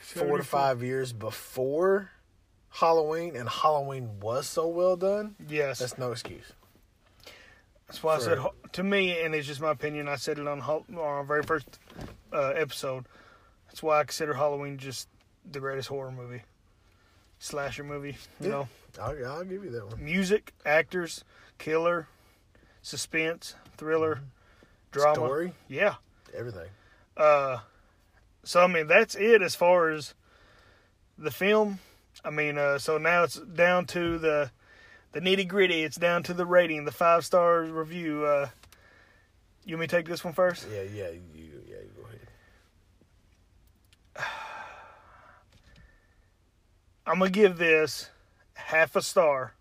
four 0.00 0.36
to 0.36 0.44
five 0.44 0.82
years 0.82 1.14
before 1.14 2.10
Halloween, 2.70 3.36
and 3.36 3.48
Halloween 3.48 4.20
was 4.20 4.46
so 4.46 4.66
well 4.68 4.96
done, 4.96 5.34
Yes. 5.48 5.80
that's 5.80 5.98
no 5.98 6.12
excuse. 6.12 6.52
That's 7.88 8.02
why 8.02 8.14
I 8.14 8.18
said 8.20 8.38
to 8.72 8.82
me, 8.84 9.20
and 9.20 9.34
it's 9.34 9.46
just 9.48 9.60
my 9.60 9.72
opinion. 9.72 10.08
I 10.08 10.14
said 10.16 10.38
it 10.38 10.46
on, 10.46 10.60
on 10.60 10.84
our 10.96 11.24
very 11.24 11.42
first 11.42 11.66
uh, 12.32 12.50
episode. 12.54 13.04
That's 13.66 13.82
why 13.82 13.98
I 13.98 14.04
consider 14.04 14.34
Halloween 14.34 14.78
just 14.78 15.08
the 15.50 15.58
greatest 15.58 15.88
horror 15.88 16.12
movie, 16.12 16.42
slasher 17.40 17.82
movie. 17.82 18.16
You 18.40 18.46
Yeah. 18.46 18.48
know, 18.50 18.68
I'll, 19.00 19.26
I'll 19.26 19.44
give 19.44 19.64
you 19.64 19.70
that 19.70 19.86
one. 19.88 20.04
music, 20.04 20.52
actors, 20.64 21.24
killer, 21.58 22.06
suspense, 22.82 23.56
thriller, 23.76 24.20
drama. 24.92 25.14
Story, 25.16 25.52
Yeah. 25.68 25.94
everything. 26.32 26.68
Uh, 27.16 27.58
so 28.44 28.62
I 28.62 28.66
mean 28.68 28.86
that's 28.86 29.16
it 29.16 29.42
as 29.42 29.56
far 29.56 29.90
as 29.90 30.14
the 31.18 31.30
film. 31.32 31.80
I 32.24 32.30
mean, 32.30 32.58
uh, 32.58 32.78
so 32.78 32.98
now 32.98 33.22
it's 33.24 33.36
down 33.36 33.86
to 33.86 34.18
the 34.18 34.50
the 35.12 35.20
nitty 35.20 35.48
gritty. 35.48 35.82
It's 35.82 35.96
down 35.96 36.22
to 36.24 36.34
the 36.34 36.46
rating, 36.46 36.84
the 36.84 36.92
five 36.92 37.24
star 37.24 37.62
review. 37.62 38.24
Uh, 38.24 38.48
you 39.64 39.76
want 39.76 39.80
me 39.80 39.86
to 39.88 39.96
take 39.96 40.06
this 40.06 40.24
one 40.24 40.34
first? 40.34 40.66
Yeah, 40.70 40.82
yeah, 40.82 41.10
you, 41.10 41.62
yeah. 41.66 41.76
You 41.76 41.90
go 41.96 42.02
ahead. 42.06 42.20
I'm 47.06 47.18
gonna 47.18 47.30
give 47.30 47.58
this 47.58 48.10
half 48.54 48.96
a 48.96 49.02
star, 49.02 49.54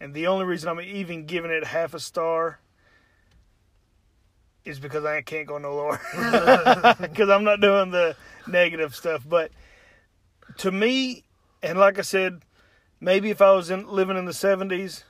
and 0.00 0.14
the 0.14 0.26
only 0.26 0.44
reason 0.44 0.68
I'm 0.68 0.80
even 0.80 1.26
giving 1.26 1.50
it 1.50 1.64
half 1.64 1.94
a 1.94 2.00
star 2.00 2.58
is 4.64 4.78
because 4.78 5.04
I 5.04 5.22
can't 5.22 5.46
go 5.46 5.58
no 5.58 5.74
lower 5.74 6.00
because 7.00 7.30
I'm 7.30 7.44
not 7.44 7.60
doing 7.60 7.90
the 7.90 8.16
negative 8.46 8.94
stuff. 8.94 9.24
But 9.28 9.50
to 10.58 10.70
me, 10.70 11.24
and 11.62 11.78
like 11.78 11.98
I 11.98 12.02
said, 12.02 12.42
maybe 13.00 13.30
if 13.30 13.40
I 13.40 13.52
was 13.52 13.70
in, 13.70 13.88
living 13.88 14.16
in 14.16 14.24
the 14.26 14.32
'70s 14.32 15.02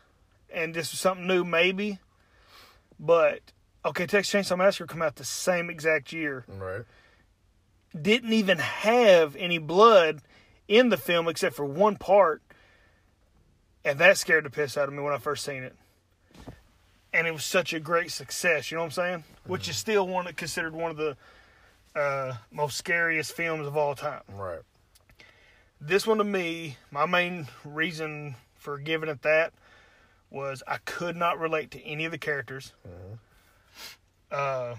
and 0.53 0.75
this 0.75 0.93
was 0.93 1.01
something 1.01 1.27
new, 1.27 1.45
maybe. 1.45 1.99
But 2.99 3.41
okay, 3.85 4.07
Texas 4.07 4.33
Chainsaw 4.33 4.57
Massacre 4.57 4.87
come 4.87 5.03
out 5.03 5.17
the 5.17 5.25
same 5.25 5.71
exact 5.71 6.13
year 6.13 6.45
Right. 6.49 6.85
didn't 8.01 8.33
even 8.33 8.59
have 8.59 9.37
any 9.37 9.59
blood 9.59 10.23
in 10.67 10.89
the 10.89 10.97
film 10.97 11.29
except 11.29 11.55
for 11.57 11.65
one 11.65 11.97
part. 11.97 12.43
And 13.85 13.99
that 13.99 14.19
scared 14.19 14.45
the 14.45 14.51
piss 14.51 14.77
out 14.77 14.89
of 14.89 14.95
me 14.95 15.03
when 15.03 15.13
I 15.13 15.19
first 15.19 15.45
seen 15.45 15.63
it. 15.63 15.77
And 17.13 17.27
it 17.27 17.33
was 17.33 17.45
such 17.45 17.73
a 17.73 17.81
great 17.81 18.11
success, 18.11 18.71
you 18.71 18.77
know 18.77 18.83
what 18.83 18.87
I'm 18.87 18.91
saying? 18.93 19.25
Which 19.47 19.69
is 19.69 19.77
still 19.77 20.07
one 20.07 20.27
considered 20.35 20.75
one 20.75 20.91
of 20.91 20.99
the 20.99 21.17
uh, 21.97 22.37
most 22.51 22.77
scariest 22.77 23.33
films 23.33 23.67
of 23.67 23.77
all 23.77 23.95
time. 23.95 24.21
Right. 24.29 24.61
This 25.81 26.07
one 26.07 26.19
to 26.19 26.25
me, 26.25 26.77
my 26.91 27.07
main 27.07 27.49
reason 27.65 28.35
for 28.57 28.79
giving 28.79 29.09
it 29.09 29.23
that 29.23 29.53
was 30.31 30.63
I 30.67 30.79
could 30.79 31.17
not 31.17 31.39
relate 31.39 31.71
to 31.73 31.83
any 31.83 32.05
of 32.05 32.11
the 32.11 32.19
characters. 32.19 32.73
Uh, 34.31 34.75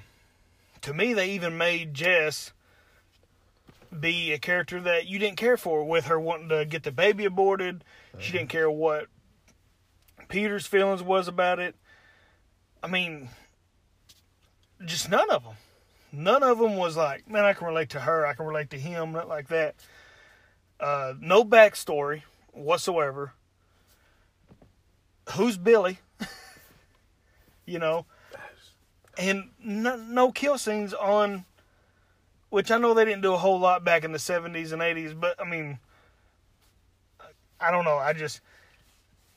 to 0.81 0.93
me, 0.93 1.13
they 1.13 1.31
even 1.31 1.57
made 1.57 1.93
Jess 1.93 2.51
be 3.97 4.31
a 4.31 4.37
character 4.37 4.79
that 4.81 5.07
you 5.07 5.17
didn't 5.17 5.37
care 5.37 5.57
for, 5.57 5.83
with 5.83 6.05
her 6.05 6.19
wanting 6.19 6.49
to 6.49 6.65
get 6.65 6.83
the 6.83 6.91
baby 6.91 7.25
aborted. 7.25 7.83
She 8.19 8.33
didn't 8.33 8.49
care 8.49 8.69
what 8.69 9.07
Peter's 10.27 10.67
feelings 10.67 11.01
was 11.01 11.27
about 11.27 11.59
it. 11.59 11.75
I 12.83 12.87
mean, 12.87 13.29
just 14.85 15.09
none 15.09 15.29
of 15.31 15.43
them. 15.43 15.53
None 16.11 16.43
of 16.43 16.59
them 16.59 16.75
was 16.77 16.95
like, 16.95 17.29
man, 17.29 17.45
I 17.45 17.53
can 17.53 17.67
relate 17.67 17.89
to 17.91 17.99
her. 17.99 18.25
I 18.25 18.33
can 18.33 18.45
relate 18.45 18.69
to 18.71 18.79
him. 18.79 19.11
Not 19.11 19.27
like 19.27 19.47
that. 19.49 19.75
Uh, 20.79 21.13
no 21.19 21.43
backstory 21.43 22.23
whatsoever. 22.53 23.33
Who's 25.33 25.57
Billy? 25.57 25.99
you 27.65 27.79
know, 27.79 28.05
and 29.17 29.49
no, 29.63 29.95
no 29.97 30.31
kill 30.31 30.57
scenes 30.57 30.93
on, 30.93 31.45
which 32.49 32.71
I 32.71 32.77
know 32.77 32.93
they 32.93 33.05
didn't 33.05 33.21
do 33.21 33.33
a 33.33 33.37
whole 33.37 33.59
lot 33.59 33.83
back 33.83 34.03
in 34.03 34.11
the 34.11 34.19
seventies 34.19 34.71
and 34.71 34.81
eighties, 34.81 35.13
but 35.13 35.39
I 35.39 35.47
mean, 35.47 35.77
I 37.59 37.71
don't 37.71 37.85
know. 37.85 37.97
I 37.97 38.13
just 38.13 38.41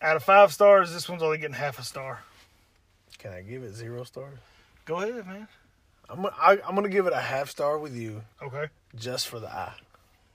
out 0.01 0.16
of 0.16 0.22
five 0.22 0.53
stars, 0.53 0.93
this 0.93 1.09
one's 1.09 1.22
only 1.22 1.38
getting 1.38 1.55
half 1.55 1.78
a 1.78 1.82
star. 1.82 2.20
Can 3.18 3.32
I 3.32 3.43
give 3.43 3.62
it 3.62 3.74
zero 3.74 4.05
stars? 4.05 4.38
Go 4.84 5.01
ahead, 5.01 5.26
man. 5.26 5.47
I'm 6.09 6.22
gonna, 6.22 6.34
I, 6.40 6.53
I'm 6.66 6.74
gonna 6.74 6.88
give 6.88 7.07
it 7.07 7.12
a 7.12 7.20
half 7.20 7.51
star 7.51 7.78
with 7.78 7.95
you 7.95 8.22
Okay. 8.43 8.66
just 8.97 9.28
for 9.28 9.38
the 9.40 9.49
eye. 9.49 9.74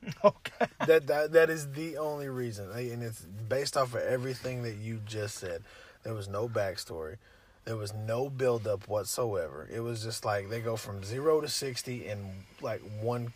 Okay. 0.23 0.65
that 0.85 1.07
that 1.07 1.31
that 1.33 1.49
is 1.49 1.71
the 1.71 1.97
only 1.97 2.29
reason, 2.29 2.71
and 2.71 3.03
it's 3.03 3.21
based 3.21 3.75
off 3.75 3.93
of 3.93 4.01
everything 4.01 4.63
that 4.63 4.75
you 4.75 5.01
just 5.05 5.37
said. 5.37 5.63
There 6.03 6.13
was 6.13 6.27
no 6.27 6.47
backstory. 6.47 7.17
There 7.65 7.75
was 7.75 7.93
no 7.93 8.29
build 8.29 8.65
up 8.67 8.87
whatsoever. 8.87 9.67
It 9.71 9.81
was 9.81 10.01
just 10.03 10.23
like 10.23 10.49
they 10.49 10.61
go 10.61 10.77
from 10.77 11.03
zero 11.03 11.41
to 11.41 11.47
sixty 11.49 12.07
in 12.07 12.45
like 12.61 12.81
one 13.01 13.33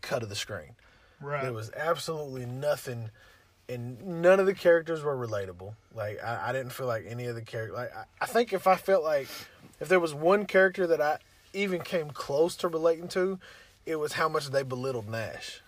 cut 0.00 0.22
of 0.22 0.28
the 0.28 0.34
screen. 0.36 0.70
Right. 1.20 1.42
There 1.42 1.52
was 1.52 1.70
absolutely 1.76 2.46
nothing, 2.46 3.10
and 3.68 4.22
none 4.22 4.40
of 4.40 4.46
the 4.46 4.54
characters 4.54 5.02
were 5.02 5.16
relatable. 5.16 5.74
Like 5.94 6.22
I, 6.24 6.48
I 6.48 6.52
didn't 6.52 6.72
feel 6.72 6.86
like 6.86 7.04
any 7.06 7.26
of 7.26 7.34
the 7.34 7.42
characters. 7.42 7.76
Like 7.76 7.94
I, 7.94 8.04
I 8.20 8.26
think 8.26 8.52
if 8.52 8.66
I 8.66 8.76
felt 8.76 9.04
like 9.04 9.28
if 9.80 9.88
there 9.88 10.00
was 10.00 10.14
one 10.14 10.46
character 10.46 10.86
that 10.86 11.00
I 11.00 11.18
even 11.52 11.82
came 11.82 12.10
close 12.10 12.56
to 12.56 12.68
relating 12.68 13.08
to, 13.08 13.38
it 13.84 13.96
was 13.96 14.14
how 14.14 14.28
much 14.28 14.48
they 14.48 14.62
belittled 14.62 15.08
Nash. 15.08 15.60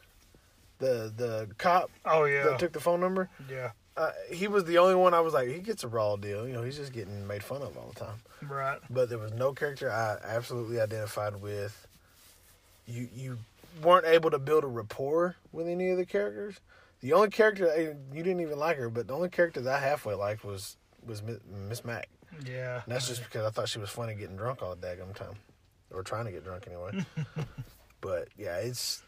The 0.80 1.12
the 1.16 1.48
cop 1.58 1.90
oh 2.04 2.24
yeah. 2.24 2.44
that 2.44 2.58
took 2.58 2.72
the 2.72 2.80
phone 2.80 3.00
number. 3.00 3.28
yeah. 3.50 3.72
Uh, 3.96 4.12
he 4.32 4.48
was 4.48 4.64
the 4.64 4.78
only 4.78 4.94
one 4.94 5.12
I 5.12 5.20
was 5.20 5.34
like, 5.34 5.48
he 5.48 5.58
gets 5.58 5.84
a 5.84 5.88
raw 5.88 6.16
deal. 6.16 6.46
You 6.46 6.54
know, 6.54 6.62
he's 6.62 6.76
just 6.76 6.92
getting 6.92 7.26
made 7.26 7.42
fun 7.42 7.60
of 7.60 7.76
all 7.76 7.92
the 7.92 8.00
time. 8.00 8.16
Right. 8.48 8.78
But 8.88 9.10
there 9.10 9.18
was 9.18 9.32
no 9.32 9.52
character 9.52 9.90
I 9.90 10.16
absolutely 10.24 10.80
identified 10.80 11.42
with. 11.42 11.86
You 12.86 13.08
you 13.14 13.38
weren't 13.82 14.06
able 14.06 14.30
to 14.30 14.38
build 14.38 14.64
a 14.64 14.68
rapport 14.68 15.36
with 15.52 15.68
any 15.68 15.90
of 15.90 15.98
the 15.98 16.06
characters. 16.06 16.60
The 17.00 17.12
only 17.12 17.30
character 17.30 17.70
eh, 17.70 17.92
you 18.14 18.22
didn't 18.22 18.40
even 18.40 18.58
like 18.58 18.76
her, 18.78 18.88
but 18.90 19.08
the 19.08 19.14
only 19.14 19.28
character 19.28 19.60
that 19.60 19.74
I 19.74 19.80
halfway 19.80 20.14
liked 20.14 20.44
was 20.44 20.76
was 21.06 21.22
Miss 21.68 21.84
Mac. 21.84 22.08
Yeah. 22.46 22.82
And 22.84 22.94
that's 22.94 23.08
just 23.08 23.22
because 23.24 23.44
I 23.44 23.50
thought 23.50 23.68
she 23.68 23.78
was 23.78 23.90
funny 23.90 24.14
getting 24.14 24.36
drunk 24.36 24.62
all 24.62 24.74
the 24.74 24.86
daggum 24.86 25.14
time, 25.14 25.34
or 25.90 26.02
trying 26.02 26.26
to 26.26 26.30
get 26.30 26.44
drunk 26.44 26.66
anyway. 26.66 27.04
but 28.00 28.28
yeah, 28.36 28.56
it's. 28.58 29.02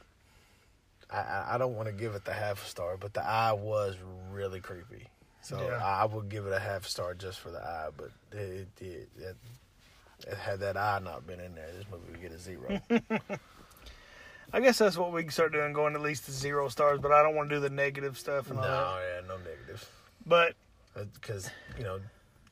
I, 1.12 1.54
I 1.54 1.58
don't 1.58 1.74
want 1.76 1.86
to 1.88 1.92
give 1.92 2.14
it 2.14 2.24
the 2.24 2.32
half 2.32 2.64
a 2.64 2.68
star, 2.68 2.96
but 2.96 3.12
the 3.14 3.24
eye 3.24 3.52
was 3.52 3.96
really 4.30 4.60
creepy. 4.60 5.06
So 5.42 5.60
Yeah. 5.60 5.84
I, 5.84 6.04
would 6.04 6.28
give 6.28 6.46
it 6.46 6.52
a 6.52 6.58
half 6.58 6.86
star 6.86 7.14
just 7.14 7.40
for 7.40 7.50
the 7.50 7.58
eye, 7.58 7.88
but 7.96 8.10
it, 8.30 8.68
it, 8.80 9.08
it 9.18 9.36
Had 10.38 10.60
that 10.60 10.76
eye 10.76 11.00
not 11.02 11.26
been 11.26 11.40
in 11.40 11.54
there, 11.54 11.68
this 11.76 11.84
movie 11.90 12.12
would 12.12 12.22
get 12.22 12.32
a 12.32 12.38
zero. 12.38 12.80
I 14.54 14.60
guess 14.60 14.78
that's 14.78 14.96
what 14.96 15.12
we 15.12 15.22
can 15.22 15.30
start 15.30 15.52
doing, 15.52 15.72
going 15.72 15.94
at 15.94 16.00
least 16.02 16.26
to 16.26 16.32
zero 16.32 16.68
stars. 16.68 17.00
But 17.00 17.10
I 17.12 17.22
don't 17.22 17.34
want 17.34 17.48
to 17.50 17.56
do 17.56 17.60
the 17.60 17.70
negative 17.70 18.18
stuff 18.18 18.48
and 18.50 18.58
no, 18.58 18.62
all 18.64 18.94
that. 18.96 19.22
yeah, 19.22 19.28
no 19.28 19.36
negatives. 19.38 19.86
But 20.26 20.54
Because, 21.14 21.50
you 21.78 21.84
know, 21.84 22.00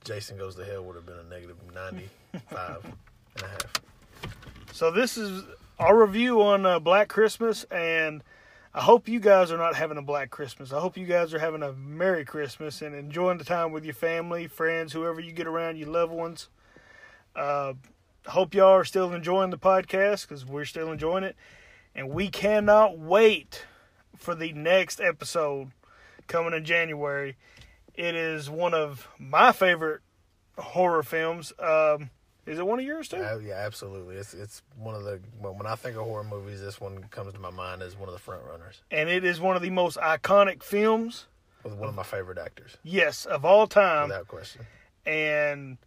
Jason 0.04 0.36
Goes 0.38 0.54
to 0.56 0.64
Hell 0.64 0.82
would 0.84 0.96
have 0.96 1.06
been 1.06 1.18
a 1.18 1.24
negative 1.24 1.56
95 1.74 2.84
and 2.84 3.42
a 3.42 3.46
half. 3.46 3.72
so 4.72 4.90
this 4.90 5.16
is 5.18 5.44
our 5.78 5.96
review 5.96 6.42
on 6.42 6.64
uh, 6.66 6.78
Black 6.78 7.08
Christmas, 7.08 7.64
and 7.64 8.22
I 8.72 8.82
hope 8.82 9.08
you 9.08 9.18
guys 9.18 9.50
are 9.50 9.58
not 9.58 9.74
having 9.74 9.98
a 9.98 10.02
Black 10.02 10.30
Christmas. 10.30 10.72
I 10.72 10.78
hope 10.78 10.96
you 10.96 11.04
guys 11.04 11.34
are 11.34 11.40
having 11.40 11.64
a 11.64 11.72
Merry 11.72 12.24
Christmas 12.24 12.82
and 12.82 12.94
enjoying 12.94 13.38
the 13.38 13.44
time 13.44 13.72
with 13.72 13.84
your 13.84 13.94
family, 13.94 14.46
friends, 14.46 14.92
whoever 14.92 15.20
you 15.20 15.32
get 15.32 15.48
around, 15.48 15.76
your 15.76 15.88
loved 15.88 16.12
ones. 16.12 16.48
Uh, 17.34 17.72
hope 18.28 18.54
y'all 18.54 18.68
are 18.68 18.84
still 18.84 19.12
enjoying 19.12 19.50
the 19.50 19.58
podcast 19.58 20.28
because 20.28 20.46
we're 20.46 20.64
still 20.64 20.92
enjoying 20.92 21.24
it, 21.24 21.34
and 21.96 22.10
we 22.10 22.28
cannot 22.28 22.96
wait 22.96 23.64
for 24.16 24.36
the 24.36 24.52
next 24.52 25.00
episode 25.00 25.72
coming 26.28 26.54
in 26.54 26.64
January. 26.64 27.36
It 27.96 28.14
is 28.14 28.48
one 28.48 28.72
of 28.72 29.08
my 29.18 29.50
favorite 29.50 30.00
horror 30.56 31.02
films. 31.02 31.52
Um, 31.58 32.10
is 32.47 32.59
it 32.59 32.66
one 32.66 32.78
of 32.78 32.84
yours 32.84 33.09
too? 33.09 33.18
Uh, 33.18 33.38
yeah, 33.38 33.55
absolutely. 33.55 34.16
It's 34.16 34.34
it's 34.34 34.62
one 34.76 34.95
of 34.95 35.05
the 35.05 35.20
when 35.38 35.59
when 35.59 35.66
I 35.66 35.74
think 35.74 35.97
of 35.97 36.05
horror 36.05 36.24
movies, 36.24 36.61
this 36.61 36.80
one 36.80 37.03
comes 37.11 37.32
to 37.34 37.38
my 37.38 37.51
mind 37.51 37.82
as 37.82 37.97
one 37.97 38.09
of 38.09 38.12
the 38.14 38.20
front 38.20 38.43
runners 38.45 38.82
and 38.91 39.09
it 39.09 39.24
is 39.24 39.41
one 39.41 39.57
of 39.57 39.62
the 39.62 39.70
most 39.70 39.97
iconic 39.99 40.62
films, 40.62 41.26
with 41.62 41.74
one 41.74 41.88
of 41.88 41.95
my 41.95 42.03
favorite 42.03 42.38
actors, 42.38 42.76
yes, 42.82 43.26
of 43.26 43.45
all 43.45 43.66
time. 43.66 44.09
without 44.09 44.28
question. 44.28 44.66
And 45.07 45.78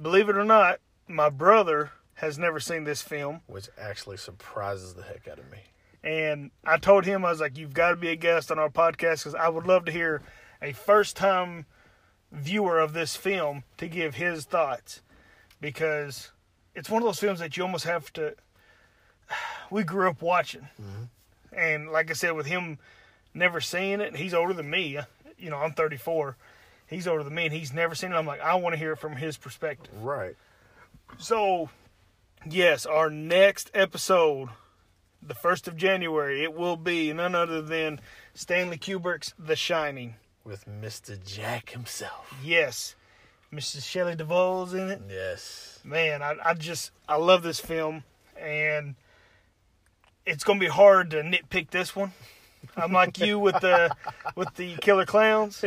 believe 0.00 0.28
it 0.28 0.36
or 0.36 0.44
not, 0.44 0.80
my 1.08 1.28
brother 1.28 1.90
has 2.14 2.38
never 2.38 2.58
seen 2.60 2.84
this 2.84 3.02
film. 3.02 3.42
Which 3.46 3.68
actually 3.78 4.16
surprises 4.16 4.94
the 4.94 5.02
heck 5.02 5.28
out 5.28 5.38
of 5.38 5.50
me. 5.50 5.58
And 6.02 6.50
I 6.64 6.78
told 6.78 7.04
him, 7.04 7.24
I 7.24 7.30
was 7.30 7.40
like, 7.40 7.58
you've 7.58 7.74
got 7.74 7.90
to 7.90 7.96
be 7.96 8.08
a 8.08 8.16
guest 8.16 8.50
on 8.50 8.58
our 8.58 8.70
podcast 8.70 9.24
because 9.24 9.34
I 9.34 9.48
would 9.48 9.66
love 9.66 9.84
to 9.86 9.92
hear 9.92 10.22
a 10.62 10.72
first 10.72 11.16
time 11.16 11.66
viewer 12.32 12.78
of 12.78 12.92
this 12.92 13.16
film 13.16 13.64
to 13.78 13.88
give 13.88 14.14
his 14.14 14.44
thoughts. 14.44 15.02
Because 15.60 16.30
it's 16.74 16.90
one 16.90 17.02
of 17.02 17.06
those 17.06 17.18
films 17.18 17.38
that 17.40 17.56
you 17.56 17.62
almost 17.62 17.84
have 17.84 18.12
to. 18.14 18.34
We 19.70 19.82
grew 19.82 20.08
up 20.08 20.22
watching. 20.22 20.68
Mm-hmm. 20.80 21.04
And 21.58 21.90
like 21.90 22.10
I 22.10 22.14
said, 22.14 22.32
with 22.32 22.46
him 22.46 22.78
never 23.34 23.60
seeing 23.60 24.00
it, 24.00 24.16
he's 24.16 24.34
older 24.34 24.52
than 24.52 24.70
me. 24.70 24.98
You 25.38 25.50
know, 25.50 25.56
I'm 25.56 25.72
34. 25.72 26.36
He's 26.86 27.08
older 27.08 27.24
than 27.24 27.34
me, 27.34 27.46
and 27.46 27.52
he's 27.52 27.72
never 27.72 27.94
seen 27.94 28.12
it. 28.12 28.16
I'm 28.16 28.26
like, 28.26 28.40
I 28.40 28.54
want 28.54 28.74
to 28.74 28.78
hear 28.78 28.92
it 28.92 28.98
from 28.98 29.16
his 29.16 29.36
perspective. 29.36 29.92
Right. 30.00 30.36
So, 31.18 31.70
yes, 32.48 32.86
our 32.86 33.10
next 33.10 33.70
episode, 33.74 34.50
the 35.20 35.34
1st 35.34 35.66
of 35.68 35.76
January, 35.76 36.44
it 36.44 36.54
will 36.54 36.76
be 36.76 37.12
none 37.12 37.34
other 37.34 37.60
than 37.60 38.00
Stanley 38.34 38.78
Kubrick's 38.78 39.34
The 39.38 39.56
Shining. 39.56 40.14
With 40.44 40.64
Mr. 40.66 41.20
Jack 41.24 41.70
himself. 41.70 42.32
Yes, 42.44 42.94
Mrs. 43.52 43.84
Shelley 43.88 44.14
Duvall's 44.16 44.74
in 44.74 44.90
it. 44.90 45.00
Yes. 45.08 45.78
Man, 45.84 46.22
I, 46.22 46.34
I 46.44 46.54
just, 46.54 46.90
I 47.08 47.16
love 47.16 47.42
this 47.42 47.60
film, 47.60 48.02
and 48.38 48.96
it's 50.24 50.44
going 50.44 50.58
to 50.58 50.64
be 50.64 50.70
hard 50.70 51.10
to 51.12 51.22
nitpick 51.22 51.70
this 51.70 51.94
one. 51.94 52.12
I'm 52.76 52.92
like 52.92 53.18
you 53.18 53.38
with 53.38 53.60
the 53.60 53.94
with 54.34 54.52
the 54.56 54.74
Killer 54.76 55.06
Clowns, 55.06 55.64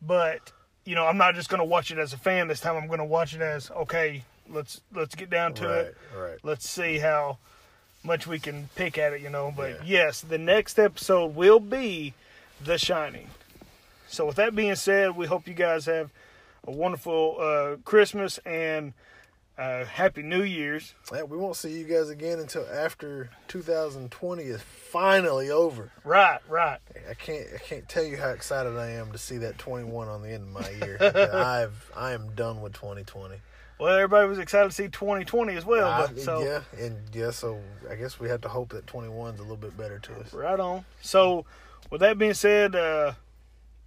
but 0.00 0.52
you 0.84 0.94
know 0.94 1.04
I'm 1.04 1.16
not 1.16 1.34
just 1.34 1.48
going 1.48 1.58
to 1.58 1.64
watch 1.64 1.90
it 1.90 1.98
as 1.98 2.12
a 2.12 2.16
fan 2.18 2.46
this 2.46 2.60
time. 2.60 2.76
I'm 2.76 2.86
going 2.86 3.00
to 3.00 3.04
watch 3.04 3.34
it 3.34 3.40
as 3.40 3.70
okay. 3.70 4.22
Let's 4.48 4.80
let's 4.94 5.14
get 5.16 5.28
down 5.28 5.54
to 5.54 5.66
right. 5.66 5.78
it. 5.86 5.96
Right. 6.16 6.38
let's 6.44 6.68
see 6.68 6.98
how 6.98 7.38
much 8.04 8.26
we 8.26 8.38
can 8.38 8.68
pick 8.76 8.96
at 8.96 9.12
it, 9.12 9.20
you 9.20 9.28
know. 9.28 9.52
But 9.54 9.70
Yeah. 9.70 10.04
yes, 10.06 10.20
the 10.20 10.38
next 10.38 10.78
episode 10.78 11.34
will 11.34 11.60
be 11.60 12.14
The 12.62 12.78
Shining. 12.78 13.28
So 14.06 14.24
with 14.26 14.36
that 14.36 14.54
being 14.54 14.76
said, 14.76 15.16
we 15.16 15.26
hope 15.26 15.46
you 15.48 15.52
guys 15.54 15.84
have 15.86 16.10
a 16.68 16.70
wonderful 16.70 17.36
uh, 17.40 17.76
Christmas 17.84 18.38
and 18.44 18.92
uh, 19.56 19.84
Happy 19.86 20.22
New 20.22 20.42
Year's. 20.42 20.94
Yeah, 21.12 21.22
we 21.24 21.36
won't 21.36 21.56
see 21.56 21.76
you 21.76 21.84
guys 21.84 22.10
again 22.10 22.38
until 22.38 22.64
after 22.72 23.30
2020 23.48 24.42
is 24.44 24.60
finally 24.62 25.50
over. 25.50 25.90
Right, 26.04 26.38
right. 26.48 26.78
I 27.10 27.14
can't 27.14 27.46
I 27.54 27.58
can't 27.58 27.88
tell 27.88 28.04
you 28.04 28.16
how 28.18 28.28
excited 28.28 28.76
I 28.76 28.90
am 28.90 29.10
to 29.12 29.18
see 29.18 29.38
that 29.38 29.58
21 29.58 30.08
on 30.08 30.22
the 30.22 30.28
end 30.30 30.42
of 30.44 30.48
my 30.62 30.70
year. 30.86 30.98
I've 31.34 31.90
I 31.96 32.12
am 32.12 32.34
done 32.36 32.60
with 32.60 32.74
2020. 32.74 33.36
Well, 33.80 33.94
everybody 33.94 34.28
was 34.28 34.38
excited 34.38 34.68
to 34.68 34.74
see 34.74 34.88
2020 34.88 35.56
as 35.56 35.64
well. 35.64 35.88
I- 35.88 36.06
but 36.08 36.20
so 36.20 36.44
yeah, 36.44 36.60
and 36.78 36.96
yeah, 37.12 37.30
so 37.30 37.58
I 37.90 37.94
guess 37.94 38.20
we 38.20 38.28
have 38.28 38.42
to 38.42 38.48
hope 38.48 38.70
that 38.70 38.86
21 38.86 39.34
is 39.34 39.40
a 39.40 39.42
little 39.42 39.56
bit 39.56 39.76
better 39.76 39.98
to 40.00 40.14
us. 40.20 40.32
right 40.34 40.60
on. 40.60 40.84
So 41.00 41.46
with 41.90 42.00
that 42.02 42.18
being 42.18 42.34
said, 42.34 42.76
uh, 42.76 43.12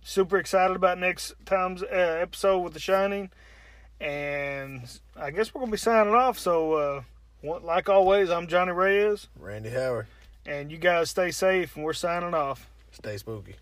super 0.04 0.38
excited 0.38 0.76
about 0.76 0.98
next 1.00 1.34
time's 1.46 1.84
uh, 1.84 1.86
episode 2.22 2.60
with 2.60 2.74
The 2.74 2.80
Shining. 2.80 3.30
And 4.00 4.84
I 5.16 5.32
guess 5.32 5.54
we're 5.54 5.60
going 5.60 5.70
to 5.72 5.76
be 5.76 5.78
signing 5.78 6.14
off. 6.14 6.40
So, 6.40 6.74
uh, 6.74 7.02
like 7.44 7.88
always, 7.90 8.30
I'm 8.30 8.48
Johnny 8.48 8.72
Reyes. 8.72 9.28
Randy 9.40 9.70
Howard, 9.70 10.08
And 10.46 10.72
you 10.72 10.78
guys 10.78 11.10
stay 11.12 11.32
safe, 11.32 11.76
and 11.76 11.86
we're 11.86 11.94
signing 11.94 12.34
off. 12.34 12.68
stay 12.92 13.18
spooky. 13.18 13.56